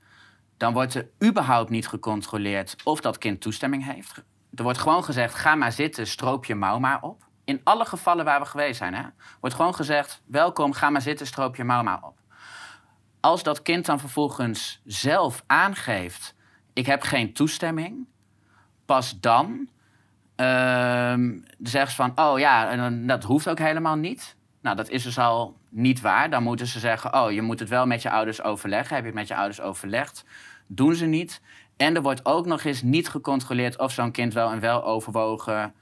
dan 0.57 0.73
wordt 0.73 0.93
er 0.93 1.09
überhaupt 1.23 1.69
niet 1.69 1.87
gecontroleerd 1.87 2.75
of 2.83 3.01
dat 3.01 3.17
kind 3.17 3.41
toestemming 3.41 3.85
heeft. 3.85 4.23
Er 4.55 4.63
wordt 4.63 4.77
gewoon 4.77 5.03
gezegd: 5.03 5.35
Ga 5.35 5.55
maar 5.55 5.71
zitten, 5.71 6.07
stroop 6.07 6.45
je 6.45 6.55
mouw 6.55 6.79
maar 6.79 7.01
op. 7.01 7.23
In 7.43 7.61
alle 7.63 7.85
gevallen 7.85 8.25
waar 8.25 8.39
we 8.39 8.45
geweest 8.45 8.77
zijn, 8.77 8.93
hè, 8.93 9.03
wordt 9.39 9.55
gewoon 9.55 9.75
gezegd: 9.75 10.21
Welkom, 10.25 10.73
ga 10.73 10.89
maar 10.89 11.01
zitten, 11.01 11.27
stroop 11.27 11.55
je 11.55 11.63
maar 11.63 12.03
op. 12.03 12.17
Als 13.19 13.43
dat 13.43 13.61
kind 13.61 13.85
dan 13.85 13.99
vervolgens 13.99 14.81
zelf 14.85 15.43
aangeeft: 15.47 16.35
Ik 16.73 16.85
heb 16.85 17.01
geen 17.01 17.33
toestemming, 17.33 18.07
pas 18.85 19.19
dan 19.19 19.67
ehm 20.35 21.39
zeggen 21.61 21.91
ze 21.91 21.95
van: 21.95 22.11
Oh 22.15 22.39
ja, 22.39 22.69
en 22.69 23.07
dat 23.07 23.23
hoeft 23.23 23.49
ook 23.49 23.59
helemaal 23.59 23.95
niet. 23.95 24.35
Nou, 24.61 24.75
dat 24.75 24.89
is 24.89 25.03
dus 25.03 25.17
al 25.17 25.57
niet 25.69 26.01
waar. 26.01 26.29
Dan 26.29 26.43
moeten 26.43 26.67
ze 26.67 26.79
zeggen: 26.79 27.13
Oh, 27.13 27.31
je 27.31 27.41
moet 27.41 27.59
het 27.59 27.69
wel 27.69 27.85
met 27.85 28.01
je 28.01 28.09
ouders 28.09 28.41
overleggen. 28.41 28.95
Heb 28.95 29.03
je 29.03 29.09
het 29.09 29.19
met 29.19 29.27
je 29.27 29.35
ouders 29.35 29.61
overlegd? 29.61 30.25
Doen 30.67 30.95
ze 30.95 31.05
niet. 31.05 31.41
En 31.77 31.95
er 31.95 32.01
wordt 32.01 32.25
ook 32.25 32.45
nog 32.45 32.63
eens 32.63 32.81
niet 32.81 33.09
gecontroleerd 33.09 33.79
of 33.79 33.91
zo'n 33.91 34.11
kind 34.11 34.33
wel 34.33 34.51
een 34.51 34.59
weloverwogen 34.59 35.73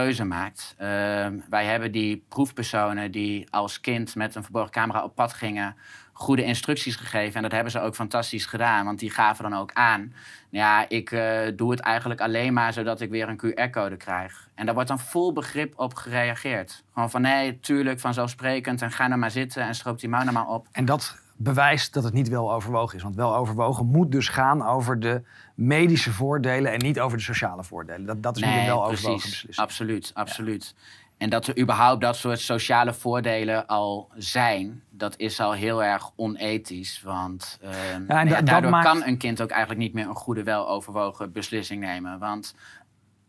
keuze 0.00 0.24
maakt. 0.24 0.74
Ehm, 0.78 1.38
wij 1.50 1.64
hebben 1.64 1.92
die 1.92 2.24
proefpersonen 2.28 3.10
die 3.10 3.46
als 3.50 3.80
kind 3.80 4.14
met 4.14 4.34
een 4.34 4.42
verborgen 4.42 4.72
camera 4.72 5.04
op 5.04 5.14
pad 5.14 5.32
gingen, 5.32 5.76
goede 6.12 6.44
instructies 6.44 6.96
gegeven. 6.96 7.34
En 7.36 7.42
dat 7.42 7.52
hebben 7.52 7.72
ze 7.72 7.80
ook 7.80 7.94
fantastisch 7.94 8.46
gedaan, 8.46 8.84
want 8.84 8.98
die 8.98 9.10
gaven 9.10 9.50
dan 9.50 9.60
ook 9.60 9.72
aan. 9.72 10.12
Ja, 10.50 10.88
ik 10.88 11.10
eh, 11.10 11.38
doe 11.56 11.70
het 11.70 11.80
eigenlijk 11.80 12.20
alleen 12.20 12.52
maar 12.52 12.72
zodat 12.72 13.00
ik 13.00 13.10
weer 13.10 13.28
een 13.28 13.40
QR-code 13.40 13.96
krijg. 13.96 14.48
En 14.54 14.64
daar 14.64 14.74
wordt 14.74 14.88
dan 14.88 14.98
vol 14.98 15.32
begrip 15.32 15.72
op 15.76 15.94
gereageerd. 15.94 16.84
Gewoon 16.92 17.10
van 17.10 17.20
nee, 17.20 17.60
tuurlijk, 17.60 18.00
vanzelfsprekend. 18.00 18.82
En 18.82 18.90
ga 18.90 19.06
nou 19.06 19.20
maar 19.20 19.30
zitten 19.30 19.62
en 19.62 19.74
stroop 19.74 20.00
die 20.00 20.08
mouw 20.08 20.22
nou 20.22 20.32
maar 20.32 20.48
op. 20.48 20.66
En 20.72 20.84
dat 20.84 21.18
bewijst 21.36 21.92
dat 21.94 22.04
het 22.04 22.12
niet 22.12 22.28
wel 22.28 22.52
overwogen 22.52 22.96
is. 22.96 23.02
Want 23.02 23.16
wel 23.16 23.36
overwogen 23.36 23.86
moet 23.86 24.12
dus 24.12 24.28
gaan 24.28 24.66
over 24.66 25.00
de 25.00 25.22
medische 25.54 26.12
voordelen 26.12 26.72
en 26.72 26.78
niet 26.78 27.00
over 27.00 27.18
de 27.18 27.24
sociale 27.24 27.64
voordelen. 27.64 28.06
Dat, 28.06 28.22
dat 28.22 28.36
is 28.36 28.42
een 28.42 28.66
wel 28.66 28.84
overwogen 28.84 29.30
beslissing. 29.30 29.56
Absoluut, 29.56 30.10
absoluut. 30.14 30.74
En 31.18 31.30
dat 31.30 31.46
er 31.46 31.58
überhaupt 31.58 32.00
dat 32.00 32.16
soort 32.16 32.40
sociale 32.40 32.94
voordelen 32.94 33.66
al 33.66 34.10
zijn, 34.14 34.82
dat 34.90 35.14
is 35.16 35.40
al 35.40 35.52
heel 35.52 35.84
erg 35.84 36.10
onethisch. 36.16 37.02
Want 37.02 37.58
ehm, 37.62 38.04
nou 38.06 38.28
ja, 38.28 38.34
dat 38.34 38.46
daardoor 38.46 38.70
maakt- 38.70 38.86
kan 38.86 39.04
een 39.04 39.18
kind 39.18 39.42
ook 39.42 39.50
eigenlijk 39.50 39.80
niet 39.80 39.92
meer 39.92 40.06
een 40.06 40.14
goede, 40.14 40.42
weloverwogen 40.42 41.32
beslissing 41.32 41.80
nemen. 41.80 42.18
Want 42.18 42.54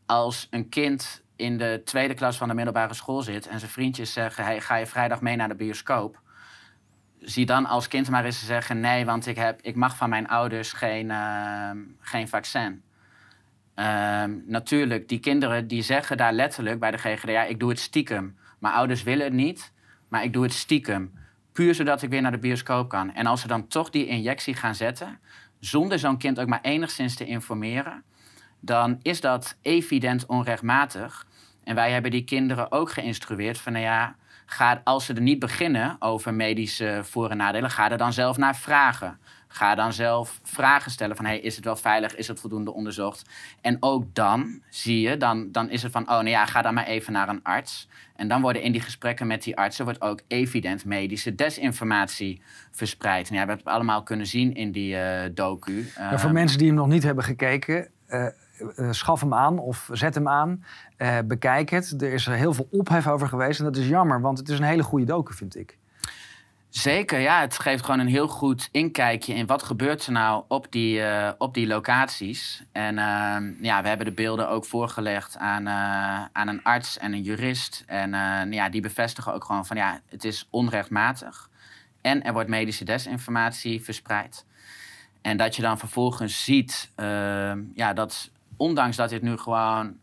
als 0.05 0.47
een 0.49 0.69
kind 0.69 1.23
in 1.35 1.57
de 1.57 1.81
tweede 1.85 2.13
klas 2.13 2.37
van 2.37 2.47
de 2.47 2.53
middelbare 2.53 2.93
school 2.93 3.21
zit 3.21 3.47
en 3.47 3.59
zijn 3.59 3.71
vriendjes 3.71 4.13
zeggen: 4.13 4.43
hey, 4.43 4.61
ga 4.61 4.75
je 4.75 4.85
vrijdag 4.85 5.21
mee 5.21 5.35
naar 5.35 5.47
de 5.47 5.55
bioscoop? 5.55 6.23
Zie 7.25 7.45
dan 7.45 7.65
als 7.65 7.87
kind 7.87 8.09
maar 8.09 8.25
eens 8.25 8.45
zeggen: 8.45 8.79
nee, 8.79 9.05
want 9.05 9.27
ik, 9.27 9.35
heb, 9.35 9.61
ik 9.61 9.75
mag 9.75 9.97
van 9.97 10.09
mijn 10.09 10.27
ouders 10.27 10.73
geen, 10.73 11.11
ehm, 11.11 11.77
geen 11.99 12.27
vaccin. 12.27 12.83
Ehm, 13.75 14.37
natuurlijk, 14.45 15.09
die 15.09 15.19
kinderen 15.19 15.67
die 15.67 15.81
zeggen 15.81 16.17
daar 16.17 16.33
letterlijk 16.33 16.79
bij 16.79 16.91
de 16.91 16.97
GGD... 16.97 17.29
ja, 17.29 17.43
ik 17.43 17.59
doe 17.59 17.69
het 17.69 17.79
stiekem. 17.79 18.37
Mijn 18.59 18.73
ouders 18.73 19.03
willen 19.03 19.25
het 19.25 19.33
niet, 19.33 19.71
maar 20.07 20.23
ik 20.23 20.33
doe 20.33 20.43
het 20.43 20.53
stiekem. 20.53 21.13
Puur 21.51 21.75
zodat 21.75 22.01
ik 22.01 22.09
weer 22.09 22.21
naar 22.21 22.31
de 22.31 22.37
bioscoop 22.37 22.89
kan. 22.89 23.13
En 23.13 23.25
als 23.25 23.41
ze 23.41 23.47
dan 23.47 23.67
toch 23.67 23.89
die 23.89 24.07
injectie 24.07 24.53
gaan 24.53 24.75
zetten... 24.75 25.19
zonder 25.59 25.99
zo'n 25.99 26.17
kind 26.17 26.39
ook 26.39 26.47
maar 26.47 26.61
enigszins 26.61 27.15
te 27.15 27.25
informeren... 27.25 28.03
dan 28.59 28.99
is 29.01 29.21
dat 29.21 29.57
evident 29.61 30.25
onrechtmatig. 30.25 31.27
En 31.63 31.75
wij 31.75 31.91
hebben 31.91 32.11
die 32.11 32.23
kinderen 32.23 32.71
ook 32.71 32.91
geïnstrueerd 32.91 33.57
van... 33.57 33.71
nou 33.73 33.85
ja, 33.85 34.15
ga, 34.45 34.81
als 34.83 35.05
ze 35.05 35.13
er 35.13 35.21
niet 35.21 35.39
beginnen 35.39 35.95
over 35.99 36.33
medische 36.33 36.99
voor- 37.03 37.29
en 37.29 37.37
nadelen... 37.37 37.69
ga 37.69 37.91
er 37.91 37.97
dan 37.97 38.13
zelf 38.13 38.37
naar 38.37 38.55
vragen. 38.55 39.19
Ga 39.47 39.75
dan 39.75 39.93
zelf 39.93 40.39
vragen 40.43 40.91
stellen 40.91 41.15
van... 41.15 41.25
Hey, 41.25 41.39
is 41.39 41.55
het 41.55 41.65
wel 41.65 41.75
veilig? 41.75 42.15
Is 42.15 42.27
het 42.27 42.39
voldoende 42.39 42.73
onderzocht? 42.73 43.29
En 43.61 43.77
ook 43.79 44.03
dan 44.13 44.61
zie 44.69 45.01
je, 45.01 45.17
dan, 45.17 45.51
dan 45.51 45.69
is 45.69 45.83
het 45.83 45.91
van... 45.91 46.01
oh, 46.01 46.09
nou 46.09 46.29
ja, 46.29 46.45
ga 46.45 46.61
dan 46.61 46.73
maar 46.73 46.85
even 46.85 47.13
naar 47.13 47.29
een 47.29 47.43
arts. 47.43 47.87
En 48.15 48.27
dan 48.27 48.41
worden 48.41 48.61
in 48.61 48.71
die 48.71 48.81
gesprekken 48.81 49.27
met 49.27 49.43
die 49.43 49.57
artsen... 49.57 49.85
wordt 49.85 50.01
ook 50.01 50.21
evident 50.27 50.85
medische 50.85 51.35
desinformatie 51.35 52.41
verspreid. 52.71 53.29
En 53.29 53.35
ja, 53.35 53.41
we 53.41 53.47
hebben 53.47 53.65
het 53.65 53.75
allemaal 53.75 54.03
kunnen 54.03 54.27
zien 54.27 54.55
in 54.55 54.71
die 54.71 54.97
eh, 54.97 55.29
docu. 55.33 55.83
Voor 55.83 56.03
Ehm, 56.03 56.33
mensen 56.33 56.57
die 56.57 56.67
hem 56.67 56.75
nog 56.75 56.87
niet 56.87 57.03
hebben 57.03 57.23
gekeken, 57.23 57.89
eh, 58.05 58.27
eh, 58.75 58.91
schaf 58.91 59.21
hem 59.21 59.33
aan 59.33 59.59
of 59.59 59.89
zet 59.91 60.15
hem 60.15 60.27
aan. 60.27 60.63
Eh, 60.97 61.17
bekijk 61.25 61.69
het. 61.69 62.01
Er 62.01 62.13
is 62.13 62.27
er 62.27 62.33
heel 62.33 62.53
veel 62.53 62.67
ophef 62.71 63.07
over 63.07 63.27
geweest 63.27 63.59
en 63.59 63.65
dat 63.65 63.77
is 63.77 63.87
jammer, 63.87 64.21
want 64.21 64.37
het 64.37 64.49
is 64.49 64.59
een 64.59 64.65
hele 64.65 64.83
goede 64.83 65.05
docu, 65.05 65.33
vind 65.33 65.55
ik. 65.55 65.77
Zeker, 66.69 67.19
ja. 67.19 67.41
Het 67.41 67.59
geeft 67.59 67.85
gewoon 67.85 67.99
een 67.99 68.07
heel 68.07 68.27
goed 68.27 68.69
inkijkje 68.71 69.33
in 69.33 69.45
wat 69.45 69.63
gebeurt 69.63 70.05
er 70.05 70.11
nou 70.11 70.43
op 70.47 70.67
die, 70.69 71.01
eh, 71.01 71.31
op 71.37 71.53
die 71.53 71.67
locaties. 71.67 72.63
En 72.71 72.97
ehm, 72.97 73.51
ja, 73.61 73.81
we 73.81 73.87
hebben 73.87 74.05
de 74.05 74.13
beelden 74.13 74.49
ook 74.49 74.65
voorgelegd 74.65 75.37
aan, 75.37 75.69
aan 76.31 76.47
een 76.47 76.63
arts 76.63 76.97
en 76.97 77.13
een 77.13 77.21
jurist. 77.21 77.83
En 77.87 78.11
ja, 78.51 78.69
die 78.69 78.81
bevestigen 78.81 79.33
ook 79.33 79.43
gewoon 79.43 79.65
van 79.65 79.77
ja, 79.77 79.99
het 80.09 80.23
is 80.23 80.47
onrechtmatig. 80.49 81.49
En 82.01 82.23
er 82.23 82.33
wordt 82.33 82.49
medische 82.49 82.85
desinformatie 82.85 83.83
verspreid. 83.83 84.45
En 85.25 85.37
dat 85.37 85.55
je 85.55 85.61
dan 85.61 85.77
vervolgens 85.77 86.43
ziet 86.43 86.91
ehm, 86.95 87.61
ja, 87.73 87.93
dat 87.93 88.29
ondanks 88.57 88.95
dat 88.95 89.09
dit 89.09 89.21
nu 89.21 89.37
gewoon 89.37 89.97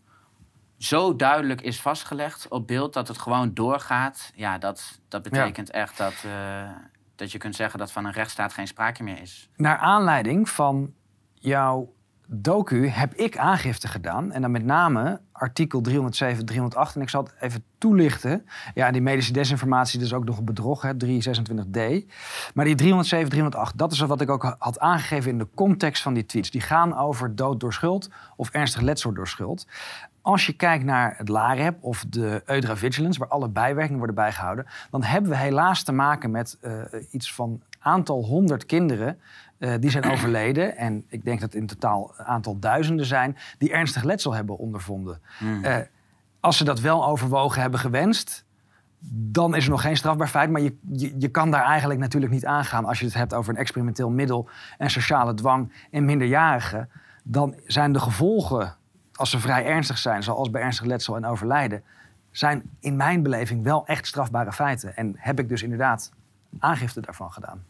zo 0.78 1.16
duidelijk 1.16 1.60
is 1.60 1.80
vastgelegd 1.80 2.48
op 2.48 2.66
beeld 2.66 2.92
dat 2.92 3.08
het 3.08 3.18
gewoon 3.18 3.54
doorgaat, 3.54 4.32
ja, 4.34 4.58
dat, 4.58 5.00
dat 5.08 5.22
betekent 5.22 5.70
echt 5.70 5.98
dat, 5.98 6.24
eh, 6.24 6.70
dat 7.16 7.32
je 7.32 7.38
kunt 7.38 7.56
zeggen 7.56 7.78
dat 7.78 7.92
van 7.92 8.04
een 8.04 8.12
rechtsstaat 8.12 8.52
geen 8.52 8.66
sprake 8.66 9.02
meer 9.02 9.20
is. 9.20 9.48
Naar 9.56 9.76
aanleiding 9.78 10.48
van 10.48 10.94
jouw 11.34 11.92
docu 12.34 12.88
heb 12.88 13.14
ik 13.14 13.38
aangifte 13.38 13.88
gedaan. 13.88 14.32
En 14.32 14.42
dan 14.42 14.50
met 14.50 14.64
name 14.64 15.20
artikel 15.32 15.80
307, 15.80 16.44
308. 16.44 16.94
En 16.94 17.00
ik 17.00 17.08
zal 17.08 17.22
het 17.22 17.34
even 17.40 17.64
toelichten. 17.78 18.46
Ja, 18.74 18.90
die 18.90 19.02
medische 19.02 19.32
desinformatie 19.32 20.00
is 20.00 20.08
dus 20.08 20.18
ook 20.18 20.24
nog 20.24 20.42
bedrog, 20.42 20.82
hè, 20.82 20.92
326D. 20.94 22.06
Maar 22.54 22.64
die 22.64 22.74
307, 22.74 23.28
308, 23.28 23.78
dat 23.78 23.92
is 23.92 24.00
wat 24.00 24.20
ik 24.20 24.30
ook 24.30 24.56
had 24.58 24.78
aangegeven 24.78 25.30
in 25.30 25.38
de 25.38 25.48
context 25.54 26.02
van 26.02 26.14
die 26.14 26.26
tweets. 26.26 26.50
Die 26.50 26.60
gaan 26.60 26.96
over 26.96 27.36
dood 27.36 27.60
door 27.60 27.72
schuld 27.72 28.10
of 28.36 28.50
ernstig 28.50 28.80
letsel 28.80 29.12
door 29.12 29.28
schuld. 29.28 29.66
Als 30.22 30.46
je 30.46 30.52
kijkt 30.52 30.84
naar 30.84 31.14
het 31.16 31.28
LAREP 31.28 31.76
of 31.80 32.04
de 32.08 32.42
Eudra 32.44 32.76
Vigilance, 32.76 33.18
waar 33.18 33.28
alle 33.28 33.48
bijwerkingen 33.48 33.98
worden 33.98 34.16
bijgehouden, 34.16 34.66
dan 34.90 35.02
hebben 35.02 35.30
we 35.30 35.36
helaas 35.36 35.82
te 35.82 35.92
maken 35.92 36.30
met 36.30 36.58
uh, 36.62 36.82
iets 37.10 37.34
van 37.34 37.62
aantal 37.82 38.24
honderd 38.24 38.66
kinderen 38.66 39.18
uh, 39.58 39.74
die 39.80 39.90
zijn 39.90 40.04
overleden. 40.12 40.76
En 40.76 41.04
ik 41.08 41.24
denk 41.24 41.40
dat 41.40 41.54
in 41.54 41.66
totaal 41.66 42.14
een 42.16 42.24
aantal 42.24 42.58
duizenden 42.58 43.06
zijn 43.06 43.36
die 43.58 43.72
ernstig 43.72 44.02
letsel 44.02 44.32
hebben 44.32 44.58
ondervonden. 44.58 45.20
Uh, 45.42 45.76
als 46.40 46.56
ze 46.56 46.64
dat 46.64 46.80
wel 46.80 47.06
overwogen 47.06 47.60
hebben 47.60 47.80
gewenst, 47.80 48.44
dan 49.08 49.54
is 49.54 49.64
er 49.64 49.70
nog 49.70 49.80
geen 49.80 49.96
strafbaar 49.96 50.28
feit. 50.28 50.50
Maar 50.50 50.60
je, 50.60 50.76
je, 50.92 51.14
je, 51.18 51.28
kan 51.28 51.50
daar 51.50 51.64
eigenlijk 51.64 52.00
natuurlijk 52.00 52.32
niet 52.32 52.46
aangaan 52.46 52.84
als 52.84 52.98
je 52.98 53.04
het 53.04 53.14
hebt 53.14 53.34
over 53.34 53.52
een 53.52 53.60
experimenteel 53.60 54.10
middel 54.10 54.48
en 54.78 54.90
sociale 54.90 55.34
dwang 55.34 55.72
en 55.90 56.04
minderjarigen. 56.04 56.88
Dan 57.22 57.54
zijn 57.66 57.92
de 57.92 58.00
gevolgen, 58.00 58.76
als 59.14 59.30
ze 59.30 59.38
vrij 59.38 59.64
ernstig 59.64 59.98
zijn, 59.98 60.22
zoals 60.22 60.50
bij 60.50 60.62
ernstig 60.62 60.86
letsel 60.86 61.16
en 61.16 61.26
overlijden, 61.26 61.82
zijn 62.30 62.62
in 62.80 62.96
mijn 62.96 63.22
beleving 63.22 63.62
wel 63.62 63.86
echt 63.86 64.06
strafbare 64.06 64.52
feiten. 64.52 64.96
En 64.96 65.14
heb 65.16 65.38
ik 65.38 65.48
dus 65.48 65.62
inderdaad 65.62 66.12
aangifte 66.58 67.00
daarvan 67.00 67.32
gedaan. 67.32 67.64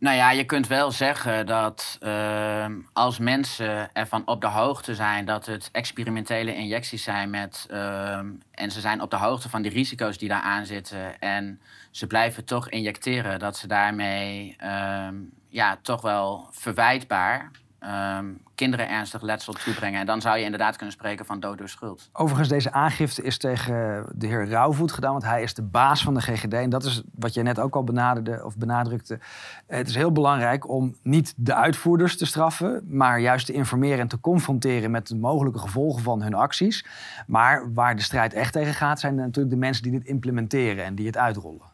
Nou 0.00 0.16
ja, 0.16 0.30
je 0.30 0.44
kunt 0.44 0.66
wel 0.66 0.90
zeggen 0.90 1.46
dat 1.46 1.98
uh, 2.02 2.66
als 2.92 3.18
mensen 3.18 3.94
ervan 3.94 4.26
op 4.26 4.40
de 4.40 4.46
hoogte 4.46 4.94
zijn 4.94 5.24
dat 5.24 5.46
het 5.46 5.68
experimentele 5.72 6.54
injecties 6.54 7.02
zijn 7.02 7.30
met. 7.30 7.66
Uh, 7.70 8.18
en 8.50 8.70
ze 8.70 8.80
zijn 8.80 9.00
op 9.00 9.10
de 9.10 9.16
hoogte 9.16 9.48
van 9.48 9.62
de 9.62 9.68
risico's 9.68 10.18
die 10.18 10.28
daar 10.28 10.40
aan 10.40 10.66
zitten. 10.66 11.20
En 11.20 11.60
ze 11.90 12.06
blijven 12.06 12.44
toch 12.44 12.68
injecteren, 12.68 13.38
dat 13.38 13.56
ze 13.56 13.66
daarmee 13.66 14.56
uh, 14.64 15.08
ja, 15.48 15.78
toch 15.82 16.00
wel 16.00 16.48
verwijtbaar 16.50 17.50
um, 17.80 18.42
kinderen 18.54 18.88
ernstig 18.88 19.22
letsel 19.22 19.52
toebrengen. 19.52 20.00
En 20.00 20.06
dan 20.06 20.20
zou 20.20 20.38
je 20.38 20.44
inderdaad 20.44 20.76
kunnen 20.76 20.94
spreken 20.94 21.26
van 21.26 21.40
dood 21.40 21.58
door 21.58 21.68
schuld. 21.68 22.08
Overigens, 22.12 22.48
deze 22.48 22.72
aangifte 22.72 23.22
is 23.22 23.38
tegen 23.38 24.06
de 24.14 24.26
heer 24.26 24.48
Rauwvoet 24.48 24.92
gedaan, 24.92 25.12
want 25.12 25.24
hij 25.24 25.42
is 25.42 25.54
de 25.54 25.62
baas 25.62 26.02
van 26.02 26.14
de 26.14 26.20
GGD. 26.20 26.52
En 26.52 26.70
dat 26.70 26.84
is 26.84 27.02
wat 27.14 27.34
je 27.34 27.42
net 27.42 27.58
ook 27.58 27.74
al 27.74 27.84
benaderde 27.84 28.44
of 28.44 28.56
benadrukte. 28.56 29.18
Het 29.66 29.88
is 29.88 29.94
heel 29.94 30.12
belangrijk 30.12 30.68
om 30.68 30.96
niet 31.02 31.34
de 31.36 31.54
uitvoerders 31.54 32.16
te 32.16 32.26
straffen, 32.26 32.84
maar 32.88 33.20
juist 33.20 33.46
te 33.46 33.52
informeren 33.52 33.98
en 33.98 34.08
te 34.08 34.20
confronteren 34.20 34.90
met 34.90 35.06
de 35.06 35.16
mogelijke 35.16 35.58
gevolgen 35.58 36.02
van 36.02 36.22
hun 36.22 36.34
acties. 36.34 36.86
Maar 37.26 37.72
waar 37.74 37.96
de 37.96 38.02
strijd 38.02 38.32
echt 38.32 38.52
tegen 38.52 38.74
gaat, 38.74 39.00
zijn 39.00 39.14
natuurlijk 39.14 39.50
de 39.50 39.60
mensen 39.60 39.82
die 39.82 39.92
dit 39.92 40.04
implementeren 40.04 40.84
en 40.84 40.94
die 40.94 41.06
het 41.06 41.16
uitrollen. 41.16 41.68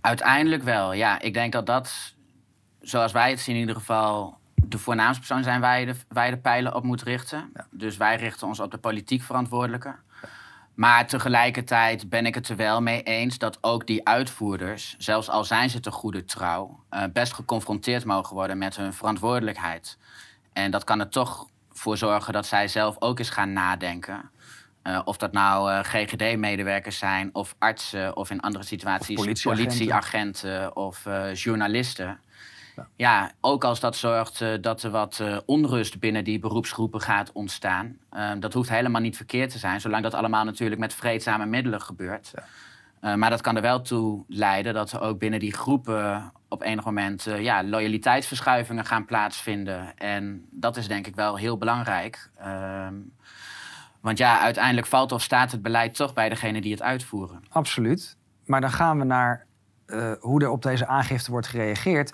Uiteindelijk 0.00 0.62
wel, 0.62 0.92
ja. 0.92 1.20
Ik 1.20 1.34
denk 1.34 1.52
dat 1.52 1.66
dat, 1.66 2.14
zoals 2.80 3.12
wij 3.12 3.30
het 3.30 3.40
zien 3.40 3.54
in 3.54 3.60
ieder 3.60 3.76
geval, 3.76 4.40
de 4.64 4.78
voornaamste 4.78 5.18
persoon 5.18 5.42
zijn 5.42 5.60
wij 5.60 5.84
de, 5.84 5.94
wij 6.08 6.30
de 6.30 6.38
pijlen 6.38 6.74
op 6.74 6.82
moeten 6.82 7.06
richten. 7.06 7.52
Dus 7.70 7.96
wij 7.96 8.16
richten 8.16 8.46
ons 8.46 8.60
op 8.60 8.70
de 8.70 8.78
politiek 8.78 9.22
verantwoordelijke. 9.22 9.94
Maar 10.74 11.06
tegelijkertijd 11.06 12.08
ben 12.08 12.26
ik 12.26 12.34
het 12.34 12.48
er 12.48 12.56
wel 12.56 12.82
mee 12.82 13.02
eens 13.02 13.38
dat 13.38 13.58
ook 13.60 13.86
die 13.86 14.06
uitvoerders, 14.06 14.94
zelfs 14.98 15.28
al 15.28 15.44
zijn 15.44 15.70
ze 15.70 15.80
te 15.80 15.90
goede 15.90 16.24
trouw, 16.24 16.80
uh, 16.90 17.02
best 17.12 17.32
geconfronteerd 17.32 18.04
mogen 18.04 18.34
worden 18.34 18.58
met 18.58 18.76
hun 18.76 18.92
verantwoordelijkheid. 18.92 19.98
En 20.52 20.70
dat 20.70 20.84
kan 20.84 21.00
er 21.00 21.08
toch 21.08 21.48
voor 21.70 21.96
zorgen 21.96 22.32
dat 22.32 22.46
zij 22.46 22.68
zelf 22.68 22.96
ook 22.98 23.18
eens 23.18 23.30
gaan 23.30 23.52
nadenken. 23.52 24.30
Uh, 24.82 25.00
of 25.04 25.16
dat 25.16 25.32
nou 25.32 25.72
uh, 25.72 25.78
GGD-medewerkers 25.82 26.98
zijn, 26.98 27.30
of 27.32 27.54
artsen, 27.58 28.16
of 28.16 28.30
in 28.30 28.40
andere 28.40 28.64
situaties 28.64 29.42
politieagenten 29.42 30.76
of 30.76 31.04
journalisten. 31.32 32.20
Ja. 32.96 33.32
ook 33.40 33.64
als 33.64 33.80
dat 33.80 33.96
zorgt 33.96 34.40
uh, 34.40 34.48
dat 34.60 34.82
er 34.82 34.90
wat 34.90 35.18
uh, 35.22 35.38
onrust 35.46 35.98
binnen 35.98 36.24
die 36.24 36.38
beroepsgroepen 36.38 37.00
gaat 37.00 37.32
ontstaan. 37.32 37.96
Uh, 38.12 38.30
dat 38.38 38.52
hoeft 38.52 38.68
helemaal 38.68 39.00
niet 39.00 39.16
verkeerd 39.16 39.50
te 39.50 39.58
zijn, 39.58 39.80
zolang 39.80 40.02
dat 40.02 40.14
allemaal 40.14 40.44
natuurlijk 40.44 40.80
met 40.80 40.94
vreedzame 40.94 41.46
middelen 41.46 41.80
gebeurt. 41.80 42.32
Ja. 43.00 43.16
maar 43.16 43.30
dat 43.30 43.40
kan 43.40 43.56
er 43.56 43.62
wel 43.62 43.80
toe 43.80 44.24
leiden 44.28 44.74
dat 44.74 44.92
er 44.92 45.00
ook 45.00 45.18
binnen 45.18 45.40
die 45.40 45.54
groepen 45.54 46.32
op 46.48 46.62
enig 46.62 46.84
moment 46.84 47.22
ja, 47.38 47.64
loyaliteitsverschuivingen 47.64 48.84
gaan 48.84 49.04
plaatsvinden. 49.04 49.98
En 49.98 50.46
dat 50.50 50.76
is 50.76 50.88
denk 50.88 51.06
ik 51.06 51.14
wel 51.14 51.36
heel 51.36 51.58
belangrijk. 51.58 52.30
Ehm, 52.36 52.94
want 54.00 54.18
ja, 54.18 54.40
uiteindelijk 54.40 54.86
valt 54.86 55.12
of 55.12 55.22
staat 55.22 55.52
het 55.52 55.62
beleid 55.62 55.94
toch 55.94 56.14
bij 56.14 56.28
degene 56.28 56.60
die 56.60 56.72
het 56.72 56.82
uitvoeren. 56.82 57.44
Absoluut. 57.48 58.16
Maar 58.44 58.60
dan 58.60 58.72
gaan 58.72 58.98
we 58.98 59.04
naar 59.04 59.46
hoe 60.20 60.42
er 60.42 60.50
op 60.50 60.62
deze 60.62 60.86
aangifte 60.86 61.30
wordt 61.30 61.46
gereageerd 61.46 62.12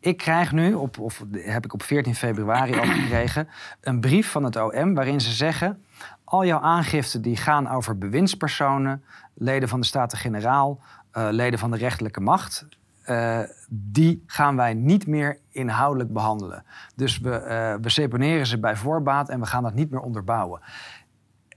ik 0.00 0.16
krijg 0.16 0.52
nu, 0.52 0.74
op, 0.74 0.98
of 0.98 1.24
heb 1.32 1.64
ik 1.64 1.72
op 1.72 1.82
14 1.82 2.14
februari 2.14 2.78
al 2.78 2.86
gekregen, 2.86 3.48
een 3.80 4.00
brief 4.00 4.30
van 4.30 4.44
het 4.44 4.56
OM 4.56 4.94
waarin 4.94 5.20
ze 5.20 5.32
zeggen: 5.32 5.84
al 6.24 6.44
jouw 6.44 6.60
aangiften 6.60 7.22
die 7.22 7.36
gaan 7.36 7.68
over 7.68 7.98
bewindspersonen, 7.98 9.04
leden 9.34 9.68
van 9.68 9.80
de 9.80 9.86
Staten-Generaal, 9.86 10.80
uh, 11.12 11.28
leden 11.30 11.58
van 11.58 11.70
de 11.70 11.76
rechterlijke 11.76 12.20
macht. 12.20 12.66
Uh, 13.06 13.40
die 13.68 14.22
gaan 14.26 14.56
wij 14.56 14.74
niet 14.74 15.06
meer 15.06 15.38
inhoudelijk 15.50 16.12
behandelen. 16.12 16.64
Dus 16.94 17.18
we, 17.18 17.30
uh, 17.30 17.82
we 17.82 18.46
ze 18.46 18.58
bij 18.60 18.76
voorbaat 18.76 19.28
en 19.28 19.40
we 19.40 19.46
gaan 19.46 19.62
dat 19.62 19.74
niet 19.74 19.90
meer 19.90 20.00
onderbouwen. 20.00 20.60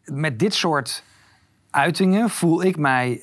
Met 0.03 0.39
dit 0.39 0.53
soort 0.53 1.03
uitingen 1.69 2.29
voel 2.29 2.63
ik 2.63 2.77
mij 2.77 3.21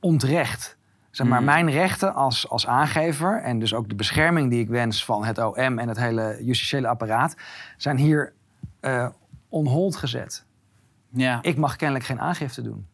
ontrecht. 0.00 0.77
Zeg 1.18 1.26
maar, 1.26 1.42
mhm. 1.42 1.50
mijn 1.50 1.70
rechten 1.70 2.14
als, 2.14 2.48
als 2.48 2.66
aangever 2.66 3.42
en 3.42 3.58
dus 3.58 3.74
ook 3.74 3.88
de 3.88 3.94
bescherming 3.94 4.50
die 4.50 4.60
ik 4.60 4.68
wens 4.68 5.04
van 5.04 5.24
het 5.24 5.38
OM 5.38 5.78
en 5.78 5.88
het 5.88 5.98
hele 5.98 6.38
justitiële 6.40 6.88
apparaat, 6.88 7.36
zijn 7.76 7.96
hier 7.96 8.32
uh, 8.80 9.08
on 9.48 9.66
hold 9.66 9.96
gezet. 9.96 10.44
Ja. 11.10 11.38
Ik 11.42 11.56
mag 11.56 11.76
kennelijk 11.76 12.04
geen 12.06 12.20
aangifte 12.20 12.62
doen. 12.62 12.86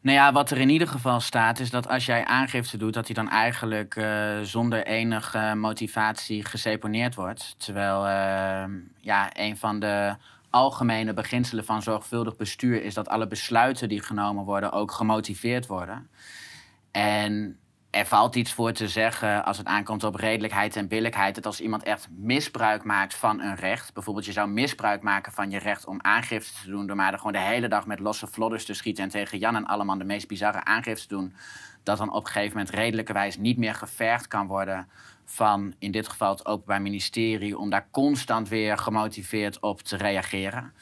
Nou 0.00 0.16
ja, 0.16 0.32
wat 0.32 0.50
er 0.50 0.58
in 0.58 0.68
ieder 0.68 0.88
geval 0.88 1.20
staat, 1.20 1.58
is 1.58 1.70
dat 1.70 1.88
als 1.88 2.06
jij 2.06 2.24
aangifte 2.24 2.76
doet, 2.76 2.94
dat 2.94 3.06
hij 3.06 3.14
dan 3.14 3.30
eigenlijk 3.30 3.96
uh, 3.96 4.40
zonder 4.42 4.86
enige 4.86 5.54
motivatie 5.56 6.44
geseponeerd 6.44 7.14
wordt. 7.14 7.54
Terwijl 7.58 8.06
uh, 8.06 8.74
ja, 9.00 9.30
een 9.32 9.56
van 9.56 9.80
de 9.80 10.16
algemene 10.50 11.12
beginselen 11.12 11.64
van 11.64 11.82
zorgvuldig 11.82 12.36
bestuur 12.36 12.82
is 12.82 12.94
dat 12.94 13.08
alle 13.08 13.26
besluiten 13.26 13.88
die 13.88 14.02
genomen 14.02 14.44
worden 14.44 14.72
ook 14.72 14.92
gemotiveerd 14.92 15.66
worden. 15.66 16.08
En 16.96 17.58
er 17.90 18.06
valt 18.06 18.34
iets 18.34 18.52
voor 18.52 18.72
te 18.72 18.88
zeggen 18.88 19.44
als 19.44 19.58
het 19.58 19.66
aankomt 19.66 20.04
op 20.04 20.14
redelijkheid 20.14 20.76
en 20.76 20.88
billijkheid. 20.88 21.34
Dat 21.34 21.46
als 21.46 21.60
iemand 21.60 21.82
echt 21.82 22.08
misbruik 22.10 22.84
maakt 22.84 23.14
van 23.14 23.40
een 23.40 23.54
recht. 23.54 23.94
Bijvoorbeeld, 23.94 24.26
je 24.26 24.32
zou 24.32 24.48
misbruik 24.48 25.02
maken 25.02 25.32
van 25.32 25.50
je 25.50 25.58
recht 25.58 25.86
om 25.86 26.02
aangifte 26.02 26.62
te 26.62 26.70
doen. 26.70 26.86
door 26.86 26.96
maar 26.96 27.16
gewoon 27.16 27.32
de 27.32 27.38
hele 27.38 27.68
dag 27.68 27.86
met 27.86 27.98
losse 27.98 28.26
vlodders 28.26 28.64
te 28.64 28.74
schieten. 28.74 29.04
en 29.04 29.10
tegen 29.10 29.38
Jan 29.38 29.56
en 29.56 29.66
Alleman 29.66 29.98
de 29.98 30.04
meest 30.04 30.28
bizarre 30.28 30.64
aangifte 30.64 31.06
te 31.06 31.14
doen. 31.14 31.34
Dat 31.82 31.98
dan 31.98 32.12
op 32.12 32.24
een 32.24 32.32
gegeven 32.32 32.56
moment 32.56 32.74
redelijkerwijs 32.74 33.36
niet 33.36 33.56
meer 33.56 33.74
gevergd 33.74 34.28
kan 34.28 34.46
worden. 34.46 34.88
van 35.24 35.74
in 35.78 35.90
dit 35.90 36.08
geval 36.08 36.30
het 36.30 36.46
Openbaar 36.46 36.82
Ministerie. 36.82 37.58
om 37.58 37.70
daar 37.70 37.88
constant 37.90 38.48
weer 38.48 38.78
gemotiveerd 38.78 39.60
op 39.60 39.82
te 39.82 39.96
reageren. 39.96 40.72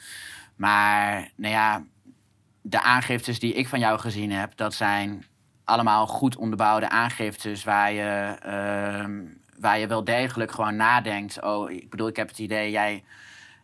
Maar, 0.55 1.31
nou 1.35 1.53
ja. 1.53 1.83
De 2.61 2.81
aangiftes 2.81 3.39
die 3.39 3.53
ik 3.53 3.67
van 3.67 3.79
jou 3.79 3.99
gezien 3.99 4.31
heb, 4.31 4.57
dat 4.57 4.73
zijn 4.73 5.25
allemaal 5.65 6.07
goed 6.07 6.35
onderbouwde 6.35 6.89
aangiftes 6.89 7.63
waar 7.63 7.91
je, 7.91 8.37
uh, 8.45 9.27
waar 9.59 9.79
je 9.79 9.87
wel 9.87 10.03
degelijk 10.03 10.51
gewoon 10.51 10.75
nadenkt. 10.75 11.41
Oh, 11.43 11.71
ik 11.71 11.89
bedoel, 11.89 12.07
ik 12.07 12.15
heb 12.15 12.27
het 12.27 12.39
idee, 12.39 12.71
jij 12.71 13.03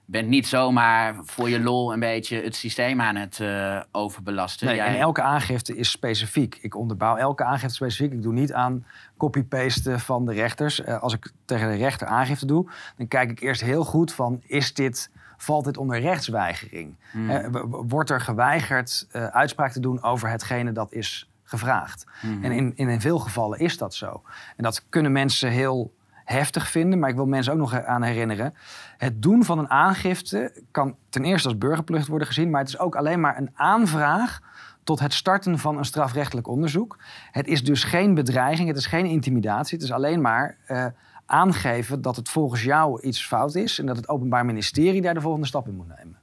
bent 0.06 0.28
niet 0.28 0.48
zomaar 0.48 1.16
voor 1.24 1.50
je 1.50 1.60
lol 1.60 1.94
een 1.94 2.00
beetje 2.00 2.42
het 2.42 2.56
systeem 2.56 3.02
aan 3.02 3.16
het 3.16 3.40
uh, 3.40 3.82
overbelasten. 3.92 4.68
Nee, 4.68 4.76
jij... 4.76 4.88
en 4.88 5.00
elke 5.00 5.22
aangifte 5.22 5.76
is 5.78 5.92
specifiek. 5.92 6.58
Ik 6.62 6.76
onderbouw 6.76 7.16
elke 7.16 7.44
aangifte 7.44 7.76
specifiek. 7.76 8.12
Ik 8.12 8.22
doe 8.22 8.34
niet 8.34 8.54
aan 8.54 8.86
copy-pasten 9.18 10.00
van 10.00 10.26
de 10.26 10.34
rechters. 10.34 10.80
Uh, 10.80 11.02
als 11.02 11.14
ik 11.14 11.32
tegen 11.46 11.70
de 11.70 11.78
rechter 11.78 12.08
aangifte 12.08 12.46
doe, 12.46 12.70
dan 12.98 13.08
kijk 13.08 13.32
ik 13.32 13.40
eerst 13.40 13.62
heel 13.62 13.84
goed 13.84 14.14
van... 14.14 14.42
is 14.46 14.74
dit 14.74 15.12
valt 15.38 15.66
dit 15.66 15.78
onder 15.78 16.00
rechtsweigering? 16.00 16.96
Hmm. 17.12 17.52
wordt 17.88 18.10
er 18.10 18.22
geweigerd 18.22 19.08
uh, 19.12 19.26
uitspraak 19.26 19.72
te 19.72 19.80
doen 19.80 20.04
over 20.04 20.30
hetgene 20.30 20.72
dat 20.72 20.94
is 20.94 21.31
gevraagd. 21.52 22.06
Mhm. 22.22 22.44
En 22.44 22.52
in, 22.52 22.76
in 22.76 23.02
veel 23.02 23.20
gevallen 23.20 23.60
is 23.60 23.78
dat 23.78 23.94
zo. 23.94 24.22
En 24.58 24.64
dat 24.64 24.86
kunnen 24.90 25.12
mensen 25.12 25.50
heel 25.50 25.94
heftig 26.26 26.70
vinden, 26.70 27.00
maar 27.00 27.10
ik 27.10 27.16
wil 27.16 27.26
mensen 27.26 27.54
ook 27.54 27.60
nog 27.60 27.84
aan 27.84 28.04
herinneren. 28.04 28.54
Het 28.98 29.22
doen 29.22 29.44
van 29.44 29.60
een 29.60 29.70
aangifte 29.70 30.64
kan 30.72 30.96
ten 31.10 31.24
eerste 31.24 31.48
als 31.48 31.58
burgerplicht 31.58 32.08
worden 32.08 32.28
gezien, 32.28 32.50
maar 32.50 32.60
het 32.60 32.70
is 32.70 32.80
ook 32.80 32.96
alleen 32.96 33.20
maar 33.20 33.38
een 33.38 33.50
aanvraag 33.54 34.40
tot 34.84 35.00
het 35.00 35.14
starten 35.14 35.60
van 35.60 35.78
een 35.78 35.86
strafrechtelijk 35.86 36.48
onderzoek. 36.48 36.98
Het 37.32 37.48
is 37.48 37.64
dus 37.64 37.84
geen 37.84 38.14
bedreiging, 38.14 38.68
het 38.68 38.78
is 38.78 38.86
geen 38.86 39.06
intimidatie, 39.06 39.78
het 39.78 39.86
is 39.86 39.92
alleen 39.92 40.22
maar 40.22 40.58
uh, 40.68 40.86
aangeven 41.26 42.02
dat 42.02 42.16
het 42.16 42.30
volgens 42.30 42.64
jou 42.64 43.02
iets 43.02 43.26
fout 43.26 43.56
is 43.56 43.80
en 43.80 43.86
dat 43.86 43.96
het 43.96 44.10
Openbaar 44.10 44.46
Ministerie 44.46 45.02
daar 45.02 45.14
de 45.14 45.22
volgende 45.22 45.48
stap 45.48 45.68
in 45.68 45.76
moet 45.76 45.88
nemen. 45.98 46.20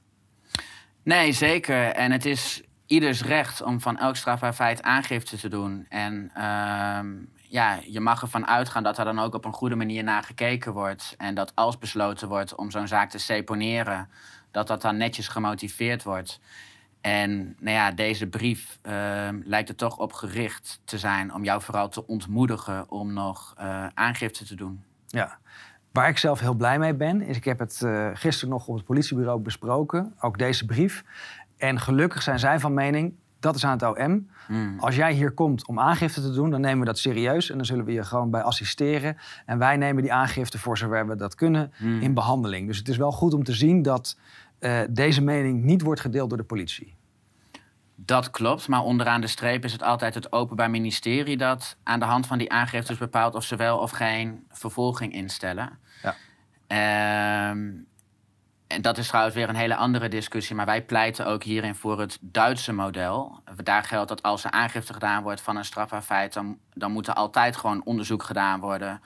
Nee, 1.03 1.31
zeker. 1.31 1.85
En 1.85 2.11
het 2.11 2.25
is 2.25 2.63
ieders 2.89 3.23
recht 3.23 3.61
om 3.61 3.81
van 3.81 3.97
elk 3.97 4.15
strafbaar 4.15 4.53
feit 4.53 4.81
aangifte 4.81 5.37
te 5.37 5.47
doen. 5.47 5.85
En 5.89 6.31
ehm, 6.33 7.07
ja, 7.35 7.79
je 7.85 7.99
mag 7.99 8.21
ervan 8.21 8.47
uitgaan 8.47 8.83
dat 8.83 8.97
er 8.97 9.05
dan 9.05 9.19
ook 9.19 9.33
op 9.33 9.45
een 9.45 9.53
goede 9.53 9.75
manier 9.75 10.03
naar 10.03 10.23
gekeken 10.23 10.73
wordt. 10.73 11.15
En 11.17 11.35
dat 11.35 11.51
als 11.55 11.77
besloten 11.77 12.27
wordt 12.27 12.55
om 12.55 12.71
zo'n 12.71 12.87
zaak 12.87 13.09
te 13.09 13.17
seponeren, 13.17 14.09
dat 14.51 14.67
dat 14.67 14.81
dan 14.81 14.97
netjes 14.97 15.27
gemotiveerd 15.27 16.03
wordt. 16.03 16.39
En 17.01 17.55
nou 17.59 17.75
ja, 17.75 17.91
deze 17.91 18.27
brief 18.27 18.79
ehm, 18.81 19.41
lijkt 19.43 19.69
er 19.69 19.75
toch 19.75 19.97
op 19.97 20.13
gericht 20.13 20.81
te 20.83 20.97
zijn 20.97 21.33
om 21.33 21.43
jou 21.43 21.61
vooral 21.61 21.89
te 21.89 22.07
ontmoedigen 22.07 22.89
om 22.91 23.13
nog 23.13 23.55
uh, 23.59 23.85
aangifte 23.93 24.45
te 24.45 24.55
doen. 24.55 24.83
Ja, 25.07 25.39
waar 25.91 26.09
ik 26.09 26.17
zelf 26.17 26.39
heel 26.39 26.53
blij 26.53 26.79
mee 26.79 26.93
ben, 26.93 27.21
is 27.21 27.37
ik 27.37 27.43
heb 27.43 27.59
het 27.59 27.81
uh, 27.83 28.09
gisteren 28.13 28.49
nog 28.49 28.67
op 28.67 28.75
het 28.75 28.85
politiebureau 28.85 29.39
besproken, 29.39 30.15
ook 30.19 30.37
deze 30.37 30.65
brief. 30.65 31.03
En 31.59 31.79
gelukkig 31.79 32.21
zijn 32.21 32.39
zij 32.39 32.59
van 32.59 32.73
mening, 32.73 33.13
dat 33.39 33.55
is 33.55 33.65
aan 33.65 33.71
het 33.71 33.83
OM. 33.83 34.29
Hmm. 34.47 34.79
Als 34.79 34.95
jij 34.95 35.13
hier 35.13 35.31
komt 35.31 35.67
om 35.67 35.79
aangifte 35.79 36.21
te 36.21 36.31
doen, 36.31 36.49
dan 36.49 36.61
nemen 36.61 36.79
we 36.79 36.85
dat 36.85 36.97
serieus. 36.97 37.49
En 37.49 37.57
dan 37.57 37.65
zullen 37.65 37.85
we 37.85 37.91
je 37.91 38.03
gewoon 38.03 38.29
bij 38.29 38.41
assisteren. 38.41 39.17
En 39.45 39.57
wij 39.57 39.77
nemen 39.77 40.01
die 40.01 40.13
aangifte 40.13 40.57
voor 40.57 40.77
zover 40.77 41.07
we 41.07 41.15
dat 41.15 41.35
kunnen 41.35 41.71
hmm. 41.77 42.01
in 42.01 42.13
behandeling. 42.13 42.67
Dus 42.67 42.77
het 42.77 42.87
is 42.87 42.97
wel 42.97 43.11
goed 43.11 43.33
om 43.33 43.43
te 43.43 43.53
zien 43.53 43.81
dat 43.81 44.17
uh, 44.59 44.79
deze 44.89 45.21
mening 45.21 45.63
niet 45.63 45.81
wordt 45.81 46.01
gedeeld 46.01 46.29
door 46.29 46.37
de 46.37 46.43
politie. 46.43 46.97
Dat 47.95 48.29
klopt, 48.29 48.67
maar 48.67 48.81
onderaan 48.81 49.21
de 49.21 49.27
streep 49.27 49.63
is 49.63 49.71
het 49.71 49.83
altijd 49.83 50.13
het 50.13 50.31
Openbaar 50.31 50.69
Ministerie 50.69 51.37
dat 51.37 51.77
aan 51.83 51.99
de 51.99 52.05
hand 52.05 52.27
van 52.27 52.37
die 52.37 52.51
aangiftes 52.51 52.97
bepaalt 52.97 53.35
of 53.35 53.43
ze 53.43 53.55
wel 53.55 53.77
of 53.77 53.91
geen 53.91 54.45
vervolging 54.49 55.13
instellen. 55.13 55.79
Ja. 56.01 56.15
Ehm, 56.67 57.67
en 58.69 58.81
dat 58.81 58.97
is 58.97 59.07
trouwens 59.07 59.35
weer 59.35 59.49
een 59.49 59.55
hele 59.55 59.75
andere 59.75 60.07
discussie, 60.07 60.55
maar 60.55 60.65
wij 60.65 60.83
pleiten 60.83 61.25
ook 61.25 61.43
hierin 61.43 61.75
voor 61.75 61.99
het 61.99 62.17
Duitse 62.21 62.73
model. 62.73 63.43
Daar 63.63 63.83
geldt 63.83 64.09
dat 64.09 64.23
als 64.23 64.43
er 64.43 64.51
aangifte 64.51 64.93
gedaan 64.93 65.23
wordt 65.23 65.41
van 65.41 65.55
een 65.55 65.65
strafbaar 65.65 66.01
feit, 66.01 66.33
dan, 66.33 66.57
dan 66.73 66.91
moet 66.91 67.07
er 67.07 67.13
altijd 67.13 67.57
gewoon 67.57 67.83
onderzoek 67.83 68.23
gedaan 68.23 68.59
worden. 68.59 69.01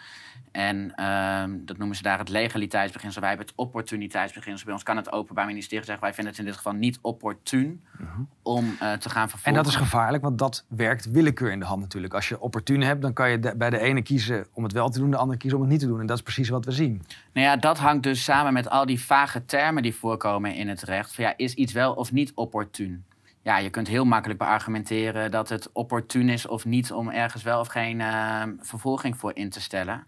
En 0.54 0.96
ehm, 0.96 1.58
dat 1.66 1.78
noemen 1.78 1.96
ze 1.96 2.02
daar 2.04 2.20
het 2.20 2.30
legaliteitsbeginsel. 2.30 3.22
Wij 3.22 3.30
hebben 3.30 3.48
het 3.48 3.56
opportuniteitsbeginsel. 3.58 4.66
Bij 4.66 4.74
ons 4.74 4.84
kan 4.84 4.98
het 4.98 5.12
Openbaar 5.12 5.46
Ministerie 5.46 5.86
zeggen... 5.86 6.04
wij 6.04 6.14
vinden 6.14 6.32
het 6.32 6.42
in 6.42 6.48
dit 6.48 6.58
geval 6.58 6.74
niet 6.74 7.00
opportun 7.02 7.84
mhm. 7.98 8.22
om 8.42 8.66
uh, 8.66 8.94
te 8.94 9.10
gaan 9.10 9.30
vervolgen. 9.30 9.46
En 9.46 9.54
dat 9.54 9.68
is 9.68 9.76
gevaarlijk, 9.76 10.24
want 10.24 10.38
dat 10.38 10.66
werkt 10.68 11.12
willekeur 11.12 11.52
in 11.52 11.60
de 11.60 11.66
hand 11.66 11.82
natuurlijk. 11.82 12.14
Als 12.14 12.30
je 12.30 12.40
opportun 12.40 12.82
hebt, 12.82 13.02
dan 13.02 13.14
kan 13.14 13.30
je 13.30 13.54
bij 13.56 13.70
de 13.70 13.80
ene 13.80 14.02
kiezen 14.02 14.48
om 14.54 14.64
het 14.64 14.72
wel 14.72 14.90
te 14.90 15.00
doen... 15.00 15.12
de 15.12 15.18
andere 15.18 15.40
kiezen 15.40 15.58
om 15.60 15.64
het 15.64 15.74
niet 15.74 15.82
te 15.82 15.88
doen. 15.88 16.00
En 16.00 16.06
dat 16.06 16.18
is 16.18 16.24
precies 16.24 16.50
wat 16.50 16.66
we 16.66 16.72
zien. 16.72 17.04
Nou 17.34 17.48
ja, 17.48 17.56
dat 17.56 17.78
hangt 17.78 18.04
dus 18.04 18.24
samen 18.24 18.54
met 18.54 18.70
al 18.70 18.86
die 18.86 19.02
vage 19.02 19.46
termen 19.46 19.84
die 19.84 19.96
voorkomen 19.96 20.56
in 20.56 20.68
het 20.68 20.82
recht. 20.82 21.16
Van 21.16 21.24
ja, 21.24 21.34
is 21.38 21.54
iets 21.54 21.74
wel 21.74 21.94
of 21.94 22.12
niet 22.12 22.32
opportun? 22.36 23.04
Ja, 23.44 23.58
je 23.58 23.70
kunt 23.70 23.88
heel 23.88 24.06
makkelijk 24.06 24.40
beargumenteren 24.40 25.32
dat 25.32 25.50
het 25.50 25.70
opportun 25.72 26.30
is 26.30 26.48
of 26.48 26.66
niet 26.66 26.92
om 26.92 27.10
ergens 27.10 27.44
wel 27.44 27.60
of 27.60 27.68
geen 27.68 28.00
uh, 28.00 28.44
vervolging 28.60 29.18
voor 29.18 29.36
in 29.36 29.50
te 29.50 29.62
stellen. 29.62 30.08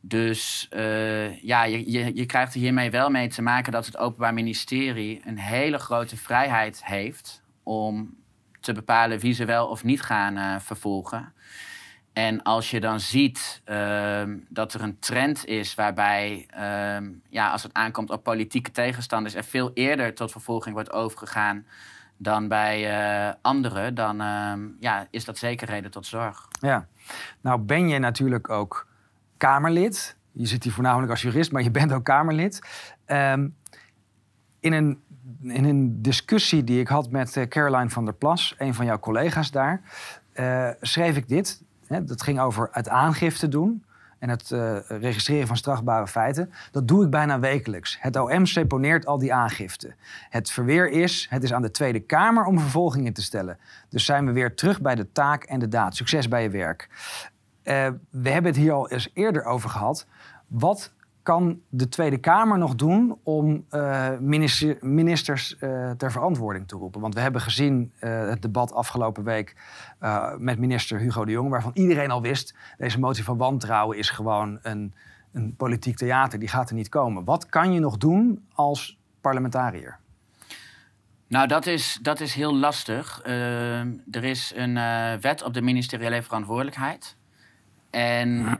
Dus 0.00 0.68
uh, 0.72 1.40
ja, 1.42 1.64
je, 1.64 1.90
je, 1.90 2.16
je 2.16 2.26
krijgt 2.26 2.54
er 2.54 2.60
hiermee 2.60 2.90
wel 2.90 3.10
mee 3.10 3.28
te 3.28 3.42
maken 3.42 3.72
dat 3.72 3.86
het 3.86 3.96
Openbaar 3.96 4.34
Ministerie 4.34 5.20
een 5.24 5.38
hele 5.38 5.78
grote 5.78 6.16
vrijheid 6.16 6.84
heeft 6.84 7.42
om 7.62 8.16
te 8.60 8.72
bepalen 8.72 9.18
wie 9.18 9.32
ze 9.32 9.44
wel 9.44 9.66
of 9.66 9.84
niet 9.84 10.02
gaan 10.02 10.36
uh, 10.36 10.56
vervolgen. 10.58 11.32
En 12.12 12.42
als 12.42 12.70
je 12.70 12.80
dan 12.80 13.00
ziet 13.00 13.62
uh, 13.66 14.22
dat 14.48 14.74
er 14.74 14.82
een 14.82 14.98
trend 14.98 15.46
is 15.46 15.74
waarbij, 15.74 16.46
ehm, 16.50 17.10
ja, 17.28 17.50
als 17.50 17.62
het 17.62 17.72
aankomt 17.72 18.10
op 18.10 18.22
politieke 18.22 18.70
tegenstanders, 18.70 19.34
er 19.34 19.44
veel 19.44 19.70
eerder 19.74 20.14
tot 20.14 20.30
vervolging 20.30 20.74
wordt 20.74 20.92
overgegaan 20.92 21.66
dan 22.24 22.48
bij 22.48 23.06
uh, 23.26 23.32
anderen, 23.42 23.94
dan 23.94 24.20
ehm, 24.20 24.60
ja, 24.80 25.06
is 25.10 25.24
dat 25.24 25.38
zeker 25.38 25.68
reden 25.68 25.90
tot 25.90 26.06
zorg. 26.06 26.48
Ja, 26.60 26.86
nou 27.40 27.60
ben 27.60 27.88
je 27.88 27.98
natuurlijk 27.98 28.50
ook 28.50 28.86
Kamerlid. 29.36 30.16
Je 30.32 30.46
zit 30.46 30.64
hier 30.64 30.72
voornamelijk 30.72 31.10
als 31.10 31.22
jurist, 31.22 31.52
maar 31.52 31.62
je 31.62 31.70
bent 31.70 31.92
ook 31.92 32.04
Kamerlid. 32.04 32.60
Um, 33.06 33.56
in, 34.60 34.72
een, 34.72 35.02
in 35.42 35.64
een 35.64 36.02
discussie 36.02 36.64
die 36.64 36.80
ik 36.80 36.88
had 36.88 37.10
met 37.10 37.36
uh, 37.36 37.46
Caroline 37.46 37.90
van 37.90 38.04
der 38.04 38.14
Plas, 38.14 38.54
een 38.58 38.74
van 38.74 38.84
jouw 38.84 38.98
collega's 38.98 39.50
daar, 39.50 39.80
uh, 40.34 40.70
schreef 40.80 41.16
ik 41.16 41.28
dit. 41.28 41.62
Hè, 41.86 42.04
dat 42.04 42.22
ging 42.22 42.40
over 42.40 42.68
het 42.72 42.88
aangifte 42.88 43.48
doen 43.48 43.83
en 44.24 44.30
het 44.30 44.50
uh, 44.50 44.76
registreren 44.88 45.46
van 45.46 45.56
strafbare 45.56 46.06
feiten. 46.06 46.52
Dat 46.70 46.88
doe 46.88 47.04
ik 47.04 47.10
bijna 47.10 47.38
wekelijks. 47.38 47.96
Het 48.00 48.16
OM 48.16 48.46
seponeert 48.46 49.06
al 49.06 49.18
die 49.18 49.34
aangiften. 49.34 49.94
Het 50.30 50.50
verweer 50.50 50.90
is, 50.90 51.26
het 51.30 51.42
is 51.42 51.52
aan 51.52 51.62
de 51.62 51.70
Tweede 51.70 52.00
Kamer 52.00 52.44
om 52.44 52.60
vervolging 52.60 53.06
in 53.06 53.12
te 53.12 53.22
stellen. 53.22 53.58
Dus 53.88 54.04
zijn 54.04 54.26
we 54.26 54.32
weer 54.32 54.54
terug 54.54 54.80
bij 54.80 54.94
de 54.94 55.12
taak 55.12 55.42
en 55.44 55.58
de 55.58 55.68
daad. 55.68 55.96
Succes 55.96 56.28
bij 56.28 56.42
je 56.42 56.50
werk. 56.50 56.88
Uh, 57.64 57.88
we 58.10 58.30
hebben 58.30 58.50
het 58.50 58.60
hier 58.60 58.72
al 58.72 58.90
eens 58.90 59.10
eerder 59.14 59.44
over 59.44 59.70
gehad. 59.70 60.06
Wat 60.46 60.93
kan 61.24 61.60
de 61.68 61.88
Tweede 61.88 62.18
Kamer 62.18 62.58
nog 62.58 62.74
doen 62.74 63.18
om 63.22 63.64
uh, 63.70 64.08
minister, 64.18 64.76
ministers 64.80 65.56
uh, 65.60 65.90
ter 65.90 66.12
verantwoording 66.12 66.68
te 66.68 66.76
roepen? 66.76 67.00
Want 67.00 67.14
we 67.14 67.20
hebben 67.20 67.40
gezien 67.40 67.92
uh, 68.00 68.28
het 68.28 68.42
debat 68.42 68.72
afgelopen 68.72 69.24
week 69.24 69.56
met 70.38 70.58
minister 70.58 70.98
Hugo 70.98 71.24
de 71.24 71.32
Jonge, 71.32 71.48
waarvan 71.48 71.70
iedereen 71.74 72.10
al 72.10 72.22
wist: 72.22 72.54
deze 72.78 72.98
motie 72.98 73.24
van 73.24 73.36
wantrouwen 73.36 73.98
is 73.98 74.10
gewoon 74.10 74.58
een, 74.62 74.94
een 75.32 75.56
politiek 75.56 75.96
theater, 75.96 76.38
die 76.38 76.48
gaat 76.48 76.68
er 76.68 76.74
niet 76.74 76.88
komen. 76.88 77.24
Wat 77.24 77.46
kan 77.46 77.72
je 77.72 77.80
nog 77.80 77.96
doen 77.96 78.44
als 78.52 78.98
parlementariër? 79.20 79.98
Nou, 81.26 81.46
dat 81.46 81.66
is, 81.66 81.98
dat 82.02 82.20
is 82.20 82.34
heel 82.34 82.56
lastig. 82.56 83.20
er 84.10 84.24
is 84.24 84.52
een 84.56 84.74
wet 85.20 85.42
op 85.42 85.54
de 85.54 85.62
ministeriële 85.62 86.22
verantwoordelijkheid. 86.22 87.16
En 87.90 88.58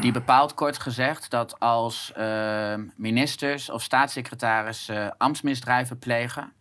die 0.00 0.12
bepaalt 0.12 0.54
kort 0.54 0.78
gezegd 0.78 1.30
dat 1.30 1.60
als 1.60 2.12
uh, 2.18 2.74
ministers 2.96 3.70
of 3.70 3.82
staatssecretarissen 3.82 5.16
ambtsmisdrijven 5.18 5.98
plegen, 5.98 6.52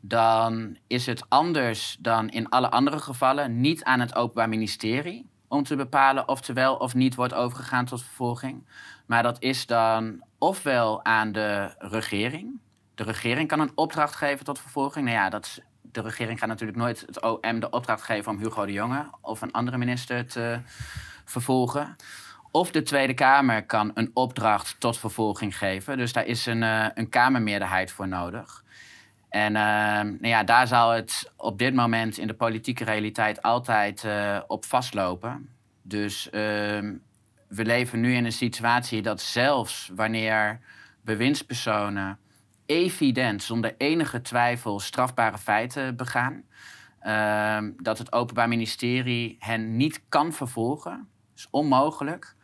dan 0.00 0.76
is 0.86 1.06
het 1.06 1.24
anders 1.28 1.96
dan 2.00 2.28
in 2.28 2.48
alle 2.48 2.70
andere 2.70 2.98
gevallen 2.98 3.60
niet 3.60 3.84
aan 3.84 4.00
het 4.00 4.14
Openbaar 4.14 4.48
Ministerie 4.48 5.28
om 5.48 5.62
te 5.62 5.76
bepalen 5.76 6.28
of 6.28 6.48
er 6.48 6.54
wel 6.54 6.76
of 6.76 6.94
niet 6.94 7.14
wordt 7.14 7.34
overgegaan 7.34 7.84
tot 7.84 8.02
vervolging. 8.02 8.66
Maar 9.06 9.22
dat 9.22 9.42
is 9.42 9.66
dan 9.66 10.22
ofwel 10.38 11.04
aan 11.04 11.32
de 11.32 11.74
regering. 11.78 12.60
De 12.94 13.02
regering 13.02 13.48
kan 13.48 13.60
een 13.60 13.72
opdracht 13.74 14.14
geven 14.14 14.44
tot 14.44 14.60
vervolging. 14.60 15.04
Nou 15.04 15.16
ja, 15.16 15.28
dat 15.28 15.60
de 15.82 16.00
regering 16.00 16.38
gaat 16.38 16.48
natuurlijk 16.48 16.78
nooit 16.78 17.00
het 17.00 17.22
OM 17.22 17.60
de 17.60 17.70
opdracht 17.70 18.02
geven 18.02 18.32
om 18.32 18.38
Hugo 18.38 18.66
de 18.66 18.72
Jonge 18.72 19.10
of 19.20 19.40
een 19.40 19.52
andere 19.52 19.78
minister 19.78 20.26
te 20.26 20.60
vervolgen. 21.24 21.96
Of 22.56 22.70
de 22.70 22.82
Tweede 22.82 23.14
Kamer 23.14 23.66
kan 23.66 23.90
een 23.94 24.10
opdracht 24.14 24.80
tot 24.80 24.98
vervolging 24.98 25.58
geven. 25.58 25.96
Dus 25.96 26.12
daar 26.12 26.26
is 26.26 26.46
een, 26.46 26.62
uh, 26.62 26.86
een 26.94 27.08
Kamermeerderheid 27.08 27.90
voor 27.92 28.08
nodig. 28.08 28.64
En 29.28 29.54
uh, 29.54 29.60
nou 30.00 30.26
ja, 30.26 30.44
daar 30.44 30.66
zal 30.66 30.90
het 30.90 31.32
op 31.36 31.58
dit 31.58 31.74
moment 31.74 32.18
in 32.18 32.26
de 32.26 32.34
politieke 32.34 32.84
realiteit 32.84 33.42
altijd 33.42 34.04
uh, 34.04 34.40
op 34.46 34.64
vastlopen. 34.64 35.48
Dus 35.82 36.30
ehm, 36.30 36.94
we 37.48 37.64
leven 37.64 38.00
nu 38.00 38.14
in 38.14 38.24
een 38.24 38.32
situatie 38.32 39.02
dat 39.02 39.20
zelfs 39.20 39.90
wanneer 39.94 40.60
bewindspersonen 41.04 42.18
evident, 42.66 43.42
zonder 43.42 43.74
enige 43.78 44.20
twijfel, 44.20 44.80
strafbare 44.80 45.38
feiten 45.38 45.96
begaan, 45.96 46.42
ehm, 47.00 47.72
dat 47.76 47.98
het 47.98 48.12
Openbaar 48.12 48.48
Ministerie 48.48 49.36
hen 49.38 49.76
niet 49.76 50.02
kan 50.08 50.32
vervolgen 50.32 51.08
is 51.34 51.48
onmogelijk. 51.50 52.35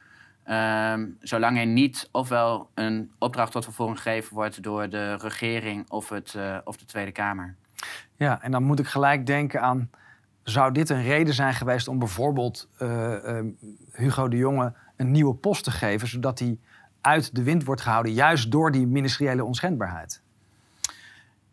Um, 0.51 1.17
zolang 1.21 1.59
er 1.59 1.67
niet 1.67 2.09
ofwel 2.13 2.71
een 2.75 3.11
opdracht 3.19 3.53
tot 3.53 3.65
vervolging 3.65 4.01
gegeven 4.01 4.35
wordt 4.35 4.63
door 4.63 4.89
de 4.89 5.15
regering 5.15 5.91
of, 5.91 6.09
het, 6.09 6.35
uh, 6.37 6.57
of 6.65 6.77
de 6.77 6.85
Tweede 6.85 7.13
Kamer. 7.13 7.55
Ja, 8.17 8.43
en 8.43 8.51
dan 8.51 8.63
moet 8.63 8.79
ik 8.79 8.87
gelijk 8.87 9.27
denken 9.27 9.61
aan. 9.61 9.91
Zou 10.43 10.73
dit 10.73 10.89
een 10.91 11.03
reden 11.03 11.35
zijn 11.35 11.55
geweest 11.55 11.89
om 11.89 11.99
bijvoorbeeld 11.99 12.69
uh, 12.79 12.89
uh, 13.25 13.41
Hugo 13.93 14.29
de 14.29 14.37
Jonge 14.37 14.73
een 14.97 15.11
nieuwe 15.11 15.35
post 15.35 15.65
te 15.65 15.71
geven, 15.71 16.09
zodat 16.09 16.39
hij 16.39 16.59
uit 17.01 17.35
de 17.35 17.43
wind 17.43 17.65
wordt 17.65 17.81
gehouden, 17.81 18.13
juist 18.13 18.51
door 18.51 18.71
die 18.71 18.87
ministeriële 18.87 19.45
onschendbaarheid? 19.45 20.23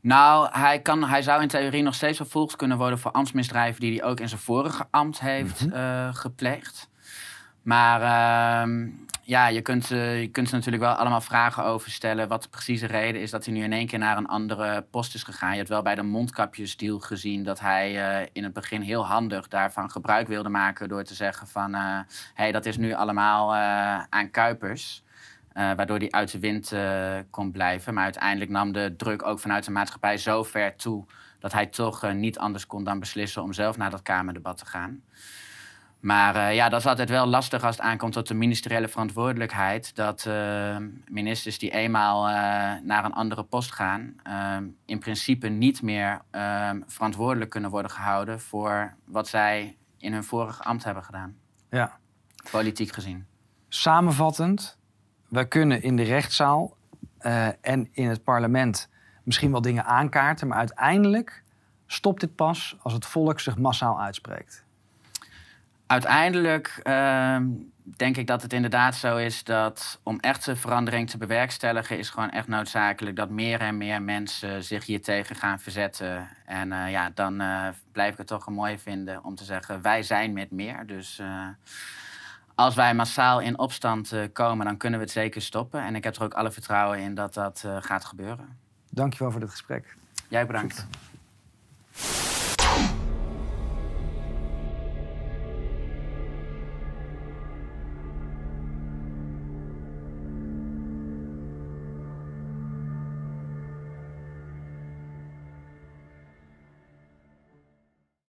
Nou, 0.02 0.50
hij, 0.52 0.82
kan, 0.82 1.04
hij 1.04 1.22
zou 1.22 1.42
in 1.42 1.48
theorie 1.48 1.84
nog 1.84 1.96
steeds 1.96 2.18
vervolgd 2.18 2.56
kunnen 2.56 2.78
worden 2.78 3.00
voor 3.00 3.12
ambtsmisdrijven 3.12 3.82
die 3.82 4.00
hij 4.00 4.10
ook 4.10 4.20
in 4.20 4.30
zijn 4.30 4.42
vorige 4.42 4.88
ambt 4.90 5.20
heeft 5.20 5.66
mm 5.66 6.14
gepleegd. 6.14 6.90
Maar 7.70 8.02
uh, 8.02 8.88
ja, 9.24 9.48
je 9.48 9.62
kunt, 9.62 9.92
uh, 9.92 10.22
je 10.22 10.28
kunt 10.28 10.52
natuurlijk 10.52 10.84
wel 10.84 10.94
allemaal 10.94 11.22
vragen 11.22 11.64
over 11.64 11.92
stellen. 11.92 12.28
Wat 12.28 12.44
de 12.44 12.50
precieze 12.50 12.86
reden 12.86 13.22
is 13.22 13.32
dat 13.32 13.46
hij 13.46 13.54
nu 13.54 13.64
in 13.64 13.74
één 13.74 13.88
keer 13.88 14.00
naar 14.00 14.18
een 14.18 14.28
andere 14.28 14.82
post 14.82 15.16
is 15.16 15.24
gegaan. 15.24 15.52
Je 15.52 15.58
hebt 15.58 15.70
wel 15.70 15.82
bij 15.82 15.96
de 15.96 16.04
mondkapjesdeal 16.04 17.00
gezien 17.00 17.44
dat 17.44 17.60
hij 17.60 18.22
uh, 18.22 18.28
in 18.34 18.44
het 18.44 18.54
begin 18.54 18.82
heel 18.82 19.06
handig 19.06 19.48
daarvan 19.48 19.92
gebruik 19.92 20.28
wilde 20.28 20.50
maken. 20.50 20.90
door 20.90 21.04
te 21.04 21.14
zeggen: 21.14 21.48
van 21.48 21.74
hé, 21.74 21.98
uh, 21.98 22.00
hey, 22.34 22.52
dat 22.52 22.66
is 22.66 22.78
nu 22.78 22.94
allemaal 22.94 23.56
aan 24.10 24.32
Kuipers. 24.32 25.04
waardoor 25.54 25.98
hij 25.98 26.12
uit 26.12 26.32
de 26.32 26.40
wind 26.40 26.74
kon 27.30 27.52
blijven. 27.52 27.94
Maar 27.94 28.04
uiteindelijk 28.04 28.52
nam 28.52 28.72
de 28.72 28.94
druk 28.98 29.26
ook 29.26 29.40
vanuit 29.40 29.66
de 29.66 29.72
maatschappij 29.72 30.18
zo 30.18 30.44
ver 30.44 30.76
toe. 30.76 31.06
dat 31.40 31.54
hij 31.54 31.66
toch 31.66 32.14
niet 32.14 32.40
anders 32.40 32.68
kon 32.68 32.84
dan 32.84 33.00
beslissen 33.00 33.44
om 33.44 33.54
zelf 33.54 33.78
naar 33.78 33.90
dat 33.90 34.02
Kamerdebat 34.02 34.58
te 34.58 34.66
gaan. 34.66 35.02
Maar 36.00 36.36
uh, 36.36 36.56
ja, 36.56 36.70
dat 36.70 36.80
is 36.80 36.86
altijd 36.86 37.10
wel 37.10 37.26
lastig 37.26 37.64
als 37.64 37.76
het 37.76 37.86
aankomt 37.86 38.14
tot 38.14 38.28
de 38.28 38.34
ministeriële 38.34 38.88
verantwoordelijkheid. 38.88 39.96
Dat 39.96 40.26
uh, 40.28 40.78
ministers 41.08 41.60
die 41.60 41.72
eenmaal 41.72 42.28
uh, 42.28 42.34
naar 42.84 43.06
een 43.06 43.14
andere 43.14 43.44
post 43.44 43.72
gaan, 43.72 44.16
in 44.86 45.00
principe 45.00 45.48
niet 45.48 45.82
meer 45.82 46.22
verantwoordelijk 46.86 47.52
kunnen 47.52 47.70
worden 47.70 47.92
gehouden 47.92 48.40
voor 48.40 48.94
wat 49.06 49.28
zij 49.28 49.78
in 49.98 50.14
hun 50.14 50.24
vorige 50.24 50.64
ambt 50.64 50.84
hebben 50.84 51.04
gedaan. 51.04 51.38
Ja. 51.70 51.98
Politiek 52.52 52.92
gezien. 52.92 53.26
Samenvattend, 53.68 54.78
wij 55.28 55.48
kunnen 55.48 55.82
in 55.82 55.96
de 55.96 56.04
rechtszaal 56.04 56.78
en 57.62 57.90
in 57.92 58.10
het 58.10 58.24
parlement 58.24 58.90
misschien 59.24 59.52
wel 59.52 59.62
dingen 59.62 59.86
aankaarten, 59.86 60.48
maar 60.48 60.58
uiteindelijk 60.58 61.44
stopt 61.86 62.20
dit 62.20 62.36
pas 62.36 62.78
als 62.82 62.94
het 62.94 63.06
volk 63.06 63.40
zich 63.40 63.58
massaal 63.58 64.02
uitspreekt. 64.02 64.68
Uiteindelijk 65.90 66.80
uh, 66.84 67.38
denk 67.84 68.18
ik 68.18 68.28
dat 68.28 68.42
het 68.42 68.54
inderdaad 68.54 68.96
zo 68.96 69.18
is 69.18 69.44
dat 69.44 70.00
om 70.04 70.20
echte 70.20 70.56
verandering 70.56 71.10
te 71.10 71.18
bewerkstelligen, 71.18 71.98
is 71.98 72.10
gewoon 72.10 72.30
echt 72.30 72.48
noodzakelijk 72.48 73.16
dat 73.16 73.30
meer 73.30 73.60
en 73.60 73.78
meer 73.78 74.02
mensen 74.02 74.64
zich 74.64 74.86
hier 74.86 75.02
tegen 75.02 75.36
gaan 75.36 75.60
verzetten. 75.60 76.28
En 76.46 76.72
uh, 76.72 76.92
ja, 76.92 77.12
dan 77.14 77.42
uh, 77.42 77.68
blijf 77.92 78.12
ik 78.12 78.18
het 78.18 78.28
toch 78.28 78.46
een 78.46 78.54
mooi 78.54 78.78
vinden 78.78 79.24
om 79.24 79.36
te 79.36 79.44
zeggen: 79.44 79.82
wij 79.82 80.04
zijn 80.04 80.34
met 80.34 80.52
meer. 80.52 80.88
Dus 80.88 81.20
uh, 81.20 81.48
als 82.56 82.76
wij 82.76 82.94
massaal 82.94 83.40
in 83.40 83.60
opstand 83.60 84.14
komen, 84.34 84.66
dan 84.66 84.78
kunnen 84.78 85.00
we 85.00 85.06
het 85.06 85.14
zeker 85.14 85.42
stoppen. 85.42 85.82
En 85.82 85.96
ik 85.96 86.04
heb 86.04 86.16
er 86.16 86.24
ook 86.24 86.34
alle 86.34 86.52
vertrouwen 86.52 87.00
in 87.00 87.16
dat 87.16 87.34
dat 87.34 87.66
gaat 87.80 88.06
gebeuren. 88.06 88.58
Dankjewel 88.90 89.32
voor 89.32 89.40
dit 89.40 89.50
gesprek. 89.50 89.96
Jij 90.28 90.46
bedankt. 90.46 90.88
Goed. 91.94 92.29